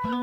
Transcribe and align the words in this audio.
Komiði 0.00 0.14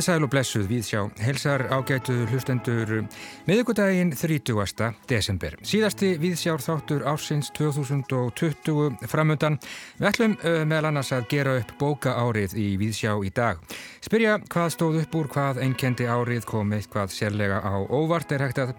sæl 0.00 0.24
og 0.24 0.30
blessuð 0.32 0.70
við 0.70 0.86
sjá 0.86 1.02
helsar 1.20 1.66
ágætu 1.68 2.14
hlustendur 2.30 3.02
miðugudaginn 3.44 4.14
30. 4.16 4.86
desember. 5.04 5.58
Síðasti 5.60 6.14
viðsjár 6.22 6.64
þáttur 6.64 7.04
ásins 7.04 7.50
2020 7.58 9.04
framöndan. 9.12 9.58
Við 10.00 10.08
ætlum 10.08 10.38
meðal 10.40 10.88
annars 10.88 11.12
að 11.12 11.28
gera 11.34 11.58
upp 11.60 11.74
bóka 11.76 12.14
árið 12.16 12.56
í 12.56 12.70
viðsjá 12.80 13.12
í 13.20 13.34
dag. 13.36 13.60
Spyrja 14.00 14.38
hvað 14.48 14.72
stóð 14.72 15.02
upp 15.02 15.20
úr, 15.20 15.28
hvað 15.36 15.60
einkendi 15.68 16.08
árið 16.08 16.48
kom 16.48 16.72
eitthvað 16.72 17.12
sérlega 17.12 17.60
á 17.60 17.76
óvart 17.84 18.32
er 18.32 18.46
hægt 18.46 18.64
að 18.64 18.72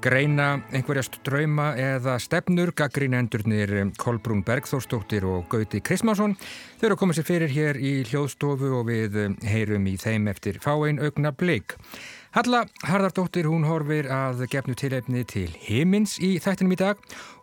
greina 0.00 0.60
einhverja 0.72 1.04
ströyma 1.04 1.72
eða 1.80 2.16
stefnur 2.22 2.72
gaggrínendurnir 2.76 3.72
Kolbrún 4.00 4.40
Bergþórsdóttir 4.46 5.26
og 5.28 5.48
Gauti 5.52 5.82
Kristmásson. 5.84 6.36
Þau 6.80 6.86
eru 6.88 6.96
að 6.96 7.00
koma 7.02 7.16
sér 7.16 7.28
fyrir 7.28 7.52
hér 7.52 7.80
í 7.80 7.92
hljóðstofu 8.08 8.72
og 8.78 8.88
við 8.88 9.18
heyrum 9.44 9.90
í 9.90 9.98
þeim 10.00 10.30
eftir 10.32 10.60
fáein 10.64 11.02
augna 11.04 11.34
bleik. 11.36 11.76
Halla 12.30 12.60
Harðardóttir 12.86 13.48
hún 13.50 13.64
horfir 13.66 14.06
að 14.14 14.44
gefnu 14.52 14.76
tilefni 14.78 15.24
til 15.26 15.48
himins 15.64 16.14
í 16.22 16.36
þættinum 16.38 16.76
í 16.76 16.78
dag 16.78 17.00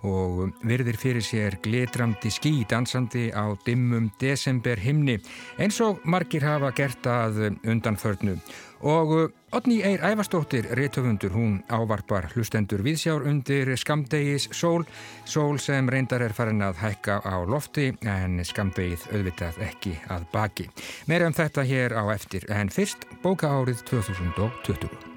og 0.08 0.54
virðir 0.64 0.96
fyrir 1.02 1.26
sér 1.28 1.58
glitramdi 1.64 2.32
skí 2.32 2.54
dansandi 2.72 3.28
á 3.36 3.52
dimmum 3.68 4.08
desember 4.22 4.80
himni 4.80 5.18
eins 5.60 5.82
og 5.84 6.00
margir 6.08 6.48
hafa 6.48 6.72
gert 6.78 7.12
að 7.12 7.44
undanförnu 7.68 8.38
og 8.82 9.32
Otni 9.52 9.80
Eir 9.82 10.04
Ævarstóttir, 10.04 10.68
réttöfundur, 10.76 11.32
hún 11.32 11.64
ávarpar 11.72 12.28
hlustendur 12.36 12.84
viðsjár 12.84 13.24
undir 13.30 13.72
skamdegis 13.80 14.50
sól, 14.52 14.84
sól 15.26 15.60
sem 15.60 15.90
reyndar 15.90 16.26
er 16.26 16.36
farin 16.36 16.62
að 16.62 16.82
hækka 16.84 17.22
á 17.24 17.36
lofti 17.48 17.94
en 18.04 18.42
skamdegið 18.44 19.08
auðvitað 19.14 19.62
ekki 19.72 19.98
að 20.12 20.28
baki. 20.34 20.70
Meira 21.08 21.32
um 21.32 21.38
þetta 21.38 21.64
hér 21.64 21.96
á 21.96 22.04
eftir 22.12 22.50
en 22.52 22.70
fyrst 22.70 23.08
bóka 23.24 23.48
árið 23.48 23.86
2020. 23.88 25.17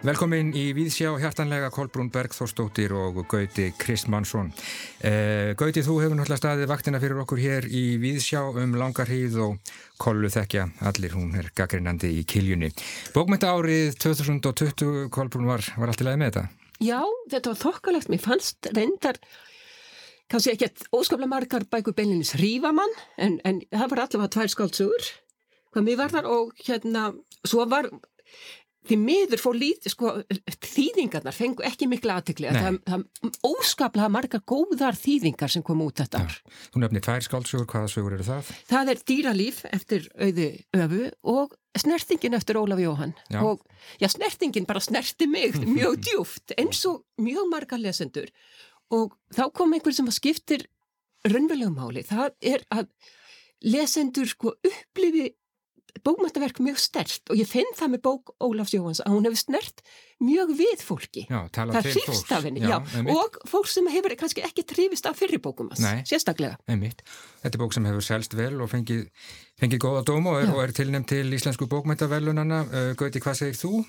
Velkomin 0.00 0.54
í 0.56 0.70
Víðsjá, 0.72 1.10
hjartanlega 1.20 1.66
Kolbrún 1.74 2.08
Bergþórsdóttir 2.08 2.94
og 2.96 3.18
Gauti 3.28 3.66
Kristmannsson. 3.76 4.48
Eh, 5.04 5.52
Gauti, 5.60 5.82
þú 5.84 5.98
hefur 6.00 6.16
náttúrulega 6.16 6.40
staðið 6.40 6.70
vaktina 6.70 7.00
fyrir 7.02 7.20
okkur 7.20 7.42
hér 7.42 7.66
í 7.68 7.82
Víðsjá 8.00 8.40
um 8.62 8.78
langar 8.80 9.10
hríð 9.12 9.36
og 9.44 9.74
kollu 10.00 10.30
þekkja 10.32 10.64
allir, 10.88 11.12
hún 11.12 11.36
er 11.36 11.50
gaggrinandi 11.52 12.14
í 12.16 12.24
kiljunni. 12.24 12.72
Bókmynda 13.12 13.52
árið 13.52 13.98
2020, 14.00 15.10
Kolbrún, 15.12 15.50
var, 15.52 15.68
var 15.76 15.92
allt 15.92 16.00
í 16.00 16.08
lagi 16.08 16.22
með 16.22 16.32
þetta? 16.32 16.46
Já, 16.80 17.00
þetta 17.36 17.52
var 17.52 17.60
þokkalegt. 17.66 18.08
Mér 18.08 18.24
fannst 18.24 18.70
reyndar 18.72 19.20
kannski 20.32 20.54
ekki 20.54 20.70
óskaplega 20.96 21.28
margar 21.28 21.68
bækur 21.68 21.98
beilinins 21.98 22.32
hrífamann, 22.38 22.96
en, 23.20 23.36
en 23.44 23.60
það 23.68 23.92
var 23.92 24.06
allavega 24.06 24.32
tvær 24.32 24.54
skáltsugur 24.56 25.12
hvað 25.74 25.86
mér 25.86 26.00
var 26.00 26.14
þar 26.14 26.30
og 26.30 26.56
hérna, 26.64 27.10
svo 27.44 27.68
var 27.68 27.92
því 28.88 28.96
miður 29.00 29.40
fór 29.42 29.56
lítið, 29.60 29.92
sko, 29.92 30.12
þýðingarnar 30.64 31.36
fengu 31.36 31.64
ekki 31.68 31.88
miklu 31.90 32.14
aðtikli 32.14 32.48
það, 32.54 32.78
það 32.88 33.40
óskaplega 33.44 34.12
marga 34.12 34.40
góðar 34.40 34.96
þýðingar 34.98 35.52
sem 35.52 35.64
kom 35.66 35.82
út 35.84 36.00
þetta 36.00 36.22
ár. 36.24 36.38
Þú 36.72 36.82
nefnir 36.84 37.04
tvær 37.04 37.26
skálsugur, 37.26 37.68
hvaða 37.70 37.92
sugur 37.92 38.16
eru 38.16 38.26
það? 38.26 38.52
Það 38.70 38.92
er 38.94 39.02
Dýralíf 39.10 39.60
eftir 39.70 40.08
auði 40.16 40.48
öfu 40.80 41.02
og 41.34 41.56
Snertingin 41.78 42.34
eftir 42.34 42.58
Ólaf 42.58 42.80
Jóhann 42.82 43.12
já. 43.30 43.38
og 43.44 43.60
já, 44.00 44.08
Snertingin 44.10 44.66
bara 44.66 44.82
snerti 44.82 45.28
mig 45.30 45.54
mjög 45.60 46.00
djúft 46.06 46.56
eins 46.58 46.82
og 46.90 47.04
mjög 47.20 47.46
marga 47.52 47.78
lesendur 47.78 48.32
og 48.90 49.14
þá 49.30 49.44
kom 49.54 49.76
einhver 49.76 49.94
sem 49.94 50.08
skiptir 50.10 50.66
raunverulegum 51.28 51.76
máli, 51.76 52.02
það 52.02 52.32
er 52.40 52.64
að 52.72 52.88
lesendur 53.60 54.28
sko 54.30 54.54
upplifi 54.56 55.28
bókmæntaverk 56.06 56.60
mjög 56.62 56.78
stert 56.80 57.32
og 57.32 57.40
ég 57.40 57.48
finn 57.48 57.68
það 57.78 57.92
með 57.94 58.02
bók 58.06 58.32
Ólafs 58.42 58.74
Jóhans 58.74 59.02
að 59.04 59.16
hún 59.16 59.28
hefur 59.28 59.40
snert 59.40 59.82
mjög 60.20 60.54
við 60.58 60.84
fólki. 60.84 61.24
Já, 61.30 61.40
það 61.54 61.88
hrifst 61.88 62.32
af 62.36 62.46
henni 62.46 62.64
og 63.14 63.38
fólk 63.48 63.68
sem 63.72 63.88
hefur 63.92 64.14
kannski 64.20 64.44
ekki 64.46 64.64
trifist 64.68 65.08
af 65.08 65.18
fyrirbókum 65.20 65.72
sérstaklega. 65.76 66.58
Einmitt. 66.70 67.04
Þetta 67.42 67.56
er 67.56 67.62
bók 67.64 67.76
sem 67.76 67.90
hefur 67.90 68.04
selst 68.04 68.36
vel 68.38 68.56
og 68.60 68.72
fengið, 68.72 69.06
fengið 69.60 69.84
góða 69.84 70.06
dóma 70.12 70.36
og 70.36 70.42
er, 70.44 70.56
er 70.66 70.74
tilnæmt 70.76 71.10
til 71.12 71.26
Íslensku 71.36 71.68
bókmæntavelunana 71.70 72.64
uh, 72.66 72.90
Gauti, 72.98 73.22
hvað 73.22 73.40
segir 73.42 73.60
þú? 73.60 73.84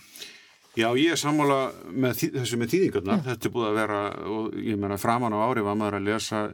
Já, 0.80 0.88
ég 0.96 1.12
er 1.12 1.20
sammála 1.20 1.66
með 1.92 2.30
þessu 2.38 2.60
með 2.60 2.70
tíðingarna 2.76 3.18
þetta 3.26 3.50
er 3.50 3.54
búið 3.56 3.68
að 3.68 3.80
vera, 3.82 4.04
og 4.32 4.54
ég 4.64 4.78
menna 4.80 5.00
framan 5.02 5.36
á 5.36 5.44
ári 5.44 5.66
var 5.66 5.76
maður 5.76 6.00
að 6.00 6.08
lesa 6.08 6.46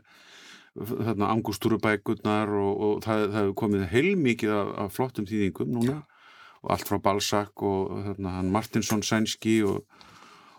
þarna 0.78 1.32
angustúrubækurnar 1.36 2.52
og, 2.58 2.82
og 2.88 3.00
það, 3.06 3.24
það 3.32 3.40
hefur 3.42 3.56
komið 3.62 3.86
heilmikið 3.94 4.54
af, 4.56 4.72
af 4.84 4.94
flottum 4.98 5.28
þýðingum 5.30 5.74
núna. 5.78 5.98
Já. 5.98 6.18
og 6.64 6.74
allt 6.74 6.90
frá 6.90 6.98
Balzac 7.02 7.64
og 7.64 7.92
þarna 8.08 8.36
hann 8.40 8.52
Martinsson 8.52 9.04
Sænski 9.06 9.60
og, 9.64 9.84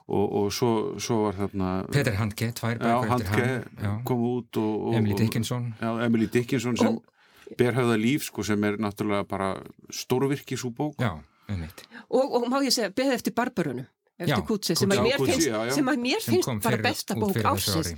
og, 0.07 0.27
og 0.41 0.53
svo, 0.55 0.71
svo 1.03 1.25
var 1.27 1.39
þarna 1.41 1.71
Peter 1.93 2.17
Handke, 2.19 2.53
tvær 2.57 2.79
bækur 2.81 3.15
eftir 3.19 3.45
hann. 3.83 4.03
Kom 4.09 4.25
út 4.31 4.61
og 4.63 4.95
Emily 4.97 5.19
Dickinson. 5.19 5.73
Já, 5.83 5.91
Emily 6.07 6.31
Dickinson 6.33 6.79
sem 6.79 7.01
berhauða 7.59 7.99
líf 7.99 8.29
sko 8.29 8.45
sem 8.45 8.65
er 8.65 8.79
náttúrulega 8.81 9.27
bara 9.29 9.53
stórvirkis 9.91 10.65
úr 10.69 10.75
bók. 10.77 10.99
Já, 11.01 11.17
og 12.09 12.49
má 12.49 12.61
ég 12.63 12.75
segja, 12.75 12.93
beð 12.95 13.15
eftir 13.17 13.35
barbarunum 13.37 13.89
eftir 14.19 14.45
Kutsi 14.49 14.77
sem 14.79 14.93
að 14.95 15.03
mér 15.07 15.23
finnst, 15.23 15.47
já, 15.47 15.59
já. 15.69 15.73
Sem 15.77 15.91
að 15.93 16.01
mér 16.03 16.25
finnst 16.25 16.51
bara 16.65 16.81
besta 16.83 17.17
bók 17.19 17.39
ásins 17.39 17.93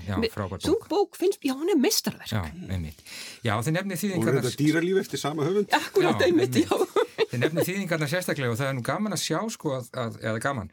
svo 0.60 0.76
bók. 0.90 1.16
finnst, 1.16 1.40
já 1.44 1.54
hún 1.56 1.72
er 1.72 1.80
meistarverk. 1.80 2.28
Já, 2.30 2.42
einmitt. 2.68 3.00
Já, 3.46 3.54
þið 3.64 3.76
nefnið 3.78 4.02
þýðingarna 4.04 4.42
Og 4.42 4.48
þetta 4.48 4.62
dýralíf 4.62 5.00
eftir 5.04 5.22
sama 5.22 5.48
höfund? 5.48 5.72
Akkurát, 5.80 6.26
einmitt, 6.28 6.60
já 6.60 6.68
Þið 7.30 7.42
nefnið 7.44 7.68
þýðingarna 7.68 8.06
sérstaklega 8.10 8.50
og 8.50 8.58
það 8.58 8.68
er 8.68 8.74
nú 8.74 8.82
gaman 8.86 9.14
að 9.14 9.20
sjá 9.22 9.38
sko 9.54 9.74
að, 9.76 9.88
að, 10.02 10.16
eða 10.24 10.40
gaman. 10.42 10.70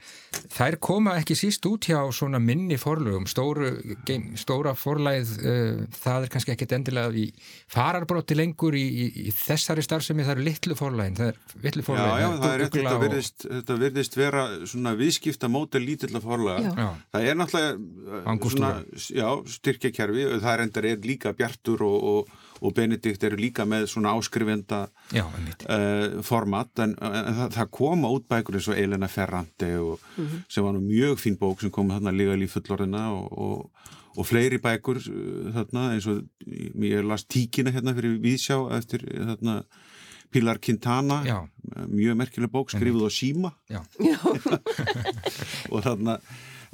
Þær 0.56 0.78
koma 0.88 1.14
ekki 1.20 1.38
síst 1.38 1.66
út 1.70 1.86
hjá 1.86 2.00
svona 2.16 2.40
minni 2.42 2.80
forlugum, 2.82 3.28
stóru 3.30 3.70
geim, 4.08 4.32
stóra 4.40 4.74
forlæð, 4.78 5.34
uh, 5.38 5.84
það 6.02 6.26
er 6.26 6.34
kannski 6.34 6.56
ekkit 6.56 6.74
endilega 6.80 7.14
í 7.14 7.28
fararbróti 7.70 8.38
lengur 8.40 8.78
í, 8.78 8.82
í, 8.84 9.06
í 9.28 9.36
þessari 9.38 9.86
starfsemi 9.86 10.26
það 10.26 10.36
eru 10.38 10.48
litlu 10.48 10.80
forlægin, 10.80 11.20
það 11.20 11.32
er 11.34 11.68
litlu 11.68 11.86
forlægin 11.86 12.08
Já, 12.08 12.24
já, 12.24 12.30
það 12.42 12.50
er 12.50 12.64
rétt, 12.64 12.80
þetta 12.80 12.98
virðist, 13.04 13.48
þetta 13.52 13.80
virðist 13.84 14.18
vera 14.18 14.48
svona 14.74 14.96
viðskipta 14.98 15.52
mótel 15.52 15.84
lítilla 15.86 16.24
forlæga, 16.24 16.90
það 17.14 17.30
er 17.30 17.40
náttúrulega 17.40 18.52
svona, 18.58 18.74
já, 18.98 19.30
styrkjakerfi 19.58 20.28
það 20.42 20.52
er 20.56 20.66
endar 20.66 20.90
er 20.90 21.06
líka 21.06 21.38
bjartur 21.38 21.86
og, 21.86 22.12
og 22.12 22.47
og 22.62 22.74
Benedikt 22.78 23.24
eru 23.28 23.38
líka 23.40 23.66
með 23.68 23.88
svona 23.92 24.14
áskrifenda 24.18 24.88
Já, 25.14 25.26
uh, 25.28 26.20
format 26.26 26.84
en, 26.84 26.96
en 27.02 27.38
það, 27.40 27.52
það 27.58 27.72
koma 27.80 28.12
út 28.14 28.28
bækur 28.30 28.58
eins 28.58 28.70
og 28.72 28.80
Elena 28.80 29.10
Ferrante 29.12 29.70
og, 29.80 30.00
mm 30.16 30.26
-hmm. 30.26 30.44
sem 30.50 30.64
var 30.64 30.74
nú 30.74 30.82
mjög 30.82 31.18
fín 31.20 31.38
bók 31.38 31.62
sem 31.62 31.72
kom 31.72 31.90
þarna 31.90 32.12
líka 32.12 32.36
líf 32.36 32.58
fullorðina 32.58 33.12
og, 33.12 33.38
og, 33.38 33.72
og 34.18 34.26
fleiri 34.26 34.58
bækur 34.58 34.98
uh, 34.98 35.54
þarna 35.54 35.94
eins 35.94 36.08
og 36.08 36.24
ég 36.80 37.08
las 37.08 37.26
tíkina 37.26 37.72
hérna 37.72 37.94
fyrir 37.94 38.20
Víðsjá 38.20 38.78
eftir 38.78 39.00
þarna 39.06 39.64
Pilar 40.32 40.58
Quintana 40.60 41.24
Já. 41.24 41.48
mjög 41.88 42.16
merkileg 42.16 42.52
bók 42.52 42.70
skrifuð 42.70 43.08
á 43.08 43.12
síma 43.12 43.52
og 45.72 45.84
þarna 45.84 46.20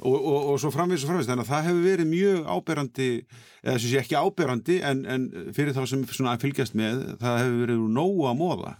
og, 0.00 0.14
og, 0.18 0.38
og 0.52 0.60
svo 0.62 0.72
framvís 0.74 1.04
og 1.04 1.12
framvís 1.12 1.30
þannig 1.30 1.46
að 1.46 1.52
það 1.52 1.66
hefur 1.68 1.88
verið 1.88 2.10
mjög 2.10 2.52
áberandi 2.56 3.08
eða 3.62 3.78
sem 3.78 3.88
sé 3.88 4.02
ekki 4.02 4.18
áberandi 4.18 4.78
en, 4.90 5.02
en 5.06 5.26
fyrir 5.56 5.76
þá 5.76 5.82
sem 5.90 6.04
fylgjast 6.06 6.78
með 6.78 7.02
það 7.22 7.42
hefur 7.42 7.58
verið 7.64 7.88
nógu 7.98 8.30
að 8.30 8.40
móða 8.42 8.76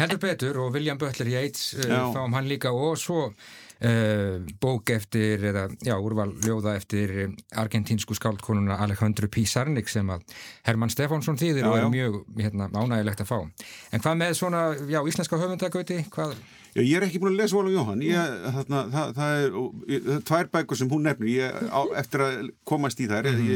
Heldur 0.00 0.20
betur 0.22 0.60
og 0.62 0.70
William 0.72 0.98
Butler 1.00 1.28
Yates 1.28 1.74
uh, 1.76 1.90
fáum 2.14 2.32
hann 2.32 2.48
líka 2.48 2.70
og 2.72 2.94
svo 2.98 3.26
uh, 3.28 4.36
bók 4.62 4.92
eftir 4.94 5.42
eða 5.50 5.66
já, 5.84 5.96
úrval 5.98 6.30
ljóða 6.44 6.76
eftir 6.78 7.12
uh, 7.26 7.34
argentínsku 7.60 8.16
skáldkonuna 8.16 8.78
Alejandro 8.80 9.28
Pizarnik 9.28 9.90
sem 9.92 10.08
að 10.12 10.24
Herman 10.68 10.92
Stefánsson 10.92 11.40
þýðir 11.40 11.66
já, 11.66 11.68
og 11.68 11.78
er 11.80 11.92
mjög 11.92 12.16
hérna, 12.38 12.70
ánægilegt 12.72 13.24
að 13.24 13.32
fá. 13.32 13.66
En 13.92 14.04
hvað 14.04 14.22
með 14.22 14.34
svona, 14.40 14.64
já, 14.88 15.02
íslenska 15.12 15.40
höfundagauti, 15.42 16.00
hvað 16.14 16.36
Já, 16.70 16.82
ég 16.84 16.92
er 17.00 17.06
ekki 17.06 17.18
búin 17.18 17.32
að 17.32 17.40
lesa 17.40 17.56
Ólaf 17.58 17.74
Jóhann. 17.74 18.02
Ég, 18.06 18.34
þarna, 18.54 18.80
það, 18.92 19.14
það 19.16 19.38
er 19.38 19.56
ég, 19.90 20.04
tvær 20.28 20.50
bækur 20.52 20.78
sem 20.78 20.90
hún 20.92 21.02
nefnir. 21.08 21.30
Ég, 21.34 21.56
á, 21.66 21.80
eftir 21.98 22.22
að 22.22 22.36
komast 22.68 23.02
í 23.02 23.08
þær 23.10 23.26
mm 23.26 23.40
-hmm. 23.40 23.50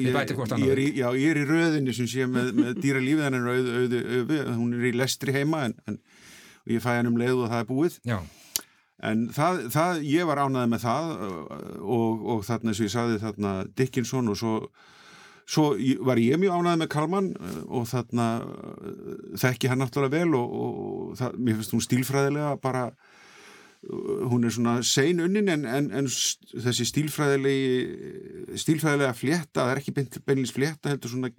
ég, 0.00 0.70
er 0.70 0.80
í, 0.80 0.86
já, 0.96 1.08
ég 1.12 1.34
er 1.34 1.42
í 1.42 1.44
röðinni 1.50 1.94
sem 1.96 2.08
sé 2.08 2.24
með, 2.26 2.52
með 2.56 2.80
dýra 2.80 3.04
lífið 3.04 3.26
hennar 3.26 3.50
auð, 3.52 3.68
auð, 3.80 3.98
auð, 4.16 4.50
hún 4.56 4.74
er 4.78 4.88
í 4.88 4.96
lestri 4.96 5.36
heima 5.36 5.66
en, 5.68 5.76
en 5.86 6.00
ég 6.66 6.80
fæ 6.80 6.96
hann 6.96 7.12
um 7.12 7.20
leið 7.20 7.44
og 7.44 7.52
það 7.52 7.60
er 7.60 7.70
búið. 7.70 8.00
Já. 8.04 8.18
en 9.04 9.28
það, 9.28 9.66
það, 9.70 10.02
ég 10.08 10.24
var 10.24 10.40
ánaði 10.40 10.68
með 10.72 10.80
það 10.86 11.10
og, 11.84 12.26
og 12.32 12.44
þarna 12.48 12.72
og 12.72 12.80
ég 12.80 12.92
saði 12.92 13.18
þarna 13.20 13.50
Dickinson 13.76 14.28
og 14.32 14.38
svo 14.40 14.54
Svo 15.46 15.68
var 16.06 16.18
ég 16.18 16.40
mjög 16.42 16.56
ánæðið 16.58 16.80
með 16.82 16.88
Kalman 16.90 17.28
eh, 17.38 17.58
og 17.70 17.86
þarna 17.90 18.30
eh, 18.42 19.12
þekki 19.44 19.70
hann 19.70 19.82
náttúrulega 19.84 20.16
vel 20.16 20.38
og, 20.38 20.56
og 20.62 21.12
það, 21.20 21.36
mér 21.38 21.60
finnst 21.60 21.76
hún 21.76 21.84
stílfræðilega 21.86 22.56
bara 22.62 22.88
hún 23.86 24.44
er 24.44 24.50
svona 24.50 24.80
sein 24.82 25.20
unnin 25.22 25.48
en, 25.52 25.66
en, 25.68 25.90
en 25.94 26.08
þessi 26.08 26.86
stílfræðilegi 26.90 28.56
stílfræðilega 28.58 29.12
flétta, 29.14 29.60
það 29.60 29.72
er 29.72 29.80
ekki 29.82 29.94
beinleins 30.26 30.54
flétta 30.54 30.90
heldur 30.90 31.12
svona 31.12 31.30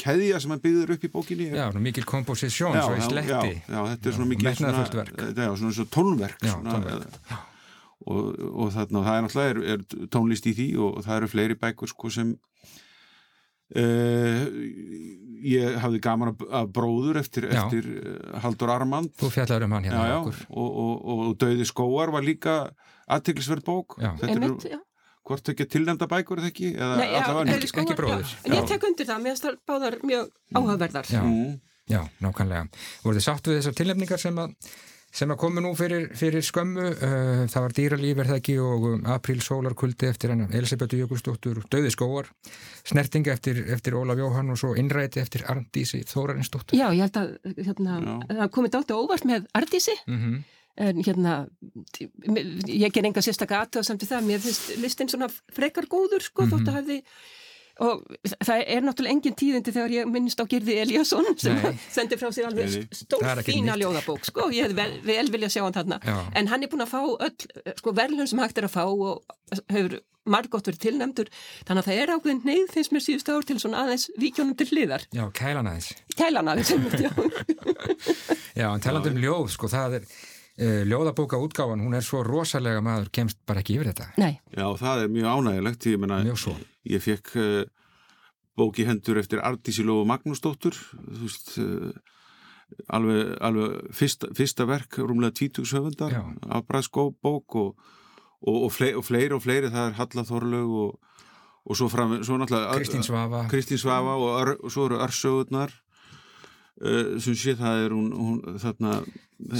keðja 0.00 0.40
sem 0.40 0.54
hann 0.54 0.62
byggður 0.62 0.94
upp 0.94 1.04
í 1.04 1.12
bókinni. 1.12 1.50
Já, 1.52 1.66
mikil 1.76 2.06
komposisjón 2.08 2.76
svo 2.78 2.96
í 2.96 3.04
sletti. 3.04 3.52
Já, 3.60 3.74
já 3.74 3.80
þetta 3.90 4.10
er 4.10 4.16
svona 4.16 4.30
mikil 4.30 4.54
svona, 4.56 4.84
já, 4.88 5.48
svona, 5.60 5.72
svona 5.76 5.92
tónverk, 5.96 6.44
já, 6.46 6.54
svona, 6.54 6.76
tónverk. 6.78 7.32
Og, 8.08 8.38
og 8.48 8.70
þarna 8.72 9.02
það 9.04 9.18
er 9.18 9.26
náttúrulega 9.26 9.50
er, 9.50 9.58
er 9.74 10.08
tónlist 10.14 10.46
í 10.48 10.54
því 10.56 10.68
og 10.80 11.02
það 11.04 11.18
eru 11.18 11.30
fleiri 11.34 11.58
bækur 11.60 11.90
sko 11.92 12.12
sem 12.14 12.32
uh, 13.78 14.44
ég 15.40 15.78
hafði 15.80 16.02
gaman 16.04 16.34
að 16.34 16.70
bróður 16.76 17.20
eftir, 17.22 17.48
eftir 17.48 17.88
uh, 17.94 18.38
Haldur 18.44 18.72
Armand 18.74 19.14
Þú 19.20 19.32
fjallar 19.34 19.64
um 19.66 19.76
hann 19.76 19.88
hérna 19.88 20.04
já, 20.10 20.18
og, 20.20 20.68
og, 20.84 21.08
og 21.14 21.34
Dauði 21.40 21.66
skóar 21.68 22.12
var 22.12 22.26
líka 22.26 22.60
aðtiklisverð 23.10 23.66
bók. 23.66 23.98
Þetta 24.20 24.36
er 24.36 24.78
hvort 25.30 25.50
ekki 25.52 25.66
tilnæmda 25.70 26.08
bækur 26.10 26.40
eða 26.42 26.50
ekki? 26.50 26.70
Eða 26.74 26.94
Nei, 26.98 27.08
já, 27.10 27.18
allavega 27.22 27.56
er, 27.56 27.66
sko, 27.70 27.82
ekki 27.84 27.96
bróðir. 27.98 28.30
já, 28.44 28.54
ég 28.56 28.68
tek 28.70 28.86
undir 28.88 29.08
það, 29.08 29.26
mér 29.26 29.58
báðar 29.68 29.96
mjög 30.06 30.30
áhugaverðar. 30.56 31.10
Já, 31.10 31.22
já, 31.90 32.00
nákvæmlega. 32.24 32.62
Voru 33.04 33.18
þið 33.18 33.26
sátt 33.26 33.50
við 33.50 33.60
þessar 33.60 33.76
tilnæmningar 33.80 34.22
sem 34.22 34.40
að 34.42 34.54
sem 35.10 35.30
að 35.32 35.40
komu 35.42 35.62
nú 35.64 35.72
fyrir, 35.78 36.08
fyrir 36.18 36.44
skömmu 36.46 36.86
uh, 36.90 37.42
það 37.50 37.64
var 37.64 37.74
dýralíf 37.78 38.22
er 38.22 38.30
það 38.30 38.40
ekki 38.40 38.56
og 38.62 38.86
um, 38.92 39.00
apríl 39.10 39.40
sólarkuldi 39.42 40.10
eftir 40.10 40.34
hennar 40.34 40.54
Elisabethu 40.54 41.00
Jökulsdóttur 41.00 41.64
Dauði 41.70 41.90
skóar, 41.94 42.30
snertinga 42.86 43.34
eftir, 43.34 43.64
eftir 43.74 43.98
Ólaf 43.98 44.20
Jóhann 44.22 44.54
og 44.54 44.60
svo 44.60 44.76
innræti 44.78 45.22
eftir 45.22 45.44
Arndísi 45.50 46.04
Þórarinsdóttur. 46.06 46.78
Já, 46.78 46.88
ég 46.94 47.04
held 47.08 47.20
að 47.20 47.58
hérna, 47.58 47.98
það 48.30 48.54
komið 48.54 48.76
dátt 48.78 48.96
óvart 48.96 49.28
með 49.28 49.50
Arndísi. 49.58 49.98
Mm 50.06 50.22
-hmm 50.22 50.40
en 50.80 51.02
hérna 51.04 51.34
ég 52.70 52.92
ger 52.94 53.06
enga 53.06 53.22
sérstaklega 53.24 53.66
aðtöða 53.66 53.88
samt 53.88 54.04
í 54.04 54.08
það 54.08 54.26
mér 54.28 54.42
finnst 54.44 54.72
listin 54.80 55.10
svona 55.12 55.28
frekar 55.28 55.88
góður 55.90 56.24
sko 56.24 56.46
mm 56.46 56.50
-hmm. 56.50 56.56
þótt 56.56 56.68
að 56.68 56.78
hafi 56.78 56.98
og 57.80 58.02
það 58.44 58.62
er 58.66 58.84
náttúrulega 58.84 59.14
engin 59.16 59.36
tíðindi 59.40 59.74
þegar 59.74 59.94
ég 59.94 60.10
minnst 60.12 60.40
á 60.40 60.44
Girði 60.50 60.76
Eliasson 60.84 61.30
sem 61.40 61.58
sendi 61.96 62.18
frá 62.20 62.28
sér 62.34 62.50
alveg 62.50 62.90
stór 62.96 63.42
fína 63.46 63.78
ljóðabók 63.80 64.28
sko, 64.28 64.50
ég 64.54 64.68
hef 64.68 64.76
vel, 64.76 64.92
vel 65.06 65.26
vilja 65.32 65.50
sjá 65.52 65.64
hann 65.64 65.76
þarna. 65.76 66.00
Já. 66.04 66.16
en 66.36 66.50
hann 66.52 66.66
er 66.66 66.72
búin 66.72 66.84
að 66.84 66.92
fá 66.92 67.00
öll 67.02 67.74
sko, 67.80 67.94
verðlun 67.96 68.30
sem 68.30 68.42
hægt 68.44 68.60
er 68.60 68.68
að 68.68 68.76
fá 68.76 68.84
og 68.86 69.22
hefur 69.72 70.00
margótt 70.30 70.68
verið 70.68 70.82
tilnæmdur 70.84 71.30
þannig 71.66 71.80
að 71.80 71.86
það 71.88 72.00
er 72.02 72.12
ákveðin 72.14 72.42
neyð 72.44 72.74
finnst 72.74 72.92
mér 72.94 73.04
síðust 73.04 73.30
ár 73.32 73.46
til 73.48 73.56
svona 73.62 73.84
aðeins 73.86 74.04
víkjónum 74.20 74.56
til 74.60 74.68
hliðar. 74.68 75.06
Já, 75.16 75.24
kælan 75.34 75.70
aðeins. 75.70 75.88
Kælan 76.18 76.50
aðeins, 76.52 76.74
já. 77.00 77.10
Já, 78.60 78.66
en 78.74 78.82
talandum 78.84 79.16
ljóð, 79.22 79.48
sko, 79.54 79.70
það 79.72 80.00
er 80.00 80.06
ljóðabóka 80.60 81.38
útgáfan, 81.40 81.80
hún 81.80 81.96
er 81.96 82.04
svo 82.04 82.20
rosalega 82.26 82.82
maður 82.84 83.08
kemst 83.16 83.38
bara 83.48 83.62
ekki 83.62 83.78
yfir 83.78 83.92
þetta. 83.92 84.08
Nei. 84.20 84.34
Já, 84.52 84.66
það 84.76 85.04
er 85.04 85.12
mjög 85.14 85.28
ánægilegt. 85.34 85.86
Ég, 85.88 86.00
menna, 86.02 86.20
mjög 86.26 86.40
svo. 86.42 86.56
Ég 86.90 87.04
fekk 87.04 87.32
uh, 87.40 87.62
bóki 88.60 88.84
hendur 88.88 89.20
eftir 89.20 89.40
Ardísi 89.44 89.84
Lófu 89.86 90.08
Magnúsdóttur, 90.10 90.76
þú 90.76 91.22
veist, 91.22 91.52
uh, 91.62 91.92
alveg, 92.92 93.34
alveg 93.40 93.94
fyrsta, 93.96 94.30
fyrsta 94.36 94.66
verk, 94.68 95.00
rúmlega 95.00 95.36
20 95.40 95.68
söfundar, 95.68 96.16
afbræðskóbók 96.60 97.58
og, 97.60 97.92
og, 98.40 98.56
og, 98.56 98.72
fleiri, 98.74 98.96
og 98.98 99.06
fleiri 99.06 99.36
og 99.36 99.44
fleiri, 99.44 99.72
það 99.72 99.88
er 99.88 99.96
Halla 99.98 100.26
Þorlaug 100.28 100.74
og, 100.84 101.22
og 101.64 101.78
svo, 101.78 101.90
fram, 101.92 102.18
svo 102.26 102.38
náttúrulega 102.40 102.76
Kristín 102.78 103.06
Svafa, 103.06 103.44
Kristín 103.52 103.80
Svafa 103.80 104.16
og 104.16 104.68
svo 104.72 104.88
eru 104.88 105.00
Örsögurnar 105.04 105.74
sem 107.20 107.34
sé 107.36 107.56
það 107.58 107.82
er 107.86 107.94
hún, 107.96 108.12
hún 108.16 108.60
þarna 108.62 109.00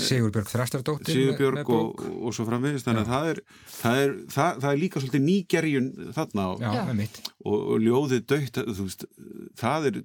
Sigurbjörg 0.01 0.49
Þrastardóttir 0.51 1.17
Sigurbjörg 1.17 1.69
og, 1.73 2.01
og 2.21 2.35
svo 2.37 2.45
framvegist 2.49 2.87
þannig 2.89 3.07
að 3.07 3.13
það 3.13 3.29
er, 3.31 3.41
það, 3.73 4.01
er, 4.01 4.15
það, 4.35 4.59
það 4.65 4.71
er 4.71 4.81
líka 4.81 5.03
svolítið 5.03 5.23
nýgerjun 5.27 5.89
þarna 6.17 6.47
og, 6.53 6.65
Já, 6.65 6.73
og, 7.45 7.59
og 7.59 7.85
ljóðið 7.85 8.25
dögt 8.33 8.61
veist, 8.81 9.07
það 9.61 9.89
eru 9.91 10.03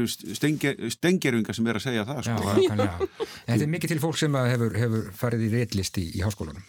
er 0.00 0.02
stengerfingar 0.96 1.58
sem 1.58 1.70
er 1.70 1.80
að 1.80 1.86
segja 1.86 2.06
það 2.08 2.20
sko. 2.28 2.58
Já, 2.64 2.90
Þetta 3.44 3.60
er 3.60 3.72
mikið 3.76 3.94
til 3.94 4.02
fólk 4.04 4.20
sem 4.20 4.40
hefur, 4.40 4.76
hefur 4.80 5.08
farið 5.16 5.46
í 5.48 5.52
réttlist 5.58 6.00
í, 6.00 6.08
í 6.18 6.24
háskólanum 6.24 6.64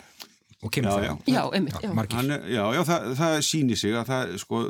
og 0.65 0.71
kemur 0.73 0.95
það 0.95 1.31
Já, 1.31 1.41
einmitt 1.51 1.75
Já, 1.79 2.63
já. 2.75 2.83
það 3.19 3.35
sýnir 3.47 3.79
sig 3.79 3.95
að 3.95 4.07
það 4.11 4.37
sko 4.43 4.63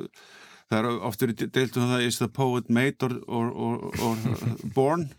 það 0.71 0.79
er 0.79 1.03
oftur 1.09 1.33
deilt 1.35 1.77
um 1.77 1.89
það 1.91 2.06
is 2.07 2.19
the 2.21 2.29
poet 2.31 2.69
made 2.69 3.06
or, 3.06 3.17
or, 3.27 3.51
or, 3.56 3.91
or 4.06 4.17
born? 4.75 5.09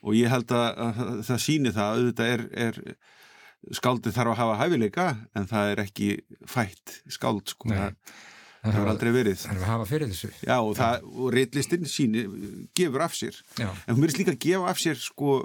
Og 0.00 0.16
ég 0.16 0.32
held 0.32 0.48
að 0.56 1.00
það 1.28 1.40
síni 1.44 1.70
það 1.76 1.98
auðvitað 1.98 2.30
er, 2.32 2.42
er 2.56 2.78
skaldið 3.76 4.14
þarf 4.16 4.32
að 4.32 4.38
hafa 4.38 4.58
hæfileika 4.62 5.06
en 5.36 5.48
það 5.50 5.72
er 5.74 5.82
ekki 5.82 6.06
fætt 6.48 6.94
skald 7.12 7.52
sko. 7.52 7.68
Nei, 7.68 7.90
það, 8.62 8.70
hefur 8.70 8.90
aldrei 8.94 9.10
verið. 9.18 9.42
það 9.42 9.52
er 9.52 9.60
að 9.60 9.68
hafa 9.74 9.88
fyrir 9.90 10.12
þessu. 10.14 10.30
Já 10.46 10.54
og, 10.56 10.72
það, 10.78 11.06
og 11.12 11.34
reitlistinn 11.36 11.84
síni 11.90 12.24
gefur 12.80 13.04
af 13.04 13.18
sér. 13.18 13.36
Já. 13.60 13.68
en 13.68 13.96
hún 13.98 14.06
verður 14.06 14.22
líka 14.22 14.34
að 14.36 14.40
gefa 14.46 14.72
af 14.72 14.80
sér 14.80 15.04
sko 15.04 15.36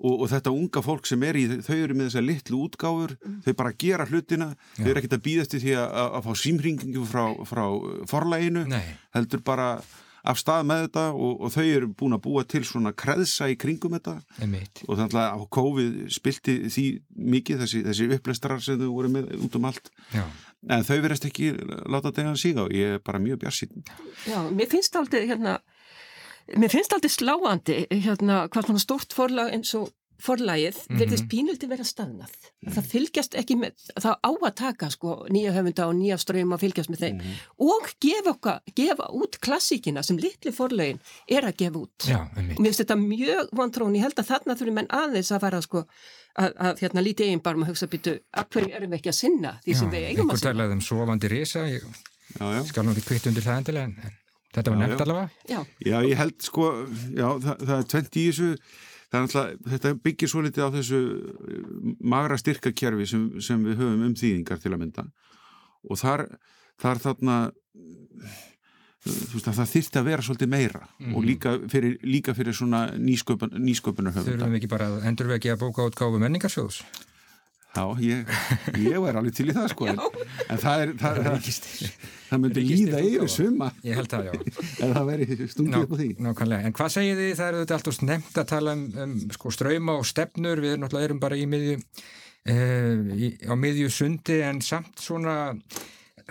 og, 0.00 0.14
og 0.24 0.28
þetta 0.32 0.52
unga 0.54 0.82
fólk 0.84 1.08
sem 1.08 1.24
er 1.28 1.38
í 1.38 1.46
þau 1.60 1.76
eru 1.76 1.96
með 1.96 2.10
þessa 2.10 2.24
litlu 2.24 2.60
útgáfur 2.66 3.16
mm. 3.16 3.40
þau 3.46 3.54
bara 3.62 3.74
gera 3.84 4.06
hlutina, 4.08 4.52
Já. 4.56 4.82
þau 4.82 4.90
eru 4.90 5.02
ekkert 5.02 5.16
að 5.18 5.24
býðast 5.26 5.56
því 5.56 5.74
að, 5.76 5.88
að, 6.02 6.12
að 6.18 6.28
fá 6.28 6.44
símringingu 6.44 7.08
frá, 7.08 7.24
frá 7.48 7.64
forlæginu, 8.10 8.68
Nei. 8.70 8.94
heldur 9.16 9.44
bara 9.46 9.72
af 10.20 10.36
stað 10.40 10.66
með 10.68 10.82
þetta 10.84 11.04
og, 11.16 11.32
og 11.40 11.52
þau 11.54 11.64
eru 11.64 11.88
búin 11.96 12.16
að 12.16 12.22
búa 12.26 12.44
til 12.48 12.62
svona 12.68 12.92
kreðsa 12.96 13.48
í 13.50 13.56
kringum 13.60 13.96
þetta 13.96 14.18
Einmitt. 14.42 14.82
og 14.86 14.98
þannig 14.98 15.18
að 15.22 15.44
COVID 15.56 15.98
spilti 16.12 16.56
því 16.68 16.86
mikið 17.36 17.64
þessi, 17.64 17.82
þessi 17.88 18.08
upplæstrar 18.18 18.64
sem 18.64 18.80
þau 18.80 18.90
voru 18.90 19.12
með 19.16 19.32
út 19.40 19.56
um 19.56 19.68
allt 19.70 19.90
Já. 20.12 20.24
en 20.68 20.84
þau 20.86 20.96
verðast 20.98 21.28
ekki 21.30 21.54
láta 21.56 22.12
þetta 22.12 22.36
síga 22.40 22.66
og 22.66 22.76
ég 22.76 22.98
er 22.98 23.04
bara 23.04 23.22
mjög 23.22 23.40
bjarsinn 23.46 23.84
Já, 24.28 24.40
mér 24.52 24.68
finnst 24.72 25.00
aldrei 25.00 25.24
hérna 25.24 25.58
Mér 26.56 26.72
finnst 26.72 26.92
alltaf 26.92 27.12
sláandi 27.14 27.84
hérna 27.90 28.44
hvað 28.48 28.70
svona 28.70 28.82
stort 28.82 29.14
forlag 29.14 29.52
eins 29.54 29.74
og 29.78 29.90
forlagið 30.20 30.76
mm 30.76 30.84
-hmm. 30.86 31.00
verðist 31.00 31.28
pínulti 31.32 31.68
vera 31.68 31.84
stafnað. 31.84 32.30
Mm 32.30 32.68
-hmm. 32.68 32.74
Það 32.74 32.88
fylgjast 32.92 33.34
ekki 33.34 33.56
með, 33.56 33.72
það 34.04 34.16
á 34.28 34.30
að 34.30 34.54
taka 34.54 34.90
sko 34.90 35.26
nýja 35.30 35.52
höfunda 35.52 35.86
og 35.86 35.94
nýja 35.94 36.16
ströym 36.18 36.52
að 36.54 36.62
fylgjast 36.64 36.90
með 36.90 37.00
þeim 37.04 37.14
mm 37.14 37.20
-hmm. 37.20 37.36
og 37.58 37.84
gefa, 38.00 38.30
okkar, 38.30 38.60
gefa 38.74 39.04
út 39.12 39.38
klassíkina 39.40 40.02
sem 40.02 40.16
litli 40.16 40.52
forlagin 40.52 41.00
er 41.28 41.42
að 41.44 41.56
gefa 41.56 41.78
út. 41.78 42.00
Já, 42.04 42.20
og 42.36 42.42
mér 42.42 42.64
finnst 42.64 42.80
þetta 42.80 42.96
mjög 42.96 43.48
vantrón, 43.52 43.96
ég 43.96 44.02
held 44.02 44.18
að 44.18 44.30
þarna 44.32 44.56
þurfum 44.56 44.74
menn 44.74 44.90
aðeins 44.90 45.32
að 45.32 45.40
fara 45.40 45.62
sko 45.62 45.84
að, 46.38 46.52
að 46.56 46.80
hérna 46.80 47.00
lítið 47.00 47.26
eigin 47.26 47.42
barm 47.42 47.62
að 47.62 47.68
hugsa 47.68 47.86
byttu 47.86 48.20
að 48.32 48.44
hverju 48.50 48.74
erum 48.76 48.90
við 48.90 48.98
ekki 48.98 49.08
að 49.08 49.20
sinna 49.22 49.60
því 49.64 49.74
sem 49.74 49.88
já, 49.88 49.92
við 49.92 50.04
eigum 50.08 50.30
að 50.30 50.38
sinna. 50.38 50.50
Já, 50.50 50.50
einhver 50.50 50.52
talaði 50.52 50.72
um 50.72 50.80
sovandi 50.80 51.28
risa, 51.28 51.60
ég 51.68 51.82
já, 52.38 52.64
skal 52.64 52.84
nú 52.84 52.90
ekki 52.90 53.08
kvitt 53.08 53.26
undir 53.26 53.42
það 53.42 53.56
endilega 53.56 53.84
en 53.84 54.19
Þetta 54.50 54.72
var 54.72 54.80
nefnt 54.82 55.02
allavega? 55.04 55.30
Já. 55.46 55.60
Já, 55.86 55.96
ég 56.02 56.16
held 56.18 56.38
sko, 56.42 56.68
já, 57.14 57.26
það, 57.44 57.66
það 57.68 57.74
er 57.76 57.88
20 57.94 58.20
í 58.20 58.24
þessu, 58.26 58.48
það 59.10 59.18
er 59.18 59.26
alltaf, 59.26 59.72
þetta 59.74 59.92
byggir 60.06 60.32
svo 60.32 60.44
litið 60.46 60.66
á 60.66 60.70
þessu 60.74 61.00
eh, 61.00 61.64
magra 62.14 62.38
styrkakerfi 62.40 63.08
sem, 63.12 63.26
sem 63.42 63.66
við 63.66 63.82
höfum 63.82 64.06
um 64.08 64.16
þýðingar 64.18 64.62
til 64.62 64.72
að 64.74 64.80
mynda 64.82 65.06
og 65.86 66.00
þar, 66.00 66.24
þar 66.82 67.02
þarna, 67.04 67.36
þú 69.06 69.36
veist 69.36 69.52
að 69.52 69.60
það 69.60 69.70
þyrti 69.74 70.00
að 70.00 70.10
vera 70.10 70.26
svolítið 70.26 70.50
meira 70.52 70.82
mm 70.82 70.90
-hmm. 70.90 71.14
og 71.14 71.20
mhm. 71.20 71.28
líka 71.30 71.54
fyrir, 71.72 71.94
líka 72.02 72.34
fyrir 72.34 72.56
svona 72.56 72.82
nýsköpun, 72.96 73.54
nýsköpunar 73.54 74.12
höfunda. 74.12 74.34
Þurfum 74.34 74.56
við 74.56 74.60
ekki 74.60 74.74
bara 74.74 74.90
að 74.90 75.06
endur 75.08 75.30
við 75.30 75.38
ekki 75.38 75.54
að 75.54 75.62
bóka 75.62 75.86
átgáfu 75.86 76.18
menningarsjóðs? 76.18 76.82
Já, 77.70 77.84
ég, 78.02 78.30
ég 78.82 78.96
er 78.98 79.16
alveg 79.20 79.34
til 79.36 79.46
í 79.46 79.54
það 79.54 79.68
sko, 79.70 79.86
en, 79.92 80.00
en 80.50 80.58
það 80.58 80.80
er, 80.82 80.92
það, 80.98 81.18
það, 81.22 81.90
það 82.26 82.40
myndi 82.42 82.64
líða 82.66 83.02
yfir 83.06 83.30
suma. 83.30 83.68
Ég 83.86 84.00
held 84.00 84.10
það, 84.10 84.26
já. 84.26 84.56
En 84.82 84.94
það 84.96 85.10
veri 85.12 85.28
stungið 85.52 85.84
upp 85.84 85.94
á 85.94 85.96
því. 86.00 86.08
Nákvæmlega, 86.26 86.66
en 86.66 86.74
hvað 86.80 86.90
segir 86.96 87.20
þið, 87.20 87.30
það 87.38 87.50
eru 87.52 87.60
þetta 87.60 87.76
alltaf 87.78 88.00
nefnt 88.08 88.40
að 88.42 88.48
tala 88.50 88.74
um, 88.74 88.82
um 89.04 89.12
sko, 89.36 89.52
ströyma 89.54 89.94
og 90.00 90.08
stefnur, 90.10 90.64
við 90.64 90.74
náttúrulega 90.82 91.10
erum 91.10 91.22
bara 91.22 91.38
í 91.38 91.44
miðju, 91.52 91.76
uh, 92.50 93.22
á 93.46 93.54
miðju 93.62 93.92
sundi, 94.00 94.40
en 94.48 94.58
samt 94.66 95.04
svona, 95.04 95.36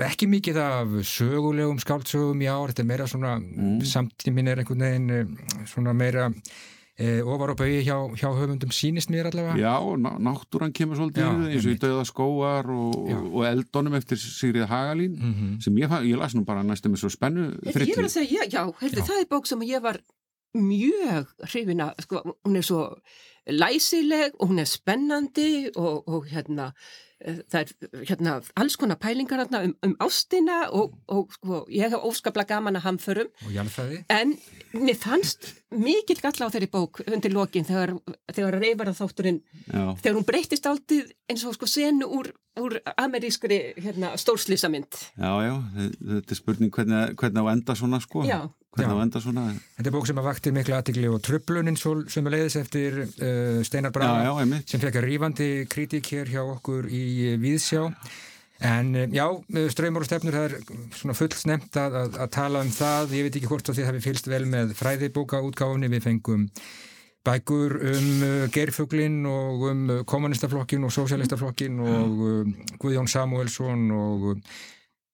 ekki 0.09 0.27
mikið 0.31 0.59
af 0.65 0.97
sögulegum 1.07 1.79
skáldsögum 1.79 2.43
í 2.43 2.51
ár, 2.51 2.73
þetta 2.73 2.83
er 2.83 2.91
meira 2.91 3.07
svona, 3.07 3.37
mm. 3.39 3.79
samtímin 3.87 4.51
er 4.51 4.59
einhvern 4.59 4.83
veginn 4.89 5.15
eh, 5.15 5.63
svona 5.67 5.95
meira 5.95 6.27
e, 6.99 7.21
ofar 7.23 7.53
og 7.53 7.59
bauði 7.61 7.79
hjá, 7.87 7.95
hjá 8.19 8.27
höfundum 8.35 8.73
sínist 8.75 9.11
mér 9.13 9.29
allavega. 9.29 9.55
Já, 9.59 9.73
ná, 10.03 10.11
náttúran 10.27 10.75
kemur 10.75 10.99
svolítið 10.99 11.25
já, 11.25 11.31
eins 11.47 11.65
og 11.65 11.73
í 11.73 11.79
Dauða 11.81 12.05
skóar 12.09 12.69
og, 12.75 13.09
og 13.31 13.41
eldonum 13.47 13.97
eftir 13.99 14.19
Sigrið 14.21 14.67
Hagalín 14.69 15.15
mm 15.15 15.33
-hmm. 15.33 15.57
sem 15.63 15.79
ég, 15.79 15.89
ég 16.11 16.17
las 16.19 16.35
nú 16.35 16.45
bara 16.45 16.63
næstum 16.63 16.93
með 16.93 17.03
svo 17.03 17.09
spennu 17.09 17.51
frittli. 17.63 17.91
Ég 17.91 17.95
verði 17.95 18.11
að 18.11 18.17
segja, 18.17 18.43
já, 18.43 18.49
já, 18.51 18.63
heyrði, 18.81 19.01
það 19.01 19.21
er 19.21 19.29
bók 19.29 19.47
sem 19.47 19.61
ég 19.61 19.81
var 19.81 20.01
mjög 20.53 21.25
hrifina, 21.45 21.93
sko, 22.01 22.23
hún 22.43 22.57
er 22.57 22.65
svo 22.65 22.97
læsileg 23.47 24.35
og 24.39 24.49
hún 24.51 24.59
er 24.59 24.69
spennandi 24.69 25.69
og, 25.75 26.07
og 26.07 26.27
hérna 26.31 26.71
Eh, 27.19 27.41
það 27.51 27.59
er 27.65 28.03
hérna 28.07 28.33
alls 28.61 28.77
konar 28.79 28.95
pælingar 28.95 29.41
um, 29.43 29.73
um 29.83 29.95
ástina 29.99 30.69
og, 30.71 30.93
og 31.11 31.33
sko, 31.35 31.65
ég 31.67 31.91
hef 31.91 32.05
óskaplega 32.07 32.55
gaman 32.55 32.79
að 32.79 32.85
hamförum. 32.85 33.31
En 34.07 34.37
mér 34.71 34.95
fannst 34.95 35.49
mikið 35.75 36.21
galla 36.23 36.47
á 36.47 36.53
þeirri 36.53 36.69
bók 36.71 37.01
undir 37.03 37.35
lokin 37.35 37.67
þegar, 37.67 37.97
þegar 38.31 38.59
reyfara 38.63 38.95
þátturinn 38.95 39.41
já. 39.67 39.83
þegar 39.99 40.15
hún 40.15 40.27
breytist 40.29 40.69
aldrei 40.69 41.01
eins 41.27 41.43
og 41.43 41.57
sko 41.57 41.67
senu 41.67 42.07
úr, 42.07 42.31
úr 42.63 42.77
amerískri 42.95 43.59
hérna, 43.75 44.13
stórslýsamynd 44.17 44.95
Já, 45.19 45.33
já, 45.43 45.53
þetta 45.75 46.33
er 46.33 46.39
spurning 46.39 46.71
hvernig, 46.71 47.19
hvernig 47.19 47.43
á 47.43 47.51
enda 47.51 47.75
svona 47.75 47.99
sko. 47.99 48.23
Já. 48.23 48.47
Hvernig 48.69 48.93
það 48.93 48.99
venda 49.01 49.19
svona. 49.23 49.43
Þetta 49.75 49.89
er 49.89 49.93
bók 49.95 50.07
sem 50.07 50.19
að 50.21 50.27
vakti 50.29 50.51
miklu 50.53 50.75
aðtikli 50.77 51.07
og 51.09 51.21
tröflunin 51.25 51.77
sem 51.79 52.27
er 52.29 52.35
leiðis 52.35 52.57
eftir 52.59 52.99
uh, 53.01 53.28
Steinar 53.67 53.93
Braga 53.95 54.59
sem 54.65 54.81
fekk 54.81 54.99
að 54.99 55.07
rýfandi 55.07 55.49
kritík 55.71 56.09
hér 56.13 56.31
hjá 56.33 56.41
okkur 56.43 56.89
í 56.89 57.05
uh, 57.33 57.37
Víðsjá. 57.41 57.85
En 58.69 58.91
uh, 58.95 59.05
já, 59.15 59.25
ströymar 59.71 60.03
og 60.03 60.09
stefnur 60.09 60.35
það 60.35 60.49
er 60.49 60.55
svona 60.99 61.15
fullt 61.17 61.37
snemt 61.39 61.79
að, 61.79 61.97
að, 62.03 62.19
að 62.25 62.31
tala 62.35 62.63
um 62.65 62.71
það. 62.75 63.17
Ég 63.17 63.27
veit 63.27 63.39
ekki 63.39 63.51
hvort 63.51 63.71
að 63.71 63.79
þið 63.79 63.89
hafi 63.91 64.05
fylst 64.09 64.29
vel 64.31 64.43
með 64.49 64.75
fræðibóka 64.79 65.41
útgáfni, 65.47 65.91
við 65.91 66.05
fengum 66.09 66.47
bækur 67.27 67.77
um 67.83 68.09
uh, 68.23 68.47
Geirfuglin 68.53 69.21
og 69.27 69.63
um 69.69 69.85
uh, 69.89 70.01
kommunistaflokkin 70.07 70.83
og 70.87 70.93
sósialistaflokkin 70.95 71.79
og 71.83 72.25
uh, 72.25 72.51
Guðjón 72.79 73.09
Samuelsson 73.11 73.89
og 73.91 74.29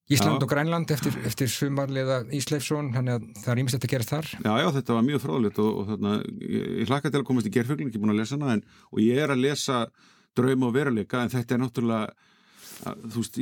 Ísland 0.05 0.37
já. 0.37 0.43
og 0.45 0.49
Grænland 0.49 0.91
eftir, 0.93 1.15
eftir 1.25 1.49
sumarlega 1.49 2.19
Ísleifsson, 2.29 2.91
þannig 2.93 3.15
að 3.15 3.23
það 3.41 3.51
er 3.53 3.61
ímest 3.63 3.77
að 3.79 3.87
gera 3.89 4.05
þar. 4.05 4.27
Já, 4.37 4.51
já, 4.61 4.67
þetta 4.75 4.97
var 4.97 5.07
mjög 5.07 5.23
fráðilegt 5.23 5.61
og, 5.63 5.71
og 5.81 5.87
þarna, 5.89 6.11
ég, 6.45 6.67
ég 6.83 6.91
hlakka 6.91 7.09
til 7.09 7.21
að 7.21 7.25
komast 7.31 7.49
í 7.49 7.53
gerfuglin, 7.55 7.89
ekki 7.89 8.01
búin 8.03 8.13
að 8.13 8.21
lesa 8.21 8.37
hana, 8.37 8.53
en, 8.53 8.61
og 8.91 9.01
ég 9.01 9.23
er 9.23 9.33
að 9.33 9.41
lesa 9.41 9.79
draum 10.37 10.67
og 10.67 10.75
veruleika, 10.75 11.23
en 11.23 11.33
þetta 11.33 11.57
er 11.57 11.63
náttúrulega 11.63 12.33
að, 12.83 13.05
þú 13.13 13.21
veist, 13.21 13.37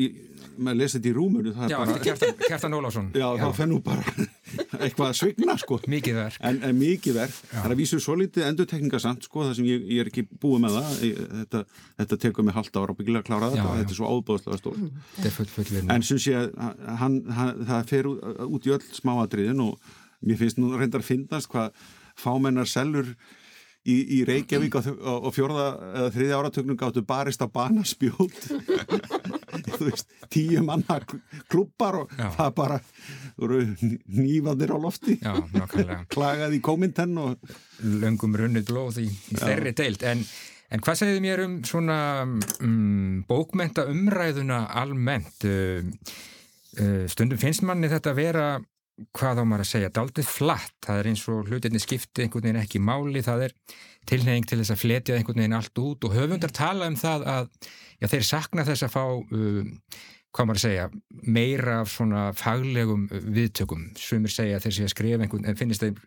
maður 0.57 0.77
lesa 0.79 0.97
þetta 0.99 1.09
í 1.09 1.13
rúmunu 1.17 1.53
Já, 1.53 1.77
bara, 1.79 1.95
Kjartan, 2.03 2.35
Kjartan 2.43 2.75
Ólásson 2.77 3.07
Já, 3.17 3.25
já. 3.25 3.41
þá 3.41 3.57
fennum 3.57 3.81
bara 3.85 4.03
eitthvað 4.83 5.07
að 5.07 5.15
svigna, 5.17 5.55
sko. 5.61 5.79
Mikið 5.89 6.17
verk. 6.19 6.37
En, 6.45 6.59
en 6.67 6.77
mikið 6.77 7.17
verk, 7.17 7.37
það 7.49 7.65
er 7.65 7.73
að 7.73 7.81
vísu 7.81 7.99
svo 8.03 8.15
litið 8.19 8.45
endurtekningasamt, 8.51 9.27
sko, 9.27 9.45
það 9.47 9.55
sem 9.59 9.69
ég, 9.69 9.85
ég 9.95 10.03
er 10.03 10.11
ekki 10.11 10.25
búið 10.43 10.63
með 10.65 10.77
það. 10.77 10.93
Þetta, 11.39 11.63
þetta 12.03 12.19
tekur 12.25 12.47
mig 12.47 12.57
halda 12.57 12.83
ára 12.83 12.95
byggilega 12.99 13.23
að 13.23 13.29
klára 13.31 13.49
þetta 13.53 13.65
og 13.71 13.79
þetta 13.81 13.95
er 13.95 13.99
svo 13.99 14.11
ábúðslega 14.13 14.59
stórt. 14.61 14.83
Þetta 15.17 15.29
er 15.31 15.35
full, 15.37 15.49
full 15.55 15.81
En 15.97 16.05
syns 16.05 16.27
ég 16.29 16.49
að 16.53 16.83
hann, 17.01 17.19
hann, 17.39 17.63
það 17.71 17.89
fer 17.93 18.09
út, 18.11 18.23
út 18.57 18.69
í 18.69 18.75
öll 18.77 18.83
smáadriðin 18.99 19.63
og 19.65 19.93
mér 20.23 20.41
finnst 20.43 20.61
nú 20.61 20.73
reyndar 20.77 21.01
að 21.03 21.09
finnast 21.09 21.49
hvað 21.53 21.73
fámennar 22.19 22.69
selur 22.69 23.13
í, 23.83 23.95
í 24.17 24.19
Reykjavík 24.27 24.77
og, 24.79 24.87
og 25.27 25.33
fjórða 25.35 25.65
eða 25.89 26.11
þriðja 26.15 26.39
áratögnum 26.39 26.79
gáttu 26.79 27.03
barist 27.07 27.43
á 27.43 27.47
banaspjót. 27.51 28.39
Þú 29.73 29.89
veist, 29.89 30.07
tíu 30.33 30.63
manna 30.65 30.97
klubbar 31.51 31.99
og 32.03 32.15
Já. 32.17 32.29
það 32.37 32.55
bara 32.57 32.79
nývaðir 33.37 34.73
á 34.73 34.77
lofti. 34.81 35.19
Já, 35.21 35.35
klagaði 36.13 36.59
í 36.59 36.63
komintenn 36.63 37.15
og 37.21 37.55
löngum 37.83 38.35
runnið 38.39 38.67
blóð 38.71 39.03
í, 39.03 39.07
í 39.11 39.39
þerri 39.39 39.75
deilt 39.77 40.05
en, 40.07 40.23
en 40.71 40.83
hvað 40.83 41.01
segðum 41.03 41.29
ég 41.29 41.45
um 41.45 41.57
svona 41.67 41.97
um, 42.25 43.23
bókmenta 43.29 43.87
umræðuna 43.91 44.65
almennt? 44.81 45.43
Uh, 45.43 45.83
uh, 46.79 47.03
stundum 47.11 47.41
finnst 47.41 47.65
manni 47.67 47.91
þetta 47.91 48.13
að 48.13 48.21
vera 48.23 48.47
hvað 49.15 49.41
á 49.41 49.43
maður 49.43 49.63
að 49.65 49.69
segja, 49.71 49.91
daldið 49.93 50.29
flatt. 50.29 50.75
Það 50.85 50.99
er 51.01 51.09
eins 51.09 51.25
og 51.31 51.49
hlutinni 51.49 51.81
skipti 51.81 52.25
einhvern 52.25 52.47
veginn 52.47 52.61
ekki 52.61 52.81
máli, 52.83 53.23
það 53.25 53.47
er 53.47 53.55
tilneying 54.09 54.47
til 54.47 54.59
þess 54.61 54.73
að 54.75 54.81
fletja 54.83 55.17
einhvern 55.17 55.41
veginn 55.41 55.57
allt 55.57 55.81
út 55.81 56.07
og 56.07 56.17
höfundar 56.17 56.53
tala 56.53 56.89
um 56.91 56.97
það 56.99 57.27
að 57.33 57.47
já, 57.97 58.09
þeir 58.11 58.27
sakna 58.27 58.67
þess 58.67 58.85
að 58.85 58.93
fá 58.93 59.03
um, 59.09 59.71
hvað 60.33 60.49
maður 60.49 60.59
að 60.61 60.65
segja, 60.67 60.87
meira 61.25 61.79
af 61.81 61.93
svona 61.93 62.23
faglegum 62.37 63.07
viðtökum. 63.09 63.89
Sem 63.99 64.25
er 64.25 64.35
segja 64.35 64.61
þeir 64.63 64.77
sé 64.77 64.87
að 64.87 64.95
skrifa 64.95 65.25
einhvern 65.25 65.47
veginn 65.47 65.61
finnist 65.63 65.85
þeir 65.85 65.97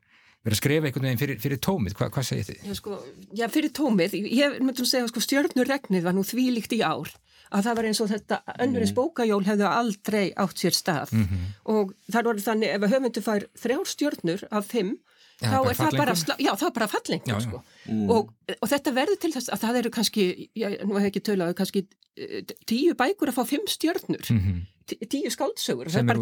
verið 0.46 0.54
að 0.54 0.62
skrifa 0.62 0.88
einhvern 0.88 1.08
veginn 1.08 1.22
fyrir, 1.24 1.38
fyrir 1.42 1.62
tómið, 1.62 1.94
Hva, 1.98 2.10
hvað 2.14 2.26
segir 2.28 2.48
þið? 2.50 2.66
Já, 2.68 2.74
sko, 2.78 2.96
já, 3.34 3.46
fyrir 3.50 3.72
tómið, 3.74 4.18
ég 4.30 4.58
myndum 4.62 4.86
segja 4.86 5.08
sko, 5.10 5.22
stjörnurregnið 5.24 6.06
var 6.06 6.14
nú 6.14 6.22
þvílíkt 6.26 6.76
í 6.76 6.84
ár 6.86 7.10
að 7.50 7.66
það 7.66 7.76
var 7.78 7.88
eins 7.88 8.00
og 8.02 8.10
þetta 8.10 8.38
önnurins 8.56 8.92
mm. 8.92 8.98
bókajól 8.98 9.42
hefðu 9.46 9.66
aldrei 9.70 10.24
átt 10.36 10.62
sér 10.62 10.76
stað 10.76 11.12
mm 11.12 11.26
-hmm. 11.26 11.50
og 11.74 11.92
það 12.12 12.30
voru 12.30 12.46
þannig 12.46 12.74
ef 12.74 12.88
höfundu 12.94 13.22
fær 13.22 13.46
þrjár 13.62 13.92
stjórnur 13.92 14.46
af 14.50 14.66
fimm 14.66 14.96
ja, 15.40 15.50
þá 15.50 15.58
er 15.70 15.76
það 15.76 15.98
bara, 16.00 16.14
já, 16.38 16.52
það 16.56 16.68
er 16.68 16.74
bara 16.78 16.88
fallengur 16.88 17.44
sko. 17.44 17.62
mm. 17.84 18.10
og, 18.10 18.32
og 18.60 18.68
þetta 18.72 18.94
verður 18.96 19.20
til 19.20 19.32
þess 19.36 19.52
að 19.52 19.62
það 19.64 19.80
eru 19.82 19.90
kannski, 19.98 20.24
já, 20.56 20.68
nú 20.84 20.96
hef 20.96 21.08
ég 21.08 21.12
ekki 21.12 21.24
tölaðu 21.28 21.58
kannski 21.60 21.86
eh, 22.16 22.42
tíu 22.66 22.96
bækur 22.98 23.32
að 23.32 23.38
fá 23.38 23.44
fimm 23.44 23.66
stjórnur 23.68 24.26
-hmm. 24.26 24.60
tíu 25.08 25.30
skáldsögur 25.30 25.90
sem, 25.90 26.12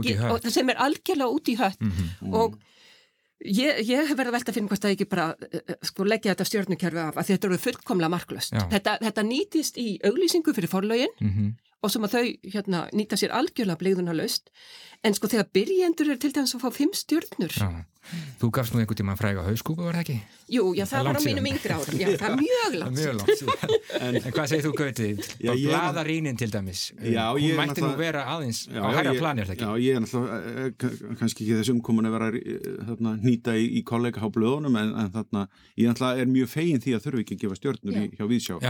sem 0.50 0.68
er 0.68 0.76
algjörlega 0.76 1.30
út 1.30 1.48
í 1.48 1.56
hött 1.56 1.80
-hmm. 1.80 2.32
og 2.34 2.58
Ég, 3.42 3.80
ég 3.82 3.98
hef 3.98 4.14
verið 4.14 4.30
að 4.30 4.36
velta 4.38 4.52
að 4.52 4.56
finna 4.56 4.70
hvort 4.70 4.84
það 4.84 4.92
ekki 4.94 5.06
bara 5.10 5.24
uh, 5.34 5.74
sko, 5.84 6.06
leggja 6.06 6.32
þetta 6.32 6.46
stjórnukerfi 6.48 7.00
af 7.02 7.18
að 7.18 7.30
þetta 7.32 7.48
eru 7.48 7.58
fullkomlega 7.60 8.12
marklöst. 8.14 8.54
Þetta, 8.70 8.94
þetta 9.02 9.24
nýtist 9.26 9.80
í 9.80 9.88
auglýsingu 10.06 10.54
fyrir 10.54 10.70
forlögin 10.70 11.12
mm 11.18 11.30
-hmm. 11.30 11.50
Og 11.84 11.92
sem 11.92 12.06
að 12.08 12.16
þau 12.16 12.24
hérna, 12.56 12.84
nýta 12.96 13.20
sér 13.20 13.34
algjörlega 13.36 13.80
bleiðuna 13.82 14.16
löst 14.16 14.48
en 15.04 15.16
sko 15.16 15.28
þegar 15.28 15.50
byrjendur 15.52 16.14
er 16.14 16.22
til 16.22 16.32
dæmis 16.32 16.56
að 16.56 16.64
fá 16.64 16.70
fimm 16.80 16.94
stjórnur 16.96 17.52
Já. 17.60 17.84
Þú 18.36 18.50
gafst 18.52 18.74
nú 18.74 18.82
einhvern 18.82 18.98
tíma 18.98 19.14
fræga 19.16 19.40
hauskúpu, 19.46 19.80
var 19.86 19.96
það 19.96 20.02
ekki? 20.02 20.14
Jú, 20.52 20.64
já, 20.76 20.84
það, 20.84 20.90
það 20.98 21.06
var 21.06 21.16
á 21.16 21.22
mínum 21.24 21.46
yngri 21.48 21.72
árum, 21.72 22.00
já, 22.02 22.08
það 22.20 22.26
er 22.26 22.34
mjög 22.42 22.74
langt. 22.82 22.98
Mjög 22.98 23.14
langt, 23.16 23.44
en, 23.96 24.18
en 24.20 24.34
hvað 24.36 24.50
segir 24.50 24.66
þú 24.66 24.72
Gautið? 24.80 25.22
Á 25.40 25.52
bladarínin 25.56 26.40
til 26.40 26.50
dæmis, 26.52 26.82
já, 27.00 27.22
hún 27.32 27.56
mætti 27.56 27.84
nú 27.84 27.94
vera 27.96 28.26
aðeins 28.34 28.60
já, 28.68 28.76
á 28.76 28.88
hæra 28.92 29.14
planir, 29.16 29.48
það 29.48 29.54
ekki? 29.56 29.64
Já, 29.64 29.86
ég 29.86 29.96
er 29.96 30.04
náttúrulega, 30.04 30.66
eh, 30.66 31.14
kannski 31.22 31.46
ekki 31.46 31.56
þessum 31.62 31.80
komin 31.88 32.10
að 32.10 32.16
vera 32.18 32.28
eh, 32.42 32.68
þarna, 32.90 33.14
nýta 33.24 33.56
í, 33.56 33.70
í 33.80 33.82
kollega 33.88 34.20
á 34.20 34.28
blöðunum, 34.36 34.76
en, 34.82 34.92
en 35.00 35.10
þarna, 35.16 35.46
ég 35.80 35.88
náttúrulega 35.88 36.26
er 36.26 36.32
mjög 36.36 36.52
fegin 36.58 36.84
því 36.84 36.98
að 36.98 37.06
þurfi 37.08 37.24
ekki 37.24 37.38
að 37.38 37.46
gefa 37.46 37.60
stjórnur 37.62 38.00
í, 38.02 38.06
hjá 38.20 38.28
Víðsjá. 38.28 38.60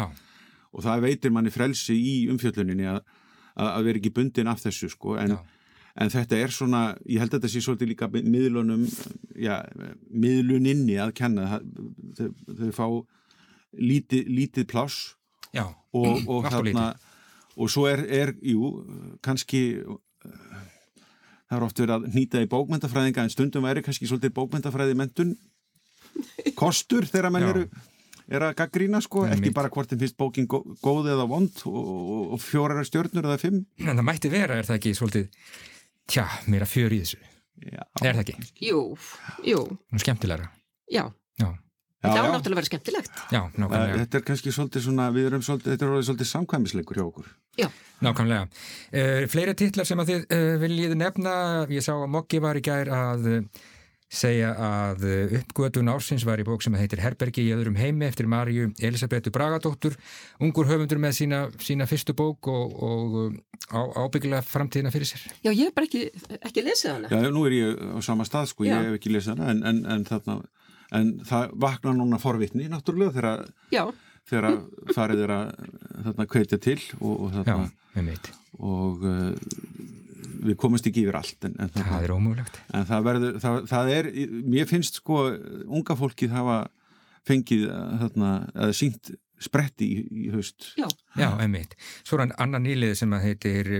Og 0.75 0.85
það 0.85 1.05
veitir 1.09 1.35
manni 1.35 1.53
frelsi 1.55 1.95
í 1.95 2.15
umfjölluninni 2.33 2.89
að, 2.91 3.03
að 3.55 3.85
vera 3.89 4.01
ekki 4.01 4.15
bundin 4.15 4.51
af 4.51 4.63
þessu, 4.65 4.91
sko, 4.93 5.19
en 5.21 5.37
en 5.95 6.11
þetta 6.11 6.39
er 6.43 6.51
svona, 6.51 6.79
ég 7.07 7.23
held 7.23 7.31
að 7.31 7.39
þetta 7.39 7.51
sé 7.53 7.61
svolítið 7.63 7.91
líka 7.93 8.09
miðlunum, 8.11 8.81
já, 9.39 9.61
miðluninni 10.11 10.97
að 10.99 11.13
kenna. 11.21 11.61
Þau, 12.19 12.31
þau 12.49 12.73
fá 12.75 12.87
lítið, 13.79 14.31
lítið 14.31 14.69
pláss 14.71 15.15
já, 15.55 15.67
og, 15.95 16.23
og 16.33 16.49
þarna 16.51 16.93
og 17.55 17.71
svo 17.71 17.87
er, 17.91 18.03
er, 18.11 18.35
jú, 18.43 18.73
kannski 19.23 19.63
það 20.25 21.57
er 21.59 21.67
oft 21.69 21.81
verið 21.83 21.97
að 21.97 22.07
nýta 22.17 22.43
í 22.43 22.51
bókmyndafræðinga 22.51 23.27
en 23.27 23.35
stundum 23.35 23.67
væri 23.67 23.85
kannski 23.87 24.09
svolítið 24.11 24.35
bókmyndafræði 24.39 24.97
mentun 24.99 25.35
kostur 26.59 27.07
þegar 27.11 27.35
mann 27.35 27.47
eru 27.47 27.67
er 28.31 28.47
að 28.47 28.57
gaggrína 28.59 29.01
sko, 29.05 29.27
ekki 29.29 29.53
bara 29.55 29.71
hvort 29.73 29.91
þeim 29.91 30.03
finnst 30.05 30.19
bókin 30.21 30.49
góð 30.49 31.11
eða 31.13 31.27
vond 31.31 31.65
og, 31.69 31.93
og, 32.35 32.41
fjórar 32.43 32.85
stjórnur 32.87 33.29
eða 33.29 33.41
fimm. 33.43 33.65
En 33.85 33.95
það 33.95 34.07
mætti 34.09 34.33
vera, 34.33 34.59
er 34.59 34.69
það 34.69 34.81
ekki 34.81 34.95
svolítið 34.99 35.29
tja, 36.11 36.27
mér 36.53 36.67
að 36.67 36.73
fjör 36.75 36.97
í 36.97 37.03
þessu? 37.05 37.21
Já. 37.65 37.83
er 38.03 38.17
það 38.17 38.25
ekki? 38.25 38.49
Jú, 38.67 38.81
jú. 39.47 39.61
Nú 39.93 40.03
skemmtilegra. 40.03 40.51
Já, 40.93 41.07
já. 41.41 41.49
Það 42.05 42.19
er 42.21 42.35
náttúrulega 42.35 42.59
verið 42.59 42.69
skemmtilegt. 42.69 43.21
Já, 43.33 43.41
nákvæmlega. 43.57 44.01
Þetta 44.03 44.19
er 44.19 44.25
kannski 44.29 44.53
svolítið 44.53 44.83
svona, 44.85 45.07
við 45.15 45.29
erum 45.31 45.45
svolítið 45.47 45.73
þetta 45.73 45.87
er 45.87 46.03
svolítið 46.09 46.29
samkvæmisleikur 46.29 46.99
hjá 47.01 47.05
okkur. 47.07 47.31
Já. 47.57 47.69
Nákvæmlega. 48.05 48.49
Uh, 48.93 49.23
Fleira 49.33 49.55
titlar 49.57 49.89
sem 49.89 50.03
að 50.03 50.11
þið 50.11 50.27
uh, 50.37 50.49
viljið 50.61 50.97
nefna? 51.01 51.37
Ég 51.73 51.87
sá 51.87 51.95
að 51.95 52.11
Mokki 52.13 52.43
var 52.45 52.61
í 52.61 52.65
gær 52.67 52.91
að 52.93 53.31
uh, 53.31 53.65
segja 54.15 54.53
að 54.55 55.05
eh, 55.09 55.35
uppgötun 55.41 55.91
ársins 55.93 56.25
var 56.27 56.41
í 56.41 56.47
bók 56.47 56.63
sem 56.65 56.75
heitir 56.79 57.03
Herbergi 57.03 57.45
í 57.45 57.53
öðrum 57.55 57.77
heimi 57.79 58.07
eftir 58.07 58.29
Marju 58.31 58.71
Elisabetu 58.79 59.33
Bragadóttur 59.35 59.97
ungur 60.43 60.69
höfundur 60.71 61.01
með 61.03 61.17
sína, 61.19 61.41
sína 61.63 61.89
fyrstu 61.91 62.15
bók 62.17 62.49
og, 62.51 62.79
og 62.85 63.19
á, 63.75 63.81
ábyggilega 64.05 64.45
framtíðina 64.47 64.93
fyrir 64.95 65.11
sér. 65.11 65.27
Já, 65.45 65.51
ég 65.51 65.67
hef 65.67 65.77
bara 65.77 65.89
ekki, 65.89 66.07
ekki 66.41 66.65
lesið 66.67 66.93
hana. 66.93 67.13
Já, 67.13 67.31
nú 67.35 67.45
er 67.49 67.59
ég 67.59 67.85
á 67.95 67.99
sama 68.07 68.27
stað 68.29 68.51
sko, 68.53 68.67
Já. 68.69 68.77
ég 68.77 68.91
hef 68.91 68.99
ekki 69.01 69.15
lesið 69.15 69.35
hana 69.35 69.53
en, 69.53 69.63
en, 69.71 69.85
en, 69.97 70.09
þarna, 70.09 70.39
en 71.01 71.13
það 71.29 71.55
vakna 71.67 71.97
núna 71.99 72.23
forvitni 72.23 72.71
náttúrulega 72.73 73.19
þegar, 73.19 73.47
þegar 74.31 74.61
farið 74.97 75.27
er 75.27 75.37
að 75.37 76.27
kveitja 76.31 76.61
til 76.63 76.81
og, 77.01 77.15
og, 77.15 77.39
þarna, 77.41 77.71
og 78.63 79.09
uh, 79.09 79.33
við 80.45 80.57
komumst 80.61 80.87
ekki 80.91 81.05
yfir 81.07 81.19
allt 81.19 81.49
en, 81.49 81.57
en 81.59 81.73
það, 81.73 81.91
það 81.91 82.07
er 82.07 82.15
ómögulegt. 82.15 82.63
en 82.77 82.89
það 82.89 83.07
verður, 83.09 83.37
það, 83.45 83.61
það 83.73 83.93
er, 83.97 84.09
mér 84.55 84.71
finnst 84.71 85.01
sko 85.01 85.21
unga 85.65 85.97
fólkið 85.99 86.35
hafa 86.37 86.59
fengið 87.25 87.63
þarna, 88.03 88.33
eða 88.53 88.77
sínt 88.77 89.15
spretti 89.45 89.87
í, 89.89 90.03
í 90.25 90.27
haust. 90.35 90.71
Já, 90.79 90.87
Já 91.19 91.31
einmitt. 91.41 91.75
Svo 92.05 92.19
er 92.19 92.27
hann 92.27 92.37
annan 92.41 92.65
nýlið 92.69 92.95
sem 93.01 93.17
að 93.17 93.27
heitir 93.29 93.73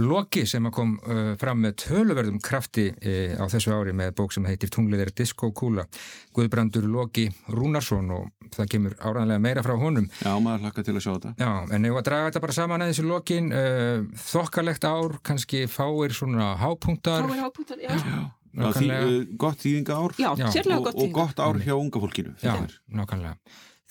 Loki 0.00 0.46
sem 0.48 0.64
kom 0.72 0.94
uh, 1.04 1.34
fram 1.40 1.60
með 1.60 1.74
töluverðum 1.82 2.38
krafti 2.42 2.86
uh, 2.92 3.34
á 3.36 3.44
þessu 3.52 3.74
ári 3.76 3.92
með 3.96 4.14
bók 4.16 4.32
sem 4.32 4.46
heitir 4.48 4.70
Tungleðir 4.72 5.12
Disco 5.16 5.50
Kúla 5.52 5.84
Guðbrandur 6.32 6.86
Loki 6.88 7.26
Rúnarsson 7.52 8.08
og 8.16 8.52
það 8.56 8.70
kemur 8.72 8.96
áræðanlega 9.00 9.42
meira 9.42 9.64
frá 9.64 9.74
honum. 9.80 10.08
Já, 10.20 10.32
maður 10.40 10.66
hlakka 10.66 10.84
til 10.84 10.94
að 10.96 11.04
sjá 11.04 11.10
þetta. 11.12 11.32
Já, 11.40 11.50
en 11.76 11.88
ef 11.88 11.98
að 12.00 12.06
draga 12.08 12.30
þetta 12.30 12.44
bara 12.44 12.56
saman 12.56 12.84
að 12.84 12.92
þessu 12.92 13.08
Lokin 13.08 13.50
uh, 13.56 14.06
þokkalegt 14.28 14.86
ár, 14.88 15.18
kannski 15.24 15.64
fáir 15.72 16.16
svona 16.16 16.52
hápunktar. 16.60 17.28
Fáir 17.28 17.44
hápunktar, 17.46 17.82
já, 17.82 17.92
já. 17.96 18.22
Því, 18.52 18.88
uh, 18.92 19.12
gott 19.40 19.62
þýðinga 19.62 19.96
ár 19.96 20.12
já, 20.20 20.30
og, 20.36 20.88
og 20.92 21.12
gott 21.16 21.38
ár 21.40 21.56
hjá 21.64 21.72
unga 21.72 22.02
fólkinu 22.02 22.34
Já, 22.44 22.58
nákvæmlega 22.92 23.38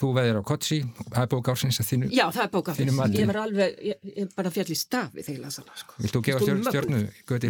Þú 0.01 0.11
veðir 0.17 0.39
á 0.41 0.43
Kotsi, 0.49 0.79
það 1.11 1.21
er 1.21 1.31
bók 1.35 1.49
ársins 1.53 1.77
að 1.81 1.89
þínu 1.91 2.07
Já, 2.09 2.23
það 2.33 2.43
er 2.43 2.51
bók 2.55 2.71
ársins, 2.73 3.01
ég 3.13 3.27
var 3.29 3.41
alveg 3.43 3.81
ég, 3.85 3.99
ég 4.17 4.31
bara 4.33 4.53
fjall 4.53 4.71
í 4.73 4.77
stafi 4.79 5.21
þegar 5.21 5.35
ég 5.35 5.43
lasa 5.45 5.61
hana 5.61 5.77
sko. 5.77 5.97
Vilt 6.01 6.15
þú 6.15 6.21
gefa 6.25 6.41
stjórn, 6.41 6.63
stjórnu? 6.71 7.01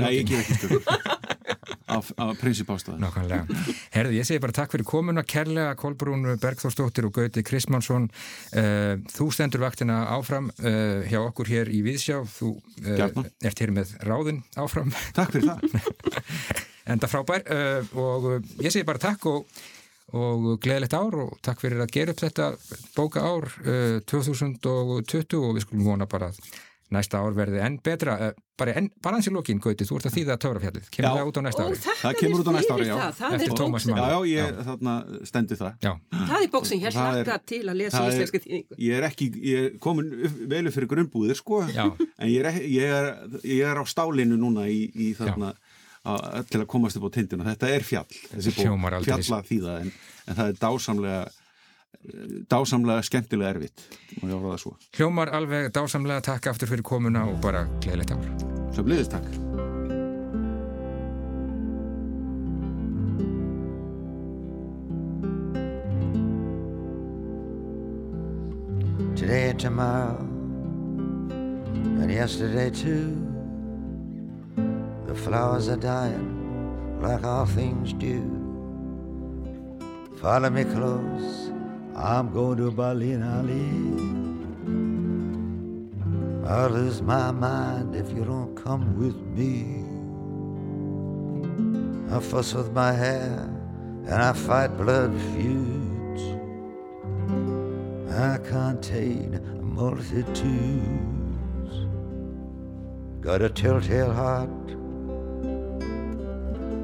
Nei, 0.04 0.12
ég 0.18 0.28
gef 0.28 0.42
ekki 0.44 0.58
stjórnu 0.60 0.82
af, 1.96 2.12
af 2.20 2.36
prinsipástaði 2.42 3.02
Nákvæmlega. 3.02 3.64
Herði, 3.94 4.20
ég 4.20 4.28
segi 4.28 4.42
bara 4.44 4.56
takk 4.56 4.74
fyrir 4.74 4.88
komuna 4.88 5.24
kærlega 5.28 5.76
Kolbrún 5.80 6.28
Bergþórsdóttir 6.42 7.08
og 7.08 7.16
Gauti 7.16 7.44
Kristmannsson. 7.48 8.08
Uh, 8.56 9.00
Þú 9.12 9.30
stendur 9.36 9.64
vaktina 9.66 10.02
áfram 10.16 10.52
uh, 10.52 11.04
hjá 11.08 11.20
okkur 11.24 11.52
hér 11.52 11.72
í 11.72 11.84
Viðsjá. 11.86 12.22
Þú 12.38 12.54
uh, 12.86 13.28
ert 13.48 13.64
hér 13.64 13.76
með 13.76 13.96
ráðin 14.08 14.42
áfram. 14.60 14.94
Takk 15.18 15.36
fyrir 15.36 15.52
það. 15.52 16.26
Enda 16.92 17.08
frábær 17.08 17.46
og 17.94 18.26
ég 18.60 18.74
segi 18.74 18.88
bara 18.88 19.00
takk 19.00 19.28
og 19.30 19.62
og 20.18 20.50
gleðilegt 20.64 20.98
ár 20.98 21.20
og 21.26 21.38
takk 21.46 21.64
fyrir 21.64 21.84
að 21.84 21.94
gera 21.96 22.16
upp 22.16 22.24
þetta 22.24 22.50
bóka 22.98 23.24
ár 23.24 23.48
uh, 23.64 23.98
2020 24.12 25.40
og 25.40 25.56
við 25.56 25.66
skulum 25.66 25.88
vona 25.88 26.10
bara 26.10 26.32
að 26.32 26.42
næsta 26.92 27.22
ár 27.24 27.36
verði 27.38 27.62
enn 27.64 27.78
betra 27.84 28.18
uh, 28.20 28.34
bara, 28.62 28.74
enn, 28.78 28.90
bara 29.04 29.18
eins 29.18 29.28
í 29.30 29.34
lokin, 29.34 29.60
Gauti, 29.62 29.86
þú 29.88 29.98
ert 29.98 30.08
að 30.10 30.16
þýða 30.18 30.38
Töfrafjallið. 30.44 30.90
Kemur 30.94 31.08
já. 31.08 31.16
það 31.18 31.30
út 31.30 31.40
á 31.40 31.42
næsta 31.46 31.66
ári? 31.66 31.78
Ó, 31.78 31.94
það 32.02 32.18
kemur 32.20 32.42
út 32.42 32.50
á 32.50 32.54
næsta 32.56 32.76
ári, 32.76 32.88
já, 32.88 32.96
það. 33.18 33.36
Eftir 33.38 33.56
Tómas 33.58 33.88
Mann. 33.90 34.02
Já, 34.02 34.12
já, 34.12 34.20
ég 34.32 34.62
þarna 34.68 34.96
stendi 35.30 35.58
það. 35.60 35.80
Já. 35.86 35.92
Það 36.14 36.36
er 36.38 36.52
bóksinn, 36.56 36.84
ég 36.84 36.98
hlaka 36.98 37.38
til 37.52 37.62
að 37.64 37.80
lesa 37.82 38.04
íslensku 38.12 38.42
þýðingu. 38.46 38.80
Ég 38.86 39.00
er 39.00 39.08
ekki, 39.08 39.30
ég 39.48 39.68
er 39.68 39.76
komin 39.84 40.12
velu 40.52 40.74
fyrir 40.76 40.92
grunnbúðir, 40.92 41.40
sko. 41.40 41.64
En 41.72 42.30
ég 42.30 42.46
er, 42.46 42.62
ég, 42.68 42.96
er, 43.00 43.12
ég 43.48 43.72
er 43.72 43.82
á 43.82 43.86
stálinu 43.90 44.38
núna 44.40 44.68
í, 44.70 44.84
í 44.94 45.12
þarna 45.18 45.56
að, 46.08 46.48
til 46.50 46.62
að 46.64 46.68
komast 46.72 46.98
upp 46.98 47.10
á 47.10 47.16
tindinu. 47.18 47.46
Þetta 47.46 47.70
er 47.76 47.86
fjall, 47.86 48.10
þessi 48.34 48.56
bók, 48.58 48.98
fjalla 49.06 49.42
þýða 49.48 49.78
en, 49.84 49.94
en 50.28 50.40
það 50.40 50.52
er 50.54 50.60
dásamlega 50.62 51.22
dásamlega 52.50 53.04
skemmtilega 53.06 53.56
erfitt 53.56 53.84
og 54.22 54.30
ég 54.30 54.36
áraða 54.36 54.58
svo. 54.62 54.76
Hljómar 54.98 55.32
alveg 55.38 55.70
dásamlega 55.76 56.24
takk 56.26 56.50
aftur 56.54 56.72
fyrir 56.72 56.86
komuna 56.88 57.28
og 57.30 57.38
bara 57.44 57.68
gleðilegt 57.84 58.16
ár. 58.16 58.26
Svo 58.74 58.86
bliðist 58.88 59.14
takk. 59.14 59.28
Today 69.16 69.52
and 69.52 69.60
tomorrow 69.60 70.18
and 72.02 72.10
yesterday 72.10 72.72
too 72.72 73.31
The 75.12 75.18
flowers 75.18 75.68
are 75.68 75.76
dying 75.76 77.02
like 77.02 77.26
all 77.26 77.46
things 77.46 77.92
do. 77.92 78.24
Follow 80.22 80.50
me 80.50 80.64
close, 80.64 81.52
I'm 81.98 82.32
going 82.32 82.60
to 82.60 82.72
Berlin, 82.72 83.22
Ali. 83.22 83.68
I'll 86.50 86.70
lose 86.70 87.02
my 87.02 87.30
mind 87.32 87.94
if 87.94 88.10
you 88.14 88.24
don't 88.24 88.56
come 88.56 88.98
with 88.98 89.18
me. 89.18 89.84
I 92.16 92.22
fuss 92.22 92.54
with 92.54 92.72
my 92.72 92.94
hair 92.94 93.50
and 94.06 94.14
I 94.14 94.32
fight 94.32 94.78
blood 94.78 95.12
feuds. 95.34 96.24
I 98.14 98.38
contain 98.38 99.42
multitudes. 99.62 100.32
Got 103.20 103.42
a 103.42 103.50
telltale 103.50 104.14
heart 104.14 104.50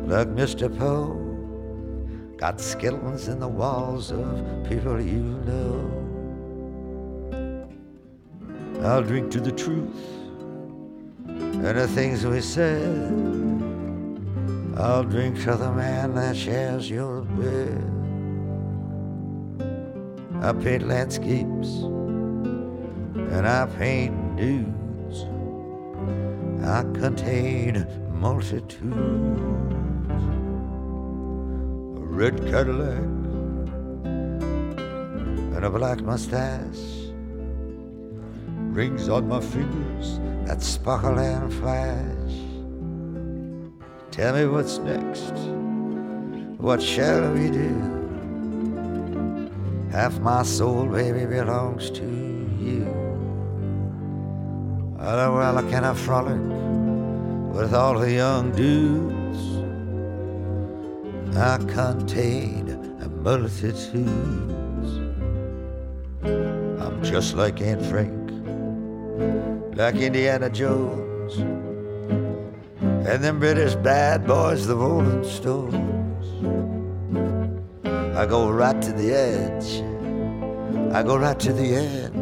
like 0.07 0.29
Mr. 0.29 0.75
Poe. 0.79 1.15
Got 2.37 2.61
skeletons 2.61 3.27
in 3.27 3.41
the 3.41 3.47
walls 3.47 4.11
of 4.11 4.65
people 4.69 5.01
you 5.01 5.21
know. 5.45 5.91
I'll 8.83 9.03
drink 9.03 9.31
to 9.31 9.41
the 9.41 9.51
truth 9.51 9.97
and 11.27 11.77
the 11.77 11.89
things 11.89 12.25
we 12.25 12.39
said. 12.39 13.11
I'll 14.77 15.03
drink 15.03 15.43
to 15.43 15.55
the 15.57 15.73
man 15.73 16.15
that 16.15 16.37
shares 16.37 16.89
your 16.89 17.23
bed. 17.23 17.83
I 20.41 20.53
paint 20.53 20.87
landscapes 20.87 21.67
and 23.33 23.45
I 23.45 23.65
paint 23.77 24.15
nudes. 24.35 25.25
I 26.63 26.83
contain 26.97 27.85
multitudes 28.13 29.57
red 32.17 32.35
Cadillac 32.47 32.97
and 35.55 35.63
a 35.63 35.69
black 35.69 36.01
mustache. 36.01 37.11
Rings 38.73 39.07
on 39.07 39.27
my 39.27 39.39
fingers 39.39 40.19
that 40.47 40.63
sparkle 40.63 41.19
and 41.19 41.53
flash. 41.53 42.33
Tell 44.09 44.33
me 44.33 44.47
what's 44.47 44.79
next. 44.79 45.35
What 46.57 46.81
shall 46.81 47.33
we 47.33 47.51
do? 47.51 47.69
Half 49.91 50.19
my 50.19 50.41
soul, 50.41 50.87
baby, 50.87 51.27
belongs 51.27 51.91
to 51.91 52.03
you. 52.59 52.87
Oh, 54.99 55.35
well, 55.35 55.55
I 55.55 55.61
cannot 55.69 55.97
frolic 55.97 56.41
with 57.55 57.75
all 57.75 57.99
the 57.99 58.11
young 58.11 58.51
dudes. 58.53 59.16
I 61.37 61.57
contain 61.59 62.69
a 62.99 63.07
multitudes. 63.07 64.01
I'm 66.23 67.03
just 67.03 67.35
like 67.35 67.61
Aunt 67.61 67.85
Frank, 67.85 68.31
like 69.77 69.97
Indiana 69.97 70.49
Jones, 70.49 71.37
and 72.81 73.23
them 73.23 73.37
British 73.39 73.75
bad 73.75 74.25
boys, 74.25 74.65
the 74.65 74.75
Rolling 74.75 75.23
Stones. 75.23 76.25
I 78.17 78.25
go 78.25 78.49
right 78.49 78.81
to 78.81 78.91
the 78.91 79.13
edge, 79.13 79.83
I 80.91 81.03
go 81.03 81.17
right 81.17 81.39
to 81.39 81.53
the 81.53 81.75
end. 81.75 82.17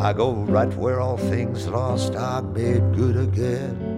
I 0.00 0.14
go 0.14 0.32
right 0.32 0.72
where 0.78 1.00
all 1.02 1.18
things 1.18 1.68
lost 1.68 2.14
are 2.16 2.40
made 2.40 2.94
good 2.94 3.18
again. 3.18 3.91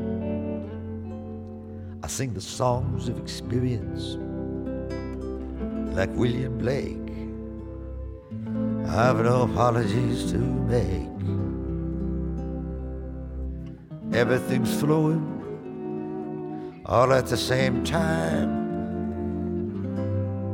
Sing 2.14 2.32
the 2.32 2.40
songs 2.40 3.08
of 3.08 3.18
experience 3.18 4.14
like 5.96 6.10
William 6.10 6.56
Blake. 6.58 7.10
I 8.86 9.06
have 9.06 9.18
no 9.24 9.42
apologies 9.42 10.30
to 10.30 10.38
make. 10.38 11.10
Everything's 14.14 14.72
flowing 14.80 15.24
all 16.86 17.12
at 17.12 17.26
the 17.26 17.36
same 17.36 17.82
time. 17.82 18.48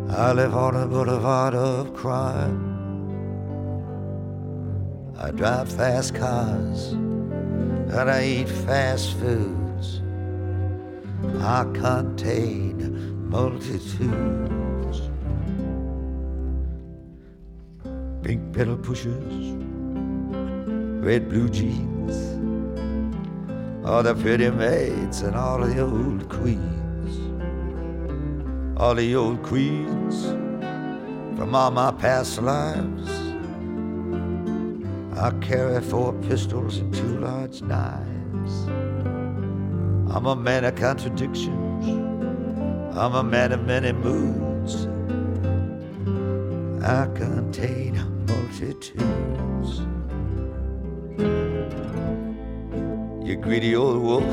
I 0.09 0.33
live 0.33 0.55
on 0.55 0.77
a 0.77 0.87
boulevard 0.87 1.55
of 1.55 1.92
crime. 1.92 2.59
I 5.18 5.31
drive 5.31 5.70
fast 5.70 6.14
cars 6.14 6.92
and 6.92 8.11
I 8.11 8.25
eat 8.25 8.49
fast 8.49 9.12
food. 9.18 9.70
I 11.23 11.65
contain 11.75 13.29
multitudes. 13.29 15.01
Pink 18.23 18.53
pedal 18.55 18.77
pushers, 18.77 19.55
red 21.05 21.29
blue 21.29 21.49
jeans, 21.49 22.17
all 23.87 24.03
the 24.03 24.15
pretty 24.15 24.51
maids 24.51 25.23
and 25.23 25.37
all 25.37 25.59
the 25.61 25.81
old 25.81 26.29
queens, 26.29 27.19
all 28.79 28.95
the 28.95 29.15
old 29.15 29.43
queens 29.43 30.25
from 31.37 31.55
all 31.55 31.71
my 31.71 31.91
past 31.93 32.41
lives. 32.41 33.11
I 35.19 35.31
carry 35.41 35.83
four 35.83 36.13
pistols 36.15 36.79
and 36.79 36.95
two 36.95 37.19
large 37.19 37.61
knives. 37.61 38.89
I'm 40.12 40.27
a 40.27 40.35
man 40.35 40.64
of 40.64 40.75
contradictions. 40.75 41.87
I'm 42.96 43.14
a 43.14 43.23
man 43.23 43.53
of 43.53 43.64
many 43.64 43.92
moods. 43.92 44.87
I 46.85 47.07
contain 47.14 47.94
multitudes. 48.27 49.81
You 53.25 53.37
greedy 53.37 53.77
old 53.77 54.03
wolf, 54.03 54.25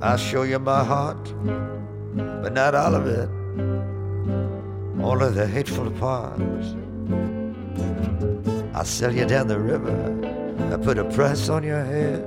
I'll 0.00 0.16
show 0.16 0.44
you 0.44 0.60
my 0.60 0.84
heart, 0.84 1.34
but 2.14 2.52
not 2.52 2.76
all 2.76 2.94
of 2.94 3.06
it, 3.08 3.28
only 5.02 5.30
the 5.30 5.48
hateful 5.48 5.90
parts. 5.90 6.76
I'll 8.74 8.84
sell 8.84 9.12
you 9.12 9.26
down 9.26 9.48
the 9.48 9.58
river, 9.58 9.96
I 10.72 10.76
put 10.76 10.98
a 10.98 11.04
price 11.04 11.48
on 11.48 11.64
your 11.64 11.84
head. 11.84 12.22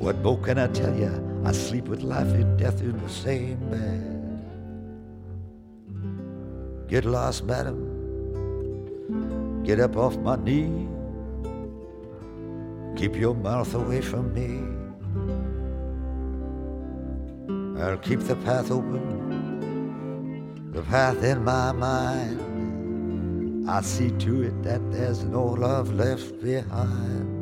What 0.00 0.18
more 0.20 0.38
can 0.38 0.58
I 0.58 0.66
tell 0.68 0.96
you? 0.96 1.42
I 1.44 1.52
sleep 1.52 1.86
with 1.86 2.02
life 2.02 2.32
and 2.32 2.58
death 2.58 2.80
in 2.80 2.98
the 2.98 3.08
same 3.10 3.58
bed. 3.68 4.16
Get 6.88 7.04
lost, 7.04 7.44
madam. 7.44 8.00
Get 9.62 9.78
up 9.78 9.98
off 9.98 10.16
my 10.16 10.36
knee. 10.36 10.88
Keep 12.96 13.16
your 13.16 13.34
mouth 13.34 13.74
away 13.74 14.00
from 14.00 14.32
me. 14.32 14.62
I'll 17.82 17.98
keep 17.98 18.20
the 18.20 18.36
path 18.36 18.70
open, 18.70 20.72
the 20.72 20.80
path 20.82 21.22
in 21.22 21.44
my 21.44 21.72
mind. 21.72 23.68
I 23.68 23.82
see 23.82 24.10
to 24.10 24.44
it 24.44 24.62
that 24.62 24.80
there's 24.90 25.24
no 25.24 25.44
love 25.44 25.92
left 25.92 26.40
behind. 26.42 27.39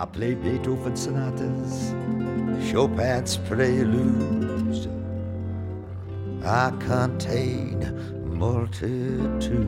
I 0.00 0.06
play 0.06 0.34
Beethoven 0.34 0.96
sonatas, 0.96 1.94
Chopin's 2.70 3.36
preludes. 3.36 4.88
I 6.42 6.70
contain 6.78 7.84
multitudes. 8.24 9.66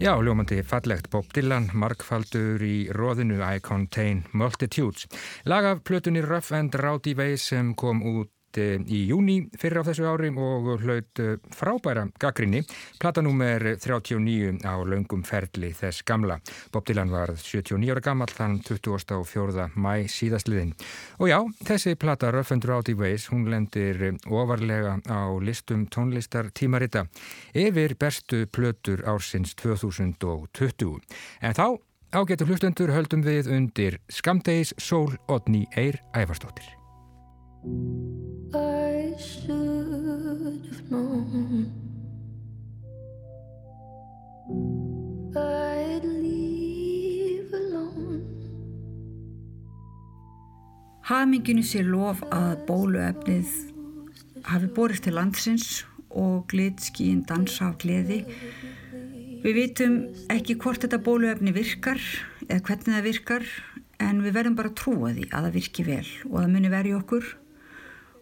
Já, 0.00 0.16
ljómandi 0.22 0.62
fallegt 0.62 1.10
Bob 1.10 1.30
Dylan, 1.34 1.70
markfaldur 1.74 2.62
í 2.62 2.88
róðinu 2.94 3.38
I 3.42 3.58
Contain 3.60 4.24
Multitudes. 4.32 5.06
Lag 5.44 5.64
af 5.64 5.82
plötunni 5.82 6.22
Rough 6.22 6.52
and 6.54 6.74
Rowdy 6.74 7.14
Ways 7.18 7.46
sem 7.50 7.74
kom 7.74 8.02
út 8.02 8.30
í 8.58 9.04
júni 9.08 9.38
fyrir 9.58 9.82
á 9.82 9.88
þessu 9.88 10.06
ári 10.08 10.30
og 10.32 10.68
hlaut 10.82 11.22
eh, 11.22 11.36
frábæra 11.54 12.06
gaggrinni 12.20 12.62
platanúmer 13.00 13.64
39 13.80 14.62
á 14.66 14.74
laungum 14.82 15.24
ferli 15.26 15.72
þess 15.76 16.04
gamla. 16.06 16.38
Bob 16.72 16.86
Dylan 16.88 17.12
var 17.12 17.34
79 17.36 17.92
ára 17.92 18.04
gammal 18.04 18.30
þann 18.32 18.58
24. 18.64 19.68
mæ 19.76 20.06
síðastliðin. 20.12 20.74
Og 21.18 21.32
já, 21.32 21.38
þessi 21.64 21.96
plata 21.98 22.32
Rough 22.34 22.52
and 22.52 22.64
Rowdy 22.68 22.94
Ways, 22.98 23.28
hún 23.32 23.48
lendir 23.50 24.02
eh, 24.10 24.16
ofarlega 24.28 24.98
á 25.08 25.20
listum 25.42 25.86
tónlistar 25.86 26.52
tímarita 26.52 27.06
yfir 27.54 27.96
bestu 27.98 28.46
plötur 28.46 29.04
ársins 29.08 29.54
2020. 29.58 30.98
En 31.42 31.54
þá 31.54 31.78
ágetur 32.12 32.48
hlustendur 32.48 32.92
höldum 32.94 33.24
við 33.26 33.50
undir 33.52 34.00
Skamdegis 34.08 34.74
Sól 34.78 35.18
Odni 35.28 35.66
Eir 35.76 36.00
Ævarstóttir. 36.16 36.74
I 38.54 39.14
should 39.18 40.64
have 40.70 40.90
known. 40.90 41.68
I'd 45.36 46.04
leave 46.04 47.52
alone. 47.52 48.24
Haminginu 51.04 51.60
sé 51.60 51.82
lof 51.84 52.22
að 52.32 52.62
bóluefnið 52.70 53.52
hafi 54.48 54.70
borist 54.72 55.04
til 55.04 55.18
landsins 55.18 55.82
og 56.08 56.46
glitskíinn 56.48 57.26
dansa 57.28 57.68
af 57.68 57.82
gleði. 57.82 58.22
Við 59.44 59.58
vitum 59.58 59.98
ekki 60.32 60.56
hvort 60.56 60.86
þetta 60.86 61.02
bóluefni 61.04 61.52
virkar 61.52 62.00
eða 62.48 62.62
hvernig 62.64 62.96
það 62.96 63.04
virkar 63.10 63.44
en 64.00 64.24
við 64.24 64.38
verðum 64.38 64.56
bara 64.56 64.72
að 64.72 64.80
trúa 64.80 65.12
því 65.12 65.28
að 65.28 65.44
það 65.50 65.58
virki 65.58 65.84
vel 65.84 66.06
og 66.30 66.38
það 66.38 66.50
muni 66.54 66.72
verja 66.72 66.96
okkur 67.02 67.28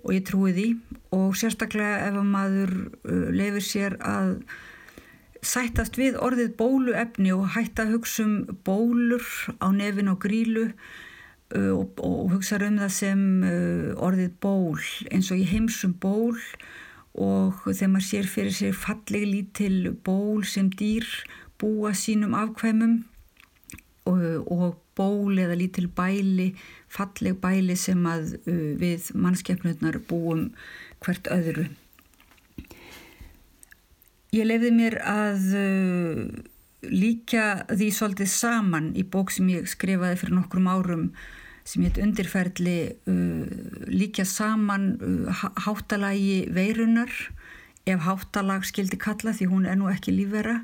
og 0.07 0.15
ég 0.15 0.25
trúi 0.27 0.55
því. 0.55 0.69
Og 1.17 1.35
sérstaklega 1.39 2.07
ef 2.07 2.21
að 2.21 2.31
maður 2.31 2.75
uh, 2.87 3.29
lefur 3.35 3.65
sér 3.65 3.99
að 4.07 4.37
sættast 5.47 5.99
við 5.99 6.17
orðið 6.23 6.55
bóluefni 6.59 7.33
og 7.35 7.51
hætta 7.55 7.85
að 7.85 7.97
hugsa 7.97 8.25
um 8.25 8.37
bólur 8.67 9.27
á 9.63 9.69
nefin 9.75 10.11
og 10.11 10.21
grílu 10.25 10.71
uh, 10.71 11.73
og, 11.75 11.99
og 12.03 12.33
hugsa 12.37 12.59
um 12.63 12.81
það 12.83 12.95
sem 12.97 13.27
uh, 13.43 13.91
orðið 14.07 14.33
ból 14.43 14.81
eins 15.11 15.31
og 15.33 15.43
ég 15.43 15.53
heimsum 15.55 15.97
ból. 16.03 16.39
Og 17.17 17.63
þegar 17.65 17.93
maður 17.95 18.09
sér 18.11 18.27
fyrir 18.29 18.53
sér 18.53 18.75
falleg 18.77 19.25
lítil 19.25 19.93
ból 20.05 20.45
sem 20.45 20.69
dýr 20.69 21.07
búa 21.57 21.95
sínum 21.97 22.35
afkvæmum 22.37 22.99
og, 24.05 24.21
og 24.53 24.75
ból 24.97 25.39
eða 25.39 25.57
lítil 25.59 25.89
bæli, 25.93 26.53
falleg 26.93 27.39
bæli 27.43 27.77
sem 27.79 28.03
að 28.09 28.37
uh, 28.43 28.75
við 28.81 29.11
mannskeppnurnar 29.15 30.01
búum 30.09 30.51
hvert 31.05 31.31
öðru. 31.33 31.69
Ég 34.35 34.47
lefði 34.49 34.73
mér 34.75 34.99
að 35.07 35.49
uh, 35.57 36.23
líka 36.91 37.65
því 37.71 37.91
svolítið 37.95 38.31
saman 38.31 38.93
í 38.99 39.05
bók 39.07 39.33
sem 39.35 39.49
ég 39.53 39.69
skrifaði 39.71 40.21
fyrir 40.21 40.39
nokkrum 40.39 40.69
árum 40.71 41.09
sem 41.67 41.83
hétt 41.83 41.99
undirferðli 42.03 42.79
uh, 43.11 43.47
líka 43.91 44.27
saman 44.29 44.93
uh, 45.01 45.47
háttalagi 45.67 46.47
veirunar 46.55 47.13
ef 47.87 48.03
háttalag 48.07 48.67
skildi 48.67 48.99
kalla 48.99 49.35
því 49.35 49.51
hún 49.51 49.67
er 49.71 49.79
nú 49.79 49.91
ekki 49.91 50.15
lífvera 50.15 50.61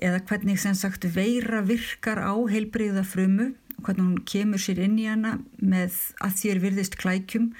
eða 0.00 0.22
hvernig 0.28 0.60
sem 0.60 0.76
sagt 0.76 1.04
veira 1.14 1.62
virkar 1.66 2.20
á 2.20 2.34
heilbreyða 2.50 3.04
frumu 3.06 3.52
hvernig 3.80 4.04
hún 4.04 4.24
kemur 4.28 4.60
sér 4.60 4.82
inn 4.84 4.98
í 5.00 5.06
hana 5.08 5.38
með 5.60 5.96
að 6.20 6.36
þér 6.42 6.62
virðist 6.64 6.98
klækjum 7.00 7.50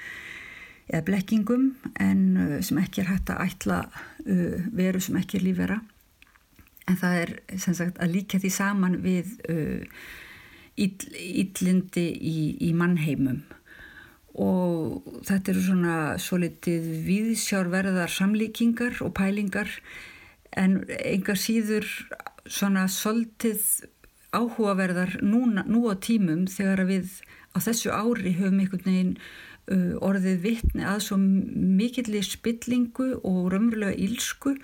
eða 0.91 1.05
blekkingum 1.07 1.71
en 2.01 2.21
uh, 2.37 2.57
sem 2.65 2.81
ekki 2.81 3.03
er 3.03 3.11
hægt 3.13 3.31
að 3.33 3.45
ætla 3.47 3.79
uh, 3.87 4.57
veru 4.75 5.01
sem 5.01 5.17
ekki 5.21 5.39
er 5.39 5.47
lífera 5.47 5.79
en 6.89 6.99
það 6.99 7.21
er 7.21 7.33
sem 7.61 7.77
sagt 7.77 8.01
að 8.01 8.17
líka 8.17 8.41
því 8.41 8.51
saman 8.53 8.99
við 9.05 9.33
uh, 9.49 10.03
íllindi 10.81 12.05
í, 12.15 12.37
í 12.63 12.71
mannheimum. 12.73 13.41
Og 14.41 15.03
þetta 15.27 15.51
eru 15.51 15.63
svona 15.65 15.95
svo 16.21 16.39
litið 16.41 16.87
viðsjárverðar 17.05 18.11
samlíkingar 18.11 19.01
og 19.03 19.13
pælingar 19.17 19.69
en 20.57 20.79
enga 20.87 21.35
síður 21.39 21.87
svona 22.49 22.87
soldið 22.91 23.63
áhugaverðar 24.31 25.19
núna, 25.25 25.65
nú 25.67 25.85
á 25.91 25.95
tímum 25.99 26.45
þegar 26.49 26.85
við 26.87 27.19
á 27.51 27.57
þessu 27.59 27.91
ári 27.91 28.35
höfum 28.37 28.61
einhvern 28.63 28.85
veginn 28.87 29.15
uh, 29.71 29.95
orðið 30.03 30.43
vittni 30.45 30.85
að 30.87 31.03
svo 31.07 31.17
mikillir 31.19 32.25
spillingu 32.25 33.13
og 33.19 33.51
raunverulega 33.51 33.97
ílsku 33.99 34.55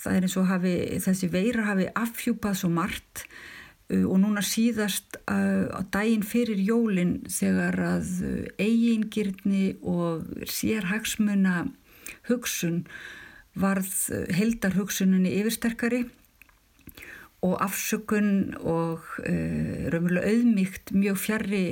það 0.00 0.16
er 0.16 0.26
eins 0.26 0.36
og 0.40 0.46
hafi, 0.48 0.74
þessi 1.02 1.30
veira 1.32 1.66
hafi 1.68 1.88
afhjúpað 1.98 2.60
svo 2.62 2.70
margt 2.72 3.24
uh, 3.90 4.04
og 4.06 4.20
núna 4.22 4.44
síðast 4.46 5.18
uh, 5.26 5.66
á 5.74 5.80
daginn 5.90 6.24
fyrir 6.26 6.62
jólinn 6.62 7.18
þegar 7.28 7.80
að 7.96 8.14
uh, 8.22 8.38
eigingirni 8.62 9.74
og 9.82 10.30
sérhagsmuna 10.46 11.66
hugsun 12.30 12.84
varð 13.58 13.90
uh, 14.14 14.24
heldarhugsuninni 14.38 15.34
yfirsterkari 15.42 16.06
og 17.46 17.56
afsökun 17.64 18.54
og 18.60 19.00
uh, 19.24 19.88
raunverulega 19.92 20.28
auðmygt 20.28 20.92
mjög 20.92 21.20
fjari, 21.24 21.64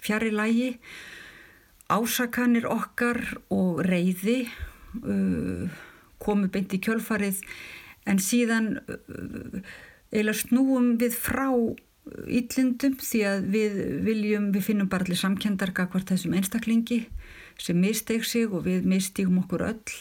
fjari 0.00 0.32
lægi 0.32 0.70
ásakanir 1.92 2.66
okkar 2.70 3.20
og 3.52 3.82
reyði 3.84 4.46
uh, 5.04 5.68
komu 6.22 6.48
beint 6.52 6.72
í 6.72 6.80
kjölfarið 6.82 7.42
en 8.08 8.20
síðan 8.22 8.76
uh, 8.80 9.60
eila 10.12 10.34
snúum 10.36 10.96
við 11.00 11.16
frá 11.16 11.48
yllindum 12.26 12.96
því 12.98 13.20
að 13.28 13.44
við 13.52 13.78
viljum, 14.06 14.50
við 14.54 14.66
finnum 14.70 14.88
bara 14.90 15.06
allir 15.06 15.20
samkjöndarga 15.20 15.86
hvort 15.92 16.10
þessum 16.10 16.34
einstaklingi 16.38 17.04
sem 17.60 17.78
misteg 17.78 18.24
sig 18.26 18.50
og 18.50 18.64
við 18.66 18.88
mistígum 18.88 19.42
okkur 19.44 19.68
öll 19.68 19.96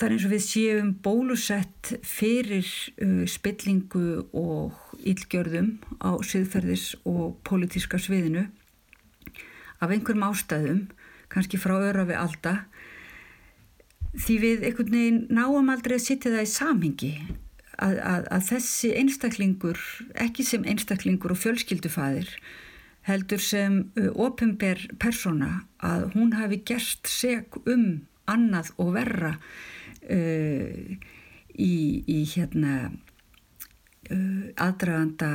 Það 0.00 0.06
er 0.06 0.12
eins 0.14 0.22
og 0.24 0.30
við 0.32 0.44
séum 0.46 0.90
bólusett 1.04 1.88
fyrir 2.08 2.68
uh, 3.04 3.26
spillingu 3.28 4.22
og 4.32 4.94
ílgjörðum 5.04 5.74
á 6.00 6.16
siðferðis 6.24 6.94
og 7.04 7.34
pólitíska 7.44 7.98
sviðinu. 8.00 8.46
Af 9.76 9.92
einhverjum 9.92 10.24
ástæðum, 10.24 10.78
kannski 11.28 11.60
frá 11.60 11.74
öra 11.76 12.06
við 12.08 12.16
alda, 12.16 12.54
því 14.16 14.36
við 14.40 14.64
einhvern 14.70 14.96
veginn 14.96 15.18
náum 15.36 15.68
aldrei 15.68 15.98
að 15.98 16.06
sitja 16.06 16.32
það 16.32 16.46
í 16.46 16.52
samhengi. 16.54 17.10
Að, 17.76 18.00
að, 18.00 18.24
að 18.38 18.46
þessi 18.48 18.92
einstaklingur, 19.02 19.82
ekki 20.24 20.46
sem 20.48 20.64
einstaklingur 20.64 21.34
og 21.34 21.42
fjölskyldufæðir, 21.42 22.30
heldur 23.04 23.44
sem 23.44 23.76
uh, 24.00 24.08
ofinber 24.16 24.80
persóna 24.96 25.66
að 25.84 26.08
hún 26.16 26.32
hafi 26.40 26.62
gerst 26.72 27.12
seg 27.12 27.60
um 27.68 28.06
annað 28.24 28.72
og 28.80 28.94
verra 28.96 29.34
uh, 30.10 31.08
í, 31.54 31.74
í 32.04 32.18
hérna 32.34 32.74
uh, 32.90 34.44
aðdraganda 34.60 35.32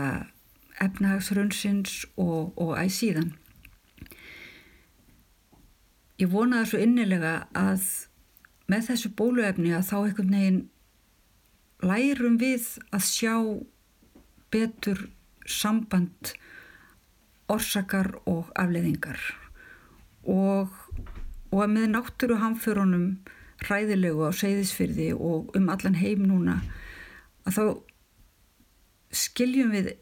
efnahagsrunnsins 0.83 2.03
og, 2.19 2.53
og 2.59 2.75
æg 2.79 2.91
síðan. 2.91 3.33
Ég 6.19 6.31
vonaði 6.31 6.71
svo 6.71 6.79
innilega 6.83 7.33
að 7.55 7.83
með 8.71 8.89
þessu 8.89 9.11
bóluefni 9.19 9.73
að 9.75 9.87
þá 9.89 9.95
einhvern 9.99 10.35
veginn 10.35 10.61
lærum 11.85 12.37
við 12.41 12.67
að 12.95 13.07
sjá 13.07 13.35
betur 14.53 15.07
samband 15.45 16.33
orsakar 17.51 18.15
og 18.25 18.49
afleðingar 18.57 19.19
og, 20.25 20.71
og 21.51 21.59
að 21.61 21.73
með 21.75 21.91
náttúru 21.93 22.39
hamförunum 22.41 23.09
hræðilegu 23.65 24.25
á 24.25 24.31
seyðisfyrði 24.35 25.11
og 25.17 25.51
um 25.57 25.69
allan 25.73 25.97
heim 25.99 26.25
núna 26.29 26.61
að 27.45 27.57
þá 27.57 27.63
skiljum 29.15 29.71
við 29.75 29.93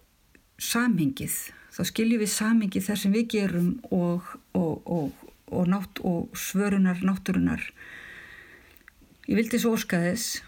samhengið, 0.61 1.35
þá 1.73 1.81
skiljum 1.89 2.23
við 2.23 2.31
samhengið 2.33 2.87
þar 2.87 3.01
sem 3.01 3.13
við 3.13 3.27
gerum 3.35 3.69
og, 3.91 4.31
og, 4.57 4.73
og, 4.85 5.27
og, 5.51 5.67
nátt, 5.69 6.01
svörunar 6.37 7.03
náttúrunar. 7.05 7.67
Ég 9.27 9.39
vildi 9.39 9.59
svo 9.61 9.75
óska 9.77 10.01
þess 10.03 10.41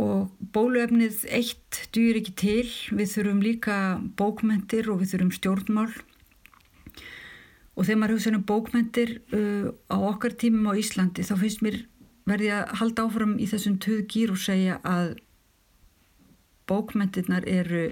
og 0.00 0.30
bóluefnið 0.54 1.24
eitt 1.34 1.84
dýr 1.94 2.20
ekki 2.20 2.34
til, 2.38 2.66
við 2.94 3.10
þurfum 3.16 3.40
líka 3.42 3.78
bókmentir 4.18 4.90
og 4.92 5.02
við 5.02 5.14
þurfum 5.14 5.32
stjórnmál. 5.34 5.90
Og 7.74 7.88
þegar 7.88 7.98
maður 8.00 8.14
hugsa 8.14 8.30
um 8.30 8.44
bókmentir 8.46 9.16
uh, 9.34 9.72
á 9.90 9.98
okkar 9.98 10.36
tímum 10.38 10.70
á 10.70 10.78
Íslandi 10.78 11.26
þá 11.26 11.34
finnst 11.40 11.64
mér 11.64 11.80
verði 12.28 12.50
að 12.56 12.72
halda 12.80 13.04
áfram 13.06 13.36
í 13.40 13.46
þessum 13.48 13.76
töð 13.82 14.02
gýr 14.12 14.32
og 14.34 14.40
segja 14.40 14.80
að 14.86 15.14
bókmentirnar 16.68 17.46
eru 17.48 17.86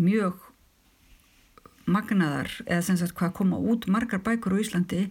mjög 0.00 0.40
magnaðar 1.84 2.50
eða 2.64 2.84
sem 2.86 2.98
sagt 3.00 3.16
hvað 3.18 3.34
koma 3.40 3.60
út 3.60 3.88
margar 3.92 4.22
bækur 4.24 4.56
á 4.56 4.62
Íslandi. 4.62 5.06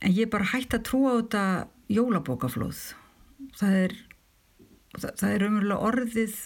En 0.00 0.12
ég 0.14 0.28
er 0.28 0.32
bara 0.32 0.52
hægt 0.52 0.76
að 0.76 0.84
trúa 0.86 1.16
á 1.16 1.18
þetta 1.18 1.44
jólabókaflóð. 1.90 2.82
Það 3.58 3.78
er 3.80 3.96
það, 4.94 5.10
það 5.20 5.30
er 5.30 5.46
umverulega 5.48 5.88
orðið 5.88 6.36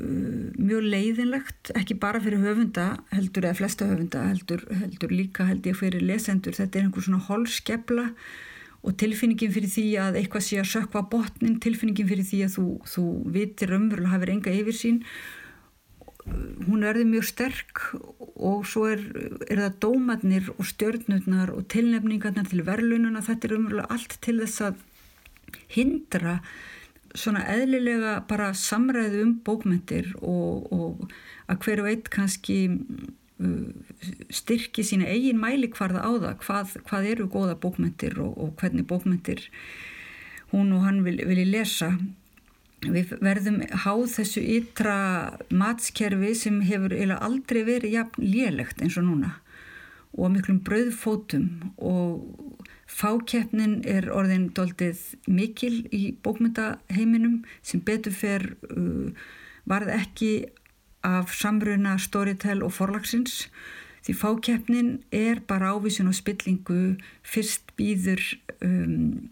uh, 0.00 0.46
mjög 0.56 0.86
leiðinlegt 0.94 1.72
ekki 1.76 1.98
bara 2.00 2.22
fyrir 2.24 2.40
höfunda 2.46 2.86
heldur 3.12 3.50
eða 3.50 3.58
flesta 3.60 3.90
höfunda 3.90 4.24
heldur, 4.30 4.64
heldur 4.80 5.12
líka 5.12 5.50
held 5.50 5.68
ég 5.68 5.76
fyrir 5.76 6.06
lesendur. 6.06 6.56
Þetta 6.56 6.80
er 6.80 6.88
einhver 6.88 7.04
svona 7.04 7.26
holskepla 7.28 8.08
og 8.08 8.49
tilfinningin 9.00 9.52
fyrir 9.52 9.72
því 9.74 9.86
að 10.00 10.16
eitthvað 10.20 10.46
sé 10.46 10.60
að 10.62 10.70
sökva 10.72 11.04
botnin, 11.12 11.58
tilfinningin 11.60 12.08
fyrir 12.08 12.26
því 12.26 12.40
að 12.46 12.56
þú, 12.56 12.66
þú 12.88 13.04
vitir 13.34 13.74
umverulega 13.76 14.14
hafið 14.14 14.34
enga 14.36 14.56
yfir 14.56 14.76
sín 14.76 15.04
hún 16.66 16.84
verði 16.84 17.06
mjög 17.08 17.26
sterk 17.30 17.80
og 18.36 18.66
svo 18.68 18.86
er, 18.90 19.02
er 19.48 19.62
það 19.64 19.78
dómatnir 19.84 20.50
og 20.56 20.68
stjörnurnar 20.68 21.52
og 21.54 21.66
tilnefningarnar 21.72 22.48
til 22.50 22.64
verðlununa, 22.66 23.24
þetta 23.24 23.48
er 23.48 23.56
umverulega 23.56 23.94
allt 23.96 24.16
til 24.24 24.36
þess 24.42 24.66
að 24.68 24.84
hindra 25.74 26.38
svona 27.16 27.42
eðlilega 27.50 28.20
bara 28.30 28.52
samræðu 28.54 29.24
um 29.24 29.32
bókmyndir 29.46 30.12
og, 30.20 30.70
og 30.70 31.08
að 31.50 31.64
hverju 31.64 31.86
veit 31.88 32.10
kannski 32.12 32.58
styrki 34.30 34.84
sína 34.84 35.08
eigin 35.08 35.40
mæli 35.40 35.70
hvarða 35.72 36.04
á 36.04 36.10
það, 36.12 36.34
hvað, 36.44 36.74
hvað 36.88 37.10
eru 37.12 37.28
góða 37.32 37.58
bókmyndir 37.60 38.18
og, 38.20 38.34
og 38.36 38.56
hvernig 38.60 38.86
bókmyndir 38.90 39.46
hún 40.50 40.72
og 40.76 40.84
hann 40.84 41.04
vilji 41.06 41.28
vil 41.28 41.44
lesa. 41.48 41.92
Við 42.80 43.12
verðum 43.20 43.60
háð 43.84 44.06
þessu 44.14 44.42
ytra 44.56 44.96
matskerfi 45.52 46.32
sem 46.38 46.62
hefur 46.64 46.94
aldrei 47.18 47.62
verið 47.66 47.96
jafn 47.98 48.24
lélegt 48.24 48.80
eins 48.80 48.96
og 48.96 49.04
núna 49.08 49.34
og 50.16 50.32
miklum 50.34 50.62
brauðfótum 50.66 51.44
og 51.76 52.56
fákeppnin 52.90 53.80
er 53.86 54.08
orðin 54.10 54.48
doldið 54.56 55.02
mikil 55.30 55.84
í 55.94 56.16
bókmyndaheiminum 56.24 57.44
sem 57.62 57.82
betur 57.86 58.16
fer 58.16 58.48
uh, 58.72 59.12
varð 59.70 59.92
ekki 59.94 60.32
af 61.06 61.32
samruna 61.34 61.96
Storytel 61.98 62.62
og 62.62 62.72
forlagsins 62.76 63.48
því 64.04 64.14
fákeppnin 64.16 64.90
er 65.12 65.40
bara 65.48 65.74
ávísun 65.76 66.08
og 66.08 66.16
spillingu 66.16 66.96
fyrst 67.22 67.72
býður 67.76 68.22
um, 68.64 69.30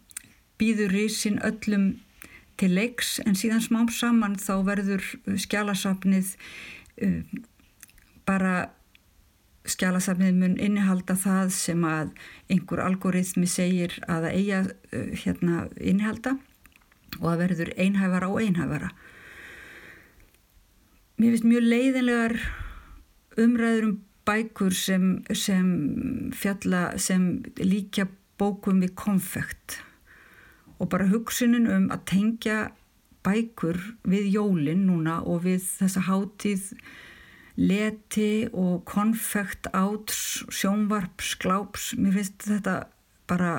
býður 0.61 0.92
risin 0.92 1.38
öllum 1.44 1.98
til 2.59 2.74
leiks 2.74 3.18
en 3.24 3.38
síðan 3.38 3.64
smám 3.64 3.88
saman 3.92 4.37
þá 4.37 4.54
verður 4.66 5.04
skjálasafnið 5.40 6.35
uh, 7.04 7.22
bara 8.28 8.68
skjálasafnið 9.68 10.37
mun 10.37 10.59
innihalda 10.61 11.16
það 11.16 11.52
sem 11.57 11.85
að 11.85 12.12
einhver 12.48 12.85
algoritmi 12.85 13.48
segir 13.48 13.96
að 14.09 14.28
það 14.28 14.37
eiga 14.37 14.61
uh, 14.68 15.11
hérna 15.24 15.66
innihalda 15.81 16.37
og 17.18 17.24
það 17.24 17.40
verður 17.42 17.70
einhæfara 17.81 18.28
og 18.28 18.42
einhæfara. 18.42 18.90
Mér 21.18 21.33
finnst 21.35 21.48
mjög 21.50 21.64
leiðinlegar 21.66 22.35
umræður 23.42 23.87
um 23.88 23.94
bækur 24.28 24.74
sem, 24.76 25.07
sem 25.35 25.70
fjalla 26.31 26.92
sem 27.00 27.24
líka 27.59 28.04
bókum 28.38 28.78
við 28.85 28.92
konfekt 29.00 29.81
og 30.78 30.92
bara 30.92 31.09
hugsunin 31.11 31.66
um 31.74 31.88
að 31.90 32.04
tengja 32.12 32.61
bækur 33.26 33.81
við 34.07 34.31
jólin 34.37 34.87
núna 34.87 35.18
og 35.26 35.42
við 35.48 35.66
þessa 35.81 36.04
hátíð 36.07 36.70
leti 37.59 38.46
og 38.54 38.87
konfekt 38.87 39.66
áts, 39.74 40.44
sjónvarps, 40.54 41.35
gláps 41.42 41.90
mér 41.98 42.20
finnst 42.20 42.46
þetta 42.46 42.78
bara 43.26 43.52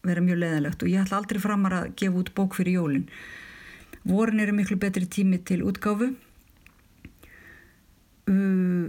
vera 0.00 0.24
mjög 0.24 0.44
leðalegt 0.46 0.80
og 0.80 0.96
ég 0.96 1.04
ætla 1.04 1.20
aldrei 1.20 1.44
framar 1.44 1.76
að 1.82 1.94
gefa 2.00 2.24
út 2.24 2.32
bók 2.32 2.56
fyrir 2.56 2.80
jólin. 2.80 3.08
Vorin 4.08 4.40
eru 4.40 4.56
miklu 4.56 4.80
betri 4.80 5.04
tími 5.04 5.44
til 5.44 5.60
útgáfu 5.68 6.14
uh, 8.30 8.86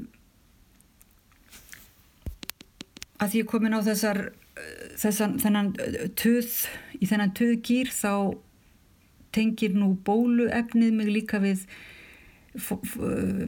að 3.23 3.37
ég 3.39 3.49
komin 3.49 3.75
á 3.77 3.81
þessar 3.85 4.25
þessan, 4.99 5.39
þennan 5.41 5.73
töð 6.19 6.51
í 7.01 7.07
þennan 7.09 7.33
töðgýr 7.37 7.89
þá 7.93 8.37
tengir 9.33 9.73
nú 9.77 9.93
bóluefnið 10.05 10.93
mig 10.93 11.09
líka 11.09 11.41
við 11.41 11.65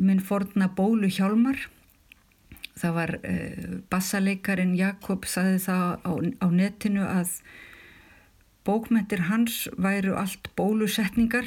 minn 0.01 0.23
forna 0.25 0.71
bólu 0.73 1.11
hjálmar 1.13 1.59
það 2.75 2.95
var 2.97 3.13
uh, 3.21 3.77
bassaleikarin 3.91 4.73
Jakob 4.77 5.27
saði 5.29 5.61
það 5.63 5.85
á, 6.01 6.11
á 6.41 6.47
netinu 6.51 7.05
að 7.05 7.37
bókmentir 8.65 9.27
hans 9.29 9.65
væru 9.77 10.15
allt 10.17 10.49
bólusetningar 10.57 11.45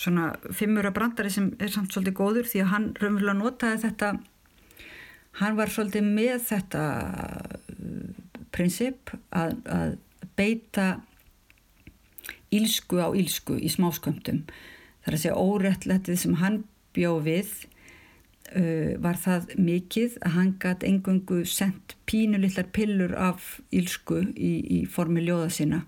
svona 0.00 0.30
fimmura 0.56 0.92
brandari 0.96 1.32
sem 1.32 1.50
er 1.60 1.72
samt 1.72 1.92
svolítið 1.92 2.16
góður 2.16 2.48
því 2.48 2.62
að 2.64 2.70
hann 2.72 2.86
raunverulega 2.96 3.38
notaði 3.40 3.82
þetta 3.84 4.12
hann 5.40 5.58
var 5.58 5.72
svolítið 5.72 6.08
með 6.08 6.46
þetta 6.48 6.84
prinsip 8.54 9.12
að, 9.30 9.58
að 9.70 9.96
beita 10.38 10.86
ílsku 12.50 12.98
á 12.98 13.14
ílsku 13.14 13.56
í 13.60 13.70
smásköndum. 13.70 14.42
Það 15.00 15.10
er 15.10 15.16
að 15.16 15.22
segja 15.22 15.38
órettletið 15.38 16.18
sem 16.18 16.38
hann 16.40 16.62
bjó 16.96 17.12
við 17.22 17.52
uh, 18.56 18.98
var 19.02 19.20
það 19.20 19.54
mikið 19.60 20.18
að 20.24 20.36
hann 20.36 20.52
gætt 20.62 20.86
engungu 20.88 21.44
sendt 21.46 21.94
pínulillar 22.10 22.68
pillur 22.74 23.14
af 23.14 23.60
ílsku 23.70 24.24
í, 24.34 24.52
í 24.66 24.80
formi 24.90 25.22
ljóða 25.24 25.50
sína 25.54 25.84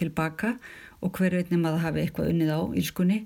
tilbaka 0.00 0.56
og 1.02 1.16
hver 1.16 1.38
veitnum 1.38 1.64
að 1.66 1.78
það 1.78 1.86
hafi 1.86 2.04
eitthvað 2.04 2.30
unnið 2.32 2.52
á 2.52 2.60
ílskunni. 2.82 3.18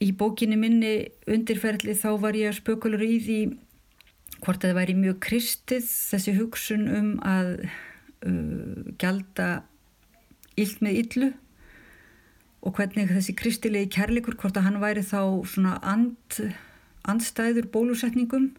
Í 0.00 0.14
bókinni 0.16 0.56
minni 0.56 0.94
undirferðli 1.28 1.92
þá 1.98 2.08
var 2.22 2.36
ég 2.38 2.48
að 2.48 2.60
spökulur 2.62 3.02
í 3.04 3.18
því 3.20 3.40
hvort 4.40 4.62
að 4.62 4.70
það 4.70 4.78
væri 4.78 4.94
mjög 4.96 5.18
kristið 5.26 5.90
þessi 5.90 6.34
hugsun 6.38 6.86
um 6.88 7.10
að 7.26 7.50
uh, 7.66 8.88
gjalda 9.00 9.50
illt 10.60 10.80
með 10.84 11.02
illu 11.02 11.28
og 12.64 12.76
hvernig 12.76 13.12
þessi 13.12 13.36
kristilegi 13.36 13.92
kærleikur 13.98 14.38
hvort 14.40 14.56
að 14.56 14.70
hann 14.70 14.80
væri 14.80 15.04
þá 15.04 15.20
svona 15.48 15.76
and, 15.84 16.40
andstæður 17.08 17.68
bólusetningum. 17.72 18.50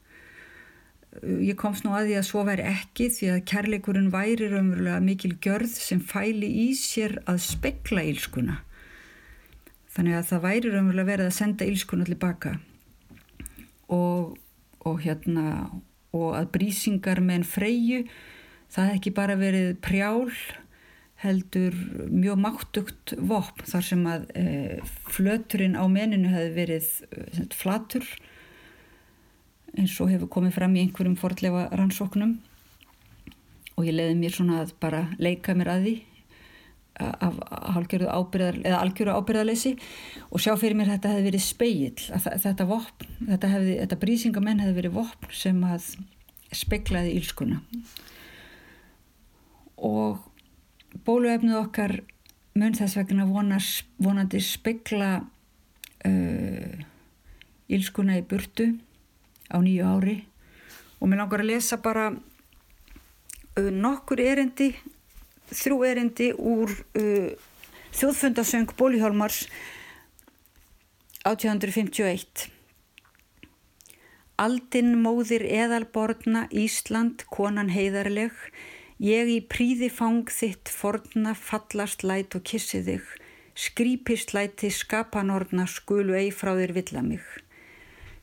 Uh, 1.26 1.42
ég 1.42 1.58
komst 1.58 1.88
nú 1.88 1.98
að 1.98 2.12
því 2.12 2.20
að 2.22 2.28
svo 2.30 2.46
væri 2.46 2.70
ekki 2.70 3.10
því 3.18 3.34
að 3.34 3.46
kærleikurinn 3.50 4.14
væri 4.14 4.54
raunverulega 4.54 5.02
mikil 5.10 5.40
gjörð 5.42 5.74
sem 5.74 6.06
fæli 6.06 6.54
í 6.68 6.74
sér 6.78 7.18
að 7.26 7.42
spekla 7.50 8.06
ílskuna 8.14 8.62
þannig 9.92 10.18
að 10.18 10.30
það 10.32 10.46
væri 10.46 10.72
raunverulega 10.72 11.12
verið 11.12 11.30
að 11.30 11.38
senda 11.40 11.68
ílskuna 11.68 12.08
allir 12.08 12.22
baka. 12.22 12.56
Og 13.92 14.38
og 14.88 15.02
hérna 15.04 15.70
og 16.12 16.34
að 16.36 16.50
brýsingar 16.56 17.22
með 17.24 17.42
en 17.42 17.48
freyju 17.48 18.02
það 18.72 18.90
hef 18.90 18.98
ekki 18.98 19.14
bara 19.16 19.38
verið 19.40 19.70
prjál 19.84 20.32
heldur 21.22 21.76
mjög 22.10 22.40
máttugt 22.42 23.14
vopn 23.20 23.68
þar 23.70 23.86
sem 23.86 24.06
að 24.10 24.26
e, 24.36 24.46
flöturinn 25.14 25.78
á 25.78 25.86
meninu 25.86 26.32
hefði 26.34 26.54
verið 26.56 26.88
e, 27.12 27.46
flatur 27.54 28.08
eins 29.78 29.94
og 30.04 30.12
hefur 30.12 30.32
komið 30.34 30.58
fram 30.58 30.76
í 30.76 30.84
einhverjum 30.84 31.20
fordlefa 31.20 31.68
rannsóknum 31.78 32.40
og 33.78 33.86
ég 33.88 33.96
leiði 33.96 34.18
mér 34.18 34.36
svona 34.36 34.64
að 34.66 34.74
bara 34.82 35.06
leika 35.22 35.56
mér 35.56 35.76
að 35.76 35.86
því 35.86 35.96
af 37.02 37.40
algjöru 37.76 38.08
ábyrðar, 38.12 38.62
eða 38.64 38.82
algjöru 38.86 39.16
ábyrðarleysi 39.18 39.76
og 40.30 40.44
sjá 40.44 40.54
fyrir 40.60 40.78
mér 40.80 40.94
þetta 40.96 41.14
hefði 41.14 41.28
verið 41.30 41.44
speill 41.46 42.22
þetta 42.46 42.68
vopn, 42.70 43.12
þetta, 43.30 43.52
hefði, 43.56 43.76
þetta 43.84 44.00
brísingamenn 44.06 44.64
hefði 44.64 44.78
verið 44.80 44.98
vopn 45.00 45.36
sem 45.36 45.62
að 45.68 45.92
speiklaði 46.52 47.16
ílskuna 47.20 47.62
og 49.82 50.22
bóluefnið 51.08 51.58
okkar 51.62 51.96
mun 52.60 52.76
þess 52.76 52.98
vegna 53.00 53.26
vonar, 53.30 53.64
vonandi 54.02 54.42
speikla 54.44 55.12
uh, 55.22 56.74
ílskuna 57.72 58.20
í 58.20 58.26
burtu 58.28 58.68
á 59.52 59.58
nýju 59.64 59.88
ári. 59.88 60.18
Og 61.00 61.10
mér 61.10 61.24
langar 61.24 61.44
að 61.44 61.52
lesa 61.54 61.80
bara 61.82 62.10
uh, 62.12 63.72
nokkur 63.72 64.22
erindi 64.24 64.74
þrjú 65.52 65.84
erindi 65.88 66.32
úr 66.36 66.72
uh, 66.72 67.30
þjóðfundasöng 67.92 68.74
Bólihjálmars 68.80 69.46
1851 71.28 72.50
Aldinn 74.42 74.96
móðir 75.04 75.44
eðalborna 75.46 76.48
Ísland 76.50 77.28
konan 77.30 77.70
heiðarleg. 77.70 78.34
Ég 78.98 79.30
í 79.30 79.36
príði 79.46 79.92
fang 79.94 80.32
þitt 80.34 80.72
forna 80.74 81.36
fallast 81.38 82.02
læt 82.02 82.34
og 82.40 82.48
kissi 82.50 82.82
þig. 82.88 83.06
Skrýpist 83.54 84.34
læti 84.34 84.72
skapanorna 84.74 85.68
skulu 85.70 86.18
ei 86.18 86.32
frá 86.34 86.56
þér 86.58 86.74
villa 86.80 87.06
mig. 87.06 87.22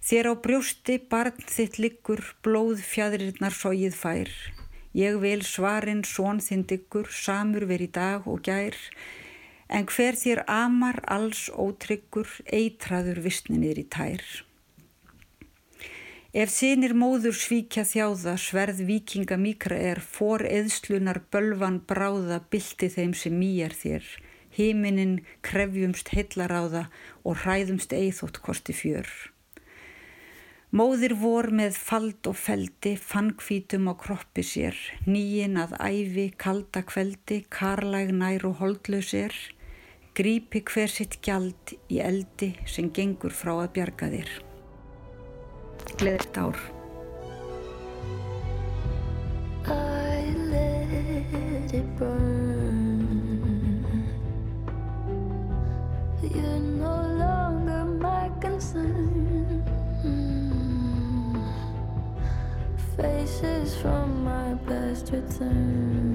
Þér 0.02 0.32
á 0.32 0.34
brjósti 0.42 0.98
barn 1.12 1.38
þitt 1.46 1.78
liggur, 1.78 2.24
blóð 2.42 2.82
fjadriðnar 2.82 3.54
sóið 3.54 3.94
fær. 3.94 4.32
Ég 4.96 5.20
vil 5.20 5.42
svarinn 5.44 6.04
són 6.04 6.40
þinn 6.40 6.64
diggur, 6.68 7.08
samur 7.12 7.66
veri 7.68 7.88
dag 7.92 8.26
og 8.26 8.40
gær, 8.46 8.76
en 9.68 9.84
hver 9.84 10.16
þér 10.16 10.44
amar 10.48 11.02
alls 11.04 11.48
ótryggur, 11.52 12.28
eitraður 12.46 13.20
vissninir 13.20 13.78
í 13.78 13.84
tær. 13.84 14.24
Ef 16.32 16.50
sinir 16.52 16.92
móður 16.92 17.36
svíkja 17.36 17.84
þjáða, 17.88 18.36
sverð 18.36 18.82
vikinga 18.88 19.36
mikra 19.40 19.76
er, 19.76 20.00
for 20.00 20.44
eðslunar 20.44 21.22
bölvan 21.32 21.80
bráða, 21.88 22.42
bylti 22.52 22.88
þeim 22.92 23.14
sem 23.16 23.36
mýjar 23.36 23.72
þér, 23.76 24.04
híminin 24.56 25.18
krefjumst 25.42 26.12
hellaráða 26.12 26.88
og 27.24 27.44
hræðumst 27.44 27.92
eithótt 27.96 28.40
kosti 28.44 28.76
fjör. 28.76 29.08
Móðir 30.68 31.14
vor 31.16 31.46
með 31.48 31.78
fald 31.80 32.28
og 32.28 32.34
feldi, 32.36 32.90
fann 33.00 33.30
hvítum 33.40 33.86
á 33.88 33.96
kroppi 33.96 34.42
sér, 34.44 34.76
nýin 35.08 35.56
að 35.56 35.72
æfi, 35.80 36.26
kalda 36.36 36.82
kveldi, 36.84 37.38
karlæg 37.48 38.12
nær 38.12 38.44
og 38.44 38.60
holdlaus 38.60 39.14
er, 39.16 39.32
grípi 40.12 40.60
hver 40.68 40.92
sitt 40.92 41.22
gjald 41.24 41.72
í 41.88 42.02
eldi 42.04 42.50
sem 42.68 42.92
gengur 42.92 43.32
frá 43.32 43.54
að 43.62 43.72
bjarga 43.78 44.10
þér. 44.12 44.34
Gleðirt 45.96 46.36
ár. 46.36 46.60
I 49.72 50.36
let 50.52 51.72
it 51.72 51.88
burn 51.96 52.68
You're 56.20 56.60
no 56.60 56.77
faces 63.28 63.76
from 63.76 64.24
my 64.24 64.54
past 64.66 65.10
return. 65.12 66.07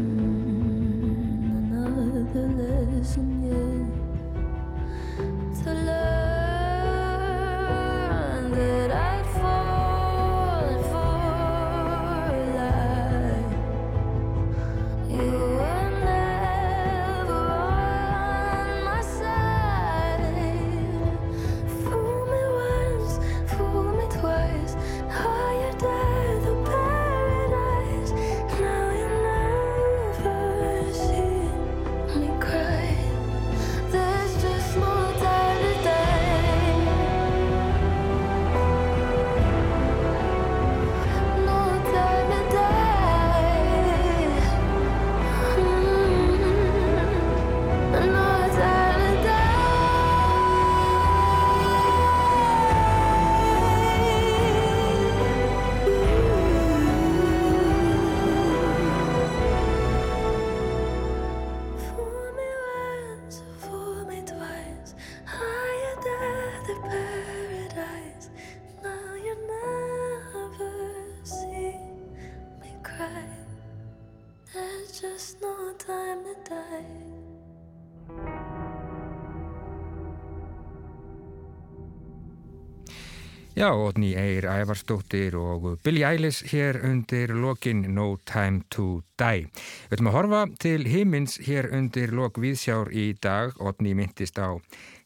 Já, 83.53 83.69
Otni 83.69 84.15
Eir 84.17 84.47
Ævarstóttir 84.49 85.35
og 85.37 85.77
Billie 85.85 86.07
Eilish 86.09 86.47
hér 86.49 86.79
undir 86.89 87.29
lokin 87.37 87.83
No 87.93 88.15
Time 88.25 88.63
to 88.73 89.03
Die. 89.21 89.45
Við 89.91 89.93
ætlum 89.93 90.09
að 90.09 90.15
horfa 90.17 90.39
til 90.63 90.87
himins 90.89 91.37
hér 91.45 91.69
undir 91.69 92.15
lok 92.17 92.41
viðsjár 92.41 92.89
í 92.89 93.11
dag. 93.21 93.53
Otni 93.61 93.93
myndist 93.93 94.41
á 94.41 94.57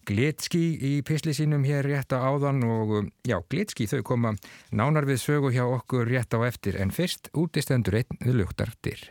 Glitski 0.07 0.63
í 0.79 0.93
pisli 1.03 1.35
sínum 1.35 1.67
hér 1.67 1.91
rétt 1.91 2.15
á 2.15 2.23
áðan 2.23 2.63
og 2.63 3.11
já, 3.27 3.35
Glitski 3.51 3.91
þau 3.91 3.99
koma 4.15 4.35
nánar 4.71 5.11
við 5.11 5.25
sögu 5.25 5.51
hjá 5.51 5.65
okkur 5.67 6.07
rétt 6.07 6.31
á 6.31 6.39
eftir 6.47 6.79
en 6.79 6.95
fyrst 6.95 7.27
útistendur 7.35 7.99
einn 7.99 8.23
við 8.23 8.45
luktartir. 8.45 9.09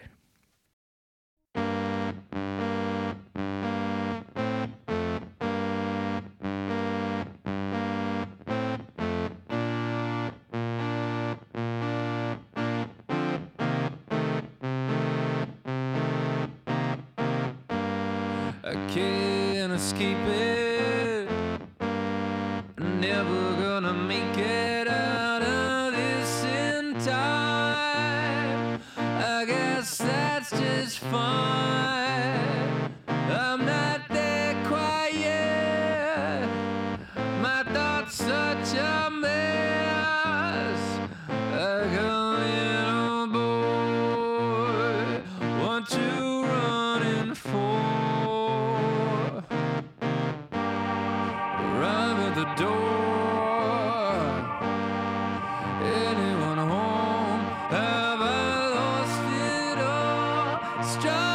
strong. 60.86 61.25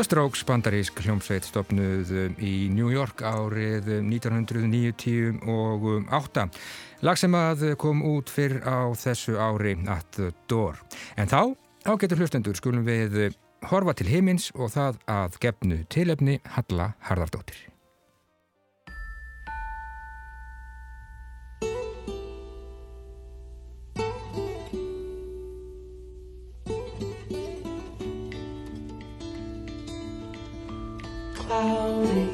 The 0.00 0.04
Strokes 0.04 0.44
bandarísk 0.48 0.96
hljómsveit 1.04 1.44
stopnuð 1.44 2.08
um, 2.16 2.32
í 2.40 2.72
New 2.72 2.88
York 2.88 3.20
árið 3.20 3.84
um, 3.98 4.06
1998. 4.08 6.48
Lag 7.04 7.20
sem 7.20 7.36
að 7.36 7.76
kom 7.82 8.00
út 8.08 8.32
fyrr 8.32 8.64
á 8.64 8.88
þessu 8.96 9.36
ári 9.36 9.76
At 9.92 10.08
the 10.16 10.32
Door. 10.48 10.80
En 11.20 11.28
þá, 11.28 11.52
ágættur 11.84 12.24
hlustendur, 12.24 12.56
skulum 12.56 12.88
við 12.88 13.12
um, 13.26 13.36
horfa 13.68 13.92
til 14.00 14.08
himins 14.08 14.48
og 14.56 14.72
það 14.72 15.04
að 15.04 15.36
gefnu 15.44 15.84
tilefni 15.92 16.40
Halla 16.56 16.96
Harðardóttir. 17.04 17.69
Cloudy. 31.50 32.30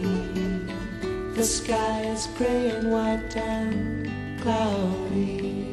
The 1.37 1.45
sky 1.45 2.13
is 2.13 2.29
gray 2.37 2.71
and 2.77 2.93
white 2.93 3.37
and 3.37 4.09
cloudy. 4.43 5.73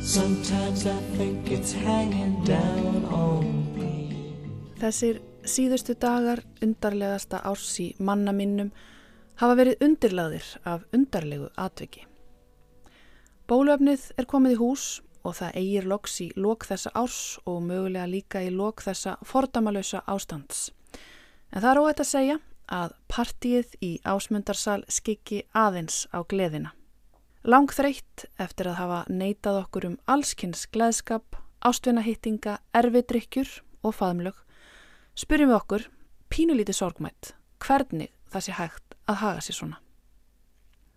Sometimes 0.00 0.86
I 0.86 1.00
think 1.16 1.50
it's 1.50 1.72
hanging 1.72 2.44
down 2.44 3.04
on 3.10 3.46
me. 3.74 3.94
Þessir 4.78 5.18
síðustu 5.42 5.96
dagar 5.98 6.44
undarlegasta 6.62 7.40
árs 7.42 7.72
í 7.82 7.88
manna 7.98 8.34
minnum 8.36 8.70
hafa 9.40 9.58
verið 9.58 9.82
undirlaðir 9.88 10.52
af 10.64 10.86
undarlegu 10.94 11.50
atveki. 11.58 12.06
Bólöfnið 13.50 14.06
er 14.20 14.30
komið 14.30 14.54
í 14.54 14.60
hús 14.62 14.86
og 15.24 15.40
það 15.40 15.58
eigir 15.58 15.90
loks 15.90 16.20
í 16.22 16.30
lok 16.36 16.68
þessa 16.68 16.94
árs 16.94 17.20
og 17.50 17.60
mögulega 17.66 18.06
líka 18.06 18.46
í 18.46 18.54
lok 18.54 18.84
þessa 18.84 19.18
fordamalösa 19.26 20.04
ástands. 20.06 20.68
En 21.54 21.62
það 21.62 21.70
er 21.70 21.80
óætt 21.80 22.00
að 22.02 22.10
segja 22.10 22.36
að 22.74 22.94
partíið 23.12 23.74
í 23.84 23.90
ásmundarsal 24.02 24.80
skikki 24.90 25.44
aðeins 25.54 26.08
á 26.10 26.26
gleðina. 26.26 26.72
Lang 27.46 27.70
þreytt 27.70 28.24
eftir 28.40 28.70
að 28.72 28.78
hafa 28.80 29.00
neitað 29.12 29.60
okkur 29.60 29.86
um 29.90 29.96
allskynns 30.10 30.64
gleðskap, 30.74 31.36
ástvinahittinga, 31.62 32.56
erfidrykkjur 32.74 33.50
og 33.84 33.94
faðmlög, 33.94 34.38
spyrjum 35.14 35.52
við 35.52 35.58
okkur, 35.60 35.84
pínulítið 36.32 36.78
sorgmætt, 36.80 37.34
hvernig 37.62 38.10
það 38.32 38.46
sé 38.46 38.56
hægt 38.58 38.96
að 39.06 39.20
haga 39.22 39.44
sér 39.44 39.58
svona. 39.60 39.78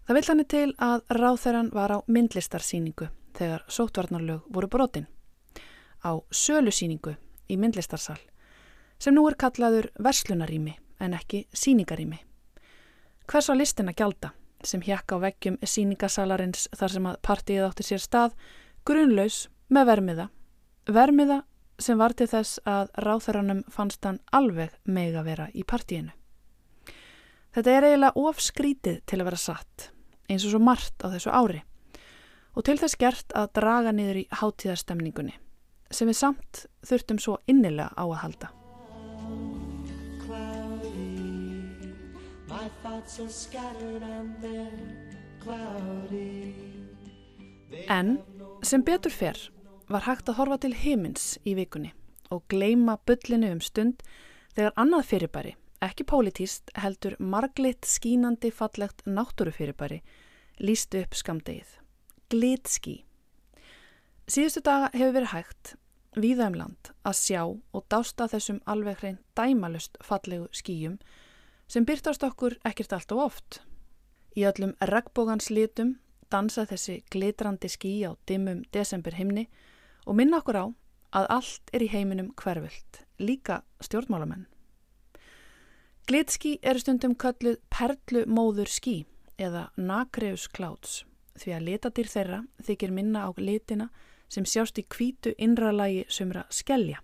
Það 0.07 0.17
vill 0.17 0.27
hann 0.31 0.43
til 0.47 0.69
að 0.79 1.01
ráþæran 1.19 1.69
var 1.75 1.91
á 1.91 1.97
myndlistarsýningu 2.07 3.09
þegar 3.37 3.65
sótvarnarlög 3.67 4.47
voru 4.49 4.71
brotin, 4.71 5.05
á 6.01 6.15
sölusýningu 6.31 7.17
í 7.51 7.59
myndlistarsal, 7.59 8.17
sem 8.99 9.15
nú 9.15 9.25
er 9.29 9.37
kallaður 9.39 9.89
verslunarími 10.01 10.75
en 11.03 11.13
ekki 11.17 11.45
síningarými. 11.53 12.19
Hvers 13.27 13.49
var 13.51 13.59
listin 13.59 13.91
að 13.91 13.99
gjalda 14.01 14.31
sem 14.65 14.81
hjekk 14.81 15.13
á 15.13 15.17
veggjum 15.21 15.59
síningasalarins 15.61 16.67
þar 16.75 16.93
sem 16.93 17.09
að 17.09 17.19
partíið 17.27 17.67
átti 17.67 17.85
sér 17.85 18.01
stað 18.01 18.37
grunlaus 18.87 19.45
með 19.69 19.89
vermiða. 19.91 20.27
Vermiða 20.87 21.41
sem 21.79 21.99
var 21.99 22.15
til 22.17 22.29
þess 22.31 22.61
að 22.65 22.89
ráþaranum 23.05 23.63
fannst 23.69 24.05
hann 24.07 24.21
alveg 24.33 24.73
mega 24.85 25.21
vera 25.27 25.49
í 25.53 25.65
partíinu. 25.67 26.13
Þetta 27.53 27.73
er 27.73 27.87
eiginlega 27.87 28.21
ofskrítið 28.21 29.01
til 29.05 29.19
að 29.21 29.29
vera 29.29 29.41
satt, 29.41 29.89
eins 30.29 30.45
og 30.45 30.53
svo 30.53 30.61
margt 30.61 31.05
á 31.05 31.07
þessu 31.13 31.33
ári 31.33 31.63
og 32.57 32.65
til 32.65 32.79
þess 32.81 32.97
gert 32.97 33.33
að 33.37 33.51
draga 33.59 33.93
niður 33.93 34.23
í 34.23 34.27
hátíðarstemningunni 34.33 35.35
sem 35.93 36.09
við 36.09 36.19
samt 36.19 36.65
þurftum 36.85 37.21
svo 37.21 37.37
innilega 37.47 37.93
á 37.93 38.03
að 38.03 38.21
halda. 38.23 38.56
My 42.67 42.73
thoughts 42.83 43.19
are 43.19 43.29
scattered 43.29 44.03
and 44.03 44.35
they're 44.41 44.71
cloudy. 45.43 46.53
En 47.87 48.19
sem 48.61 48.81
betur 48.83 49.13
fer 49.13 49.37
var 49.87 50.03
hægt 50.03 50.27
að 50.27 50.35
horfa 50.41 50.57
til 50.65 50.73
himins 50.75 51.37
í 51.47 51.53
vikunni 51.55 51.93
og 52.27 52.41
gleima 52.51 52.97
bullinu 53.07 53.53
um 53.55 53.61
stund 53.63 54.03
þegar 54.57 54.75
annað 54.83 55.07
fyrirbæri, 55.11 55.53
ekki 55.87 56.03
pólitíst, 56.11 56.73
heldur 56.75 57.15
marglitt 57.23 57.87
skínandi 57.87 58.51
fallegt 58.51 59.05
náttúrufyrirbæri, 59.07 60.01
líst 60.59 60.97
upp 60.99 61.15
skamdegið. 61.15 61.69
Glitski. 62.27 62.97
Síðustu 64.27 64.65
daga 64.65 64.89
hefur 64.91 65.15
verið 65.21 65.31
hægt, 65.37 65.71
víða 66.19 66.51
um 66.51 66.59
land, 66.65 66.91
að 67.07 67.15
sjá 67.21 67.45
og 67.47 67.87
dásta 67.87 68.27
þessum 68.27 68.59
alveg 68.67 68.99
hrein 68.99 69.21
dæmalust 69.39 69.95
fallegu 70.03 70.51
skýjum 70.51 70.99
sem 71.67 71.85
byrtast 71.85 72.23
okkur 72.23 72.57
ekkert 72.67 72.93
allt 72.95 73.11
og 73.15 73.23
oft. 73.27 73.61
Í 74.37 74.45
öllum 74.47 74.75
regnbógans 74.79 75.49
litum 75.51 75.97
dansa 76.31 76.65
þessi 76.67 77.01
glitrandi 77.11 77.69
ský 77.71 77.93
á 78.07 78.15
dimmum 78.27 78.63
desember 78.73 79.15
himni 79.15 79.47
og 80.05 80.17
minna 80.19 80.41
okkur 80.41 80.59
á 80.59 80.65
að 81.17 81.29
allt 81.37 81.73
er 81.73 81.83
í 81.83 81.91
heiminum 81.91 82.33
hverfult, 82.35 83.03
líka 83.19 83.61
stjórnmálamenn. 83.83 84.47
Glitski 86.07 86.57
eru 86.63 86.79
stundum 86.79 87.15
kölluð 87.19 87.59
perlumóður 87.73 88.71
ský 88.71 88.97
eða 89.37 89.67
nagreus 89.75 90.47
kláts 90.47 91.01
því 91.37 91.53
að 91.53 91.65
litadir 91.67 92.09
þeirra 92.11 92.39
þykir 92.63 92.93
minna 92.95 93.27
á 93.27 93.29
litina 93.37 93.89
sem 94.31 94.45
sjást 94.47 94.79
í 94.81 94.85
kvítu 94.87 95.33
innralagi 95.37 96.05
sumra 96.09 96.45
skellja, 96.49 96.99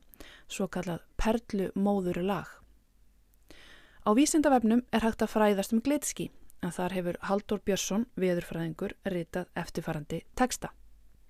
svo 0.47 0.67
kallað 0.67 1.03
perlumóður 1.19 2.23
lag. 2.23 2.62
Á 4.03 4.11
vísindavefnum 4.11 4.81
er 4.91 4.99
hægt 4.99 5.21
að 5.23 5.31
fræðast 5.31 5.71
um 5.71 5.79
glitski 5.79 6.25
en 6.63 6.71
þar 6.75 6.93
hefur 6.97 7.17
Haldur 7.23 7.61
Björnsson, 7.63 8.03
viðurfræðingur, 8.19 8.95
ritað 9.07 9.47
eftirfarandi 9.55 10.19
teksta. 10.35 10.73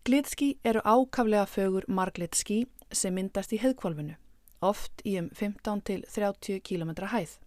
Glitski 0.05 0.55
eru 0.65 0.81
ákaflega 0.81 1.45
fögur 1.45 1.85
marglitski 1.87 2.63
sem 2.91 3.13
myndast 3.13 3.53
í 3.53 3.59
heðkvolfinu, 3.61 4.15
oft 4.61 5.05
í 5.05 5.19
um 5.21 5.29
15 5.29 5.83
til 5.85 6.01
30 6.09 6.65
km 6.65 6.95
hæð. 7.13 7.37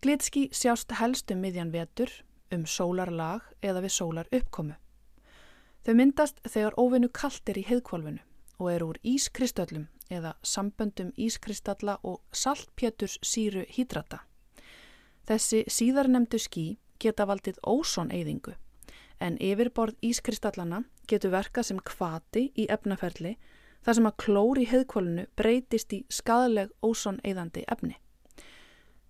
Glitski 0.00 0.48
sjást 0.56 0.96
helst 1.02 1.30
um 1.30 1.44
miðjan 1.44 1.72
vetur, 1.72 2.08
um 2.52 2.64
sólarlag 2.64 3.44
eða 3.60 3.84
við 3.84 3.92
sólar 3.92 4.32
uppkomu. 4.32 4.76
Þau 5.84 5.94
myndast 6.00 6.40
þegar 6.48 6.80
óvinnu 6.80 7.12
kallt 7.12 7.48
er 7.48 7.60
í 7.60 7.68
heðkvolfinu 7.68 8.24
og 8.58 8.72
eru 8.72 8.92
úr 8.94 9.04
ískristöllum 9.04 9.88
eða 10.10 10.34
samböndum 10.42 11.12
ískristalla 11.16 11.98
og 12.02 12.20
saltpjöturs 12.32 13.18
síru 13.22 13.64
hídrata. 13.68 14.22
Þessi 15.28 15.64
síðarnemdu 15.68 16.40
skí 16.40 16.66
geta 16.98 17.26
valdið 17.28 17.60
ósoneyðingu 17.66 18.54
en 19.20 19.38
yfirborð 19.42 19.98
ískristallana 20.04 20.84
getur 21.10 21.32
verkað 21.34 21.70
sem 21.70 21.80
kvati 21.84 22.48
í 22.56 22.66
efnaferli 22.70 23.34
þar 23.84 23.98
sem 23.98 24.08
að 24.10 24.18
klóri 24.24 24.66
heðkvölinu 24.70 25.26
breytist 25.38 25.92
í 25.94 26.04
skadaleg 26.12 26.72
ósoneyðandi 26.84 27.64
efni. 27.70 27.96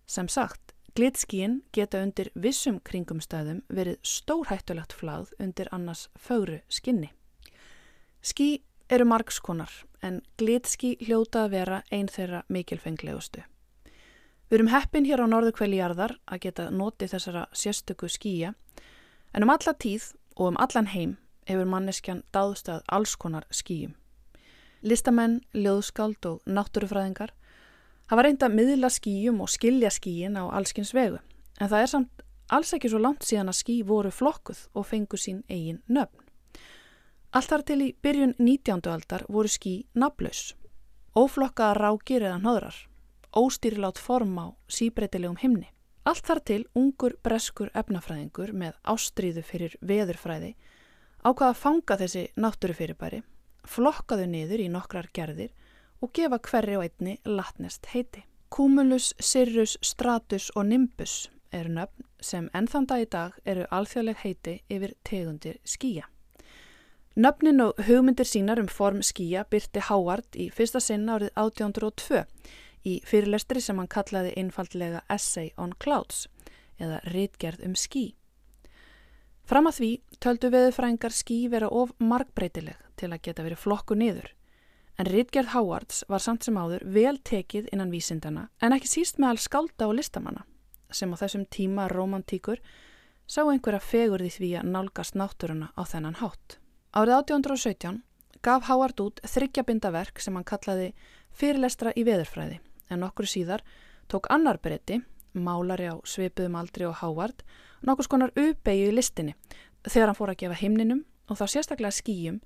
Sem 0.09 0.29
sagt, 0.29 0.73
glitskíin 0.97 1.61
geta 1.73 2.01
undir 2.03 2.31
vissum 2.35 2.81
kringumstæðum 2.85 3.63
verið 3.69 3.99
stórhættulegt 4.03 4.95
flagð 4.97 5.35
undir 5.39 5.69
annars 5.73 6.09
fögru 6.17 6.61
skinni. 6.73 7.13
Skí 8.25 8.65
eru 8.91 9.05
margskonar 9.05 9.71
en 10.03 10.21
glitski 10.39 10.97
hljóta 11.03 11.45
að 11.45 11.55
vera 11.57 11.79
einn 11.91 12.09
þeirra 12.09 12.43
mikilfenglegustu. 12.49 13.43
Við 14.49 14.59
erum 14.59 14.71
heppin 14.73 15.05
hér 15.05 15.21
á 15.21 15.27
norðu 15.29 15.53
kveljarðar 15.59 16.17
að 16.25 16.43
geta 16.47 16.69
notið 16.73 17.13
þessara 17.15 17.47
sérstöku 17.53 18.09
skýja 18.09 18.55
en 19.35 19.45
um 19.45 19.53
alla 19.53 19.75
tíð 19.75 20.13
og 20.37 20.53
um 20.53 20.61
allan 20.61 20.89
heim 20.95 21.17
hefur 21.49 21.69
manneskjan 21.69 22.23
dáðstað 22.33 22.85
alls 22.89 23.17
konar 23.17 23.45
skýjum. 23.51 23.93
Listamenn, 24.83 25.41
ljóðskáld 25.53 26.25
og 26.31 26.41
náttúrufræðingar 26.47 27.35
hafa 28.09 28.25
reynda 28.25 28.49
miðla 28.49 28.89
skýjum 28.93 29.43
og 29.45 29.53
skilja 29.53 29.91
skýjin 29.93 30.39
á 30.41 30.49
allskins 30.49 30.95
vegu 30.97 31.19
en 31.59 31.69
það 31.69 31.83
er 31.83 31.93
samt 31.93 32.25
alls 32.49 32.73
ekki 32.73 32.89
svo 32.89 33.01
langt 33.03 33.27
síðan 33.27 33.53
að 33.53 33.61
ský 33.61 33.77
voru 33.85 34.13
flokkuð 34.15 34.65
og 34.73 34.87
fengu 34.89 35.21
sín 35.21 35.43
eigin 35.51 35.83
nöfn. 35.89 36.28
Allt 37.29 37.51
þar 37.53 37.63
til 37.69 37.83
í 37.85 37.87
byrjun 38.01 38.31
19. 38.41 38.87
aldar 38.89 39.27
voru 39.29 39.51
ský 39.53 39.73
naflaus, 39.93 40.55
óflokkaða 41.13 41.75
rákir 41.77 42.25
eða 42.25 42.39
hnöðrar, 42.41 42.79
óstýrilát 43.37 44.01
form 44.01 44.39
á 44.41 44.47
síbreytilegum 44.73 45.37
himni. 45.43 45.69
Allt 46.09 46.25
þar 46.25 46.41
til 46.49 46.63
ungur 46.73 47.19
breskur 47.21 47.69
efnafræðingur 47.77 48.55
með 48.57 48.81
ástríðu 48.89 49.45
fyrir 49.45 49.77
veðurfræði 49.85 50.55
ákvaða 51.21 51.53
að 51.53 51.61
fanga 51.61 52.01
þessi 52.01 52.25
náttúrufyrirbæri, 52.41 53.23
flokkaðu 53.69 54.27
niður 54.33 54.65
í 54.65 54.73
nokkrar 54.73 55.13
gerðir 55.13 55.53
og 56.01 56.17
gefa 56.17 56.41
hverri 56.49 56.81
og 56.81 56.89
einni 56.89 57.19
latnest 57.29 57.93
heiti. 57.93 58.25
Cumulus, 58.49 59.13
Cirrus, 59.21 59.77
Stratus 59.85 60.49
og 60.57 60.71
Nimbus 60.73 61.27
eru 61.53 61.77
nöfn 61.77 62.09
sem 62.25 62.49
ennþann 62.57 62.89
dag 62.89 63.05
í 63.05 63.11
dag 63.13 63.43
eru 63.45 63.69
alþjóðleg 63.69 64.25
heiti 64.25 64.63
yfir 64.73 64.97
tegundir 65.05 65.61
skýja. 65.69 66.09
Nöfnin 67.19 67.59
og 67.59 67.81
hugmyndir 67.83 68.29
sínar 68.31 68.61
um 68.63 68.69
form 68.71 69.01
skýja 69.03 69.41
byrti 69.51 69.81
Hávard 69.83 70.37
í 70.39 70.45
fyrsta 70.55 70.79
sinna 70.79 71.17
árið 71.17 71.33
1802 71.35 72.21
í 72.87 72.93
fyrirlestri 73.03 73.59
sem 73.59 73.81
hann 73.81 73.89
kallaði 73.91 74.37
einfallega 74.39 75.01
Essay 75.11 75.49
on 75.59 75.73
Clouds 75.83 76.29
eða 76.79 77.01
Ritgerð 77.11 77.65
um 77.67 77.75
ský. 77.75 78.13
Fram 79.51 79.67
að 79.67 79.81
því 79.81 79.89
töldu 80.23 80.51
veðufrængar 80.55 81.17
ský 81.17 81.41
vera 81.51 81.73
of 81.81 81.91
markbreytileg 81.99 82.79
til 82.95 83.11
að 83.11 83.25
geta 83.27 83.49
verið 83.49 83.65
flokku 83.65 83.99
niður 83.99 84.31
en 84.95 85.11
Ritgerð 85.11 85.51
Hávards 85.57 86.05
var 86.07 86.23
samt 86.23 86.47
sem 86.47 86.55
áður 86.55 86.87
vel 86.87 87.17
tekið 87.19 87.73
innan 87.73 87.91
vísindana 87.91 88.47
en 88.63 88.79
ekki 88.79 88.93
síst 88.95 89.19
með 89.19 89.33
all 89.33 89.43
skálda 89.49 89.91
og 89.91 89.99
listamanna 89.99 90.47
sem 90.95 91.11
á 91.11 91.19
þessum 91.19 91.51
tíma 91.51 91.91
romantíkur 91.91 92.63
sá 93.27 93.43
einhverja 93.43 93.83
fegur 93.83 94.23
því 94.23 94.33
því 94.39 94.55
að 94.63 94.73
nálgast 94.79 95.19
náttúruna 95.19 95.75
á 95.75 95.83
þennan 95.83 96.23
hátt. 96.23 96.61
Árið 96.99 97.15
1817 97.15 97.99
gaf 98.43 98.65
Howard 98.67 98.99
út 98.99 99.21
þryggjabindaverk 99.23 100.19
sem 100.19 100.35
hann 100.35 100.47
kallaði 100.49 100.89
fyrirlestra 101.31 101.93
í 101.95 102.03
veðurfræði 102.09 102.57
en 102.91 103.05
okkur 103.07 103.29
síðar 103.31 103.63
tók 104.11 104.27
annar 104.35 104.59
breyti, 104.59 104.97
málari 105.31 105.87
á 105.93 105.95
svipuðum 106.03 106.57
aldri 106.59 106.89
og 106.89 106.97
Howard, 106.99 107.45
nokkus 107.87 108.11
konar 108.11 108.33
uppeyju 108.35 108.89
í 108.89 108.97
listinni 108.97 109.37
þegar 109.87 110.11
hann 110.11 110.19
fór 110.19 110.33
að 110.33 110.41
gefa 110.41 110.59
himninum 110.59 111.05
og 111.31 111.39
þá 111.39 111.45
sérstaklega 111.53 111.95
skýjum 112.01 112.41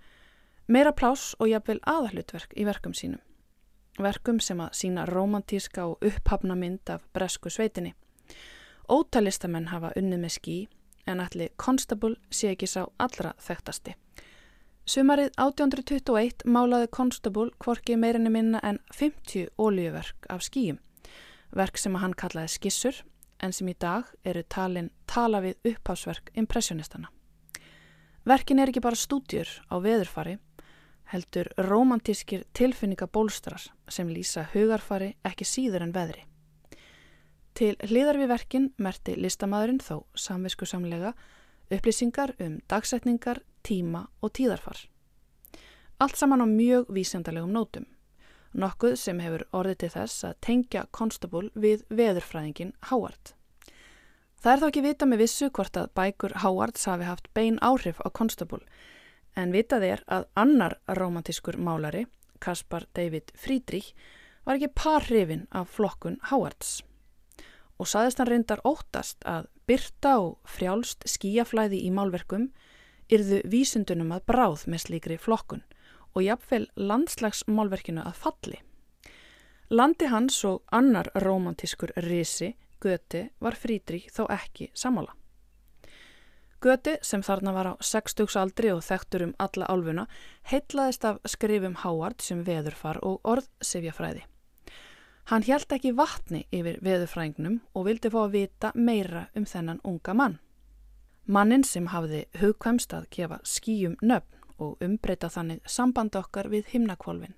meira 0.69 0.93
plás 0.93 1.31
og 1.39 1.49
jafnvel 1.49 1.81
aðallutverk 1.89 2.53
í 2.53 2.69
verkum 2.69 2.93
sínum. 2.93 3.25
Verkum 3.97 4.37
sem 4.41 4.61
að 4.61 4.77
sína 4.77 5.07
romantíska 5.09 5.87
og 5.95 6.05
upphafna 6.05 6.59
mynd 6.61 6.93
af 6.93 7.09
bresku 7.17 7.49
sveitinni. 7.49 7.95
Ótalistamenn 8.93 9.73
hafa 9.73 9.95
unnið 9.97 10.27
með 10.27 10.37
ský 10.37 10.61
en 11.07 11.25
allir 11.25 11.57
Constable 11.57 12.19
sé 12.31 12.53
ekki 12.53 12.69
sá 12.69 12.85
allra 13.01 13.33
þekktasti. 13.41 13.97
Sumarið 14.83 15.29
1821 15.39 16.43
málaði 16.51 16.89
Constable 16.91 17.53
kvorki 17.63 17.95
meirinni 17.95 18.33
minna 18.35 18.59
en 18.67 18.81
50 18.91 19.53
ólíuverk 19.55 20.27
af 20.29 20.43
skýjum, 20.43 20.81
verk 21.55 21.79
sem 21.79 21.95
hann 22.03 22.17
kallaði 22.19 22.51
skissur 22.51 22.99
en 23.39 23.55
sem 23.55 23.69
í 23.71 23.77
dag 23.79 24.09
eru 24.27 24.43
talin 24.43 24.91
tala 25.07 25.39
við 25.45 25.71
upphásverk 25.71 26.33
impressionistana. 26.35 27.13
Verkin 28.27 28.59
er 28.59 28.73
ekki 28.73 28.83
bara 28.83 28.99
stúdjur 28.99 29.47
á 29.71 29.79
veðurfari, 29.79 30.35
heldur 31.15 31.53
romantískir 31.63 32.43
tilfinningabólstrar 32.51 33.63
sem 33.87 34.11
lýsa 34.11 34.49
hugarfari 34.51 35.13
ekki 35.23 35.47
síður 35.47 35.87
en 35.87 35.95
veðri. 35.95 36.27
Til 37.55 37.77
hliðar 37.87 38.19
við 38.19 38.35
verkin 38.35 38.69
merti 38.83 39.15
listamæðurinn 39.15 39.83
þó 39.85 40.03
samvisku 40.19 40.67
samlega 40.67 41.15
upplýsingar 41.71 42.35
um 42.43 42.59
dagsetningar, 42.67 43.45
tíma 43.67 44.07
og 44.23 44.33
tíðarfar. 44.39 44.79
Allt 46.03 46.19
saman 46.19 46.43
á 46.43 46.47
mjög 46.47 46.91
vísendalegum 46.91 47.53
nótum, 47.55 47.87
nokkuð 48.53 48.97
sem 48.99 49.21
hefur 49.23 49.45
orðið 49.55 49.79
til 49.83 49.91
þess 49.97 50.25
að 50.29 50.39
tengja 50.47 50.85
Constable 50.91 51.51
við 51.55 51.85
veðurfræðingin 51.89 52.75
Howard. 52.91 53.35
Það 54.43 54.53
er 54.53 54.63
þá 54.63 54.69
ekki 54.69 54.85
vita 54.87 55.07
með 55.07 55.23
vissu 55.23 55.51
hvort 55.51 55.79
að 55.79 55.93
bækur 55.95 56.39
Howards 56.43 56.89
hafi 56.91 57.07
haft 57.07 57.31
bein 57.35 57.61
áhrif 57.63 58.03
á 58.03 58.09
Constable, 58.11 58.65
en 59.39 59.55
vitað 59.55 59.89
er 59.89 60.07
að 60.07 60.27
annar 60.35 60.79
romantískur 60.99 61.57
málari, 61.57 62.07
Kaspar 62.43 62.89
David 62.93 63.31
Friedrich, 63.39 63.93
var 64.45 64.59
ekki 64.59 64.75
par 64.75 65.07
hrifin 65.07 65.47
af 65.55 65.71
flokkun 65.71 66.19
Howards 66.33 66.81
og 67.83 67.89
saðist 67.91 68.21
hann 68.21 68.31
reyndar 68.31 68.63
óttast 68.69 69.25
að 69.27 69.49
byrta 69.67 70.15
og 70.23 70.37
frjálst 70.47 71.03
skíaflæði 71.11 71.81
í 71.83 71.91
málverkum 71.95 72.51
yrðu 73.13 73.41
vísundunum 73.53 74.13
að 74.17 74.27
bráð 74.33 74.67
með 74.73 74.85
slíkri 74.87 75.19
flokkun 75.21 75.63
og 76.13 76.25
jafnvel 76.25 76.67
landslagsmálverkinu 76.77 78.05
að 78.05 78.19
falli. 78.25 78.61
Landi 79.73 80.09
hans 80.13 80.43
og 80.45 80.63
annar 80.73 81.09
romantískur 81.15 81.95
risi, 82.05 82.53
Göti, 82.83 83.29
var 83.41 83.57
Frídrík 83.57 84.11
þó 84.13 84.27
ekki 84.35 84.73
samála. 84.75 85.15
Göti, 86.63 86.97
sem 87.03 87.23
þarna 87.27 87.55
var 87.55 87.69
á 87.73 87.75
60s 87.83 88.37
aldri 88.39 88.71
og 88.71 88.85
þekktur 88.87 89.25
um 89.27 89.33
alla 89.43 89.67
álfuna, 89.67 90.05
heitlaðist 90.51 91.07
af 91.09 91.19
skrifum 91.27 91.75
Hávard 91.83 92.23
sem 92.23 92.45
veðurfar 92.47 93.01
og 93.03 93.19
orðsifjafræði. 93.27 94.23
Hann 95.31 95.47
hjælt 95.47 95.73
ekki 95.75 95.95
vatni 95.95 96.45
yfir 96.55 96.79
veðurfrængnum 96.83 97.61
og 97.75 97.87
vildi 97.87 98.11
fá 98.11 98.21
að 98.25 98.35
vita 98.37 98.73
meira 98.75 99.29
um 99.39 99.47
þennan 99.47 99.81
unga 99.87 100.15
mann. 100.19 100.39
Mannin 101.27 101.63
sem 101.65 101.87
hafði 101.87 102.25
hugkvæmst 102.41 102.93
að 102.97 103.05
gefa 103.15 103.39
skýjum 103.47 103.95
nöfn 104.03 104.41
og 104.59 104.81
umbreyta 104.83 105.29
þannig 105.31 105.61
samband 105.71 106.17
okkar 106.19 106.49
við 106.51 106.73
himnakvolvin. 106.73 107.35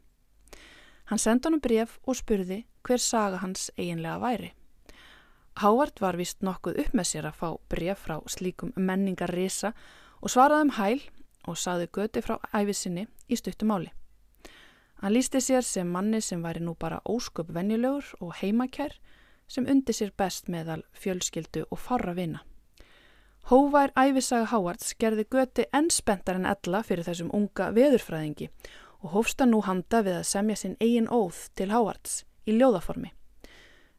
Hann 1.04 1.20
sendi 1.20 1.48
honum 1.48 1.60
bref 1.60 1.98
og 2.08 2.16
spurði 2.16 2.62
hver 2.84 3.00
saga 3.00 3.42
hans 3.42 3.70
eiginlega 3.76 4.20
væri. 4.22 4.52
Hávard 5.60 6.00
var 6.00 6.16
vist 6.16 6.40
nokkuð 6.42 6.80
upp 6.80 6.94
með 6.96 7.10
sér 7.10 7.28
að 7.28 7.36
fá 7.42 7.50
bref 7.70 8.00
frá 8.06 8.16
slíkum 8.26 8.72
menningarrisa 8.76 9.74
og 10.20 10.32
svaraði 10.32 10.66
um 10.66 10.72
hæl 10.78 11.04
og 11.44 11.60
saði 11.60 11.90
göti 11.92 12.24
frá 12.24 12.38
æfisinni 12.56 13.04
í 13.28 13.36
stuttumáli. 13.36 13.92
Hann 15.04 15.12
lísti 15.12 15.44
sér 15.44 15.62
sem 15.62 15.92
manni 15.92 16.22
sem 16.24 16.42
væri 16.42 16.64
nú 16.64 16.72
bara 16.80 17.02
ósköp 17.04 17.52
venjulegur 17.52 18.16
og 18.24 18.32
heimakær 18.40 18.96
sem 19.46 19.68
undi 19.68 19.92
sér 19.92 20.16
best 20.16 20.48
meðal 20.48 20.82
fjölskyldu 20.96 21.66
og 21.70 21.78
farra 21.78 22.16
vina. 22.16 22.40
Hóvær 23.44 23.90
æfisaga 23.92 24.46
Háards 24.48 24.94
gerði 24.96 25.26
göti 25.28 25.66
enn 25.76 25.90
spenntar 25.92 26.38
en 26.38 26.46
ella 26.48 26.78
fyrir 26.80 27.04
þessum 27.04 27.28
unga 27.36 27.66
veðurfræðingi 27.76 28.46
og 29.04 29.10
hófsta 29.12 29.44
nú 29.44 29.58
handa 29.66 30.00
við 30.06 30.16
að 30.22 30.30
semja 30.30 30.56
sinn 30.56 30.78
eigin 30.80 31.10
óð 31.12 31.42
til 31.60 31.68
Háards 31.68 32.22
í 32.48 32.56
ljóðaformi. 32.56 33.12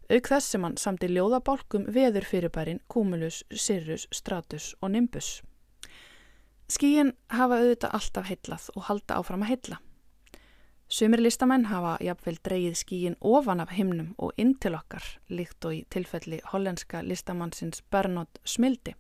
auk 0.10 0.28
þess 0.32 0.50
sem 0.50 0.66
hann 0.66 0.78
samti 0.78 1.12
ljóðabálkum 1.12 1.86
veður 1.94 2.26
fyrirbærin 2.26 2.82
Cumulus, 2.90 3.44
Sirius, 3.52 4.08
Stratus 4.12 4.74
og 4.82 4.92
Nimbus. 4.92 5.42
Skíin 6.66 7.14
hafa 7.30 7.62
auðvitað 7.62 7.96
alltaf 8.00 8.30
heitlað 8.30 8.70
og 8.76 8.90
halda 8.90 9.22
áfram 9.22 9.46
að 9.46 9.54
heitla. 9.54 9.80
Sumir 10.90 11.22
listamenn 11.22 11.70
hafa 11.70 11.98
jafnvel 12.02 12.38
dreyið 12.42 12.82
skíin 12.82 13.22
ofan 13.22 13.62
af 13.62 13.78
himnum 13.78 14.14
og 14.18 14.34
inn 14.38 14.58
til 14.58 14.74
okkar, 14.74 15.06
líkt 15.30 15.66
og 15.66 15.74
í 15.74 15.86
tilfelli 15.90 16.42
hollenska 16.52 17.02
listamannsins 17.06 17.82
Bernard 17.92 18.42
Smildi, 18.46 18.94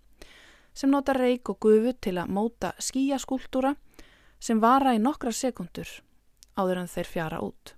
sem 0.75 0.91
nota 0.91 1.15
reik 1.15 1.49
og 1.49 1.61
gufu 1.63 1.95
til 2.03 2.17
að 2.19 2.33
móta 2.35 2.73
skíaskúltúra 2.83 3.73
sem 4.39 4.59
vara 4.61 4.93
í 4.95 5.01
nokkra 5.01 5.31
sekundur 5.31 5.89
áður 6.55 6.83
en 6.83 6.91
þeir 6.91 7.09
fjara 7.09 7.41
út. 7.43 7.73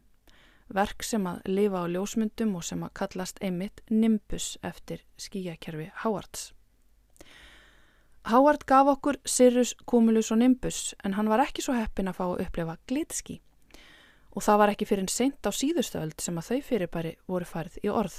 Verk 0.74 1.06
sem 1.06 1.24
að 1.30 1.46
lifa 1.48 1.86
á 1.86 1.86
ljósmyndum 1.88 2.58
og 2.60 2.66
sem 2.68 2.84
að 2.84 2.94
kallast 3.00 3.40
einmitt 3.42 3.82
Nimbus 3.90 4.58
eftir 4.66 5.06
skíakerfi 5.16 5.92
Howards. 6.04 6.52
Howard 8.28 8.66
gaf 8.68 8.90
okkur 8.92 9.22
Sirius, 9.24 9.72
Cumulus 9.88 10.34
og 10.36 10.42
Nimbus 10.42 10.92
en 11.06 11.16
hann 11.16 11.30
var 11.32 11.46
ekki 11.46 11.64
svo 11.64 11.78
heppin 11.78 12.12
að 12.12 12.18
fá 12.20 12.26
að 12.26 12.42
upplefa 12.44 12.76
glitski 12.90 13.38
og 14.36 14.44
það 14.44 14.60
var 14.62 14.74
ekki 14.74 14.88
fyrir 14.90 15.06
en 15.06 15.14
seint 15.14 15.48
á 15.48 15.52
síðustöld 15.56 16.20
sem 16.22 16.36
að 16.38 16.50
þau 16.50 16.66
fyrirbæri 16.68 17.14
voru 17.26 17.48
farið 17.48 17.80
í 17.88 17.90
orð. 17.90 18.18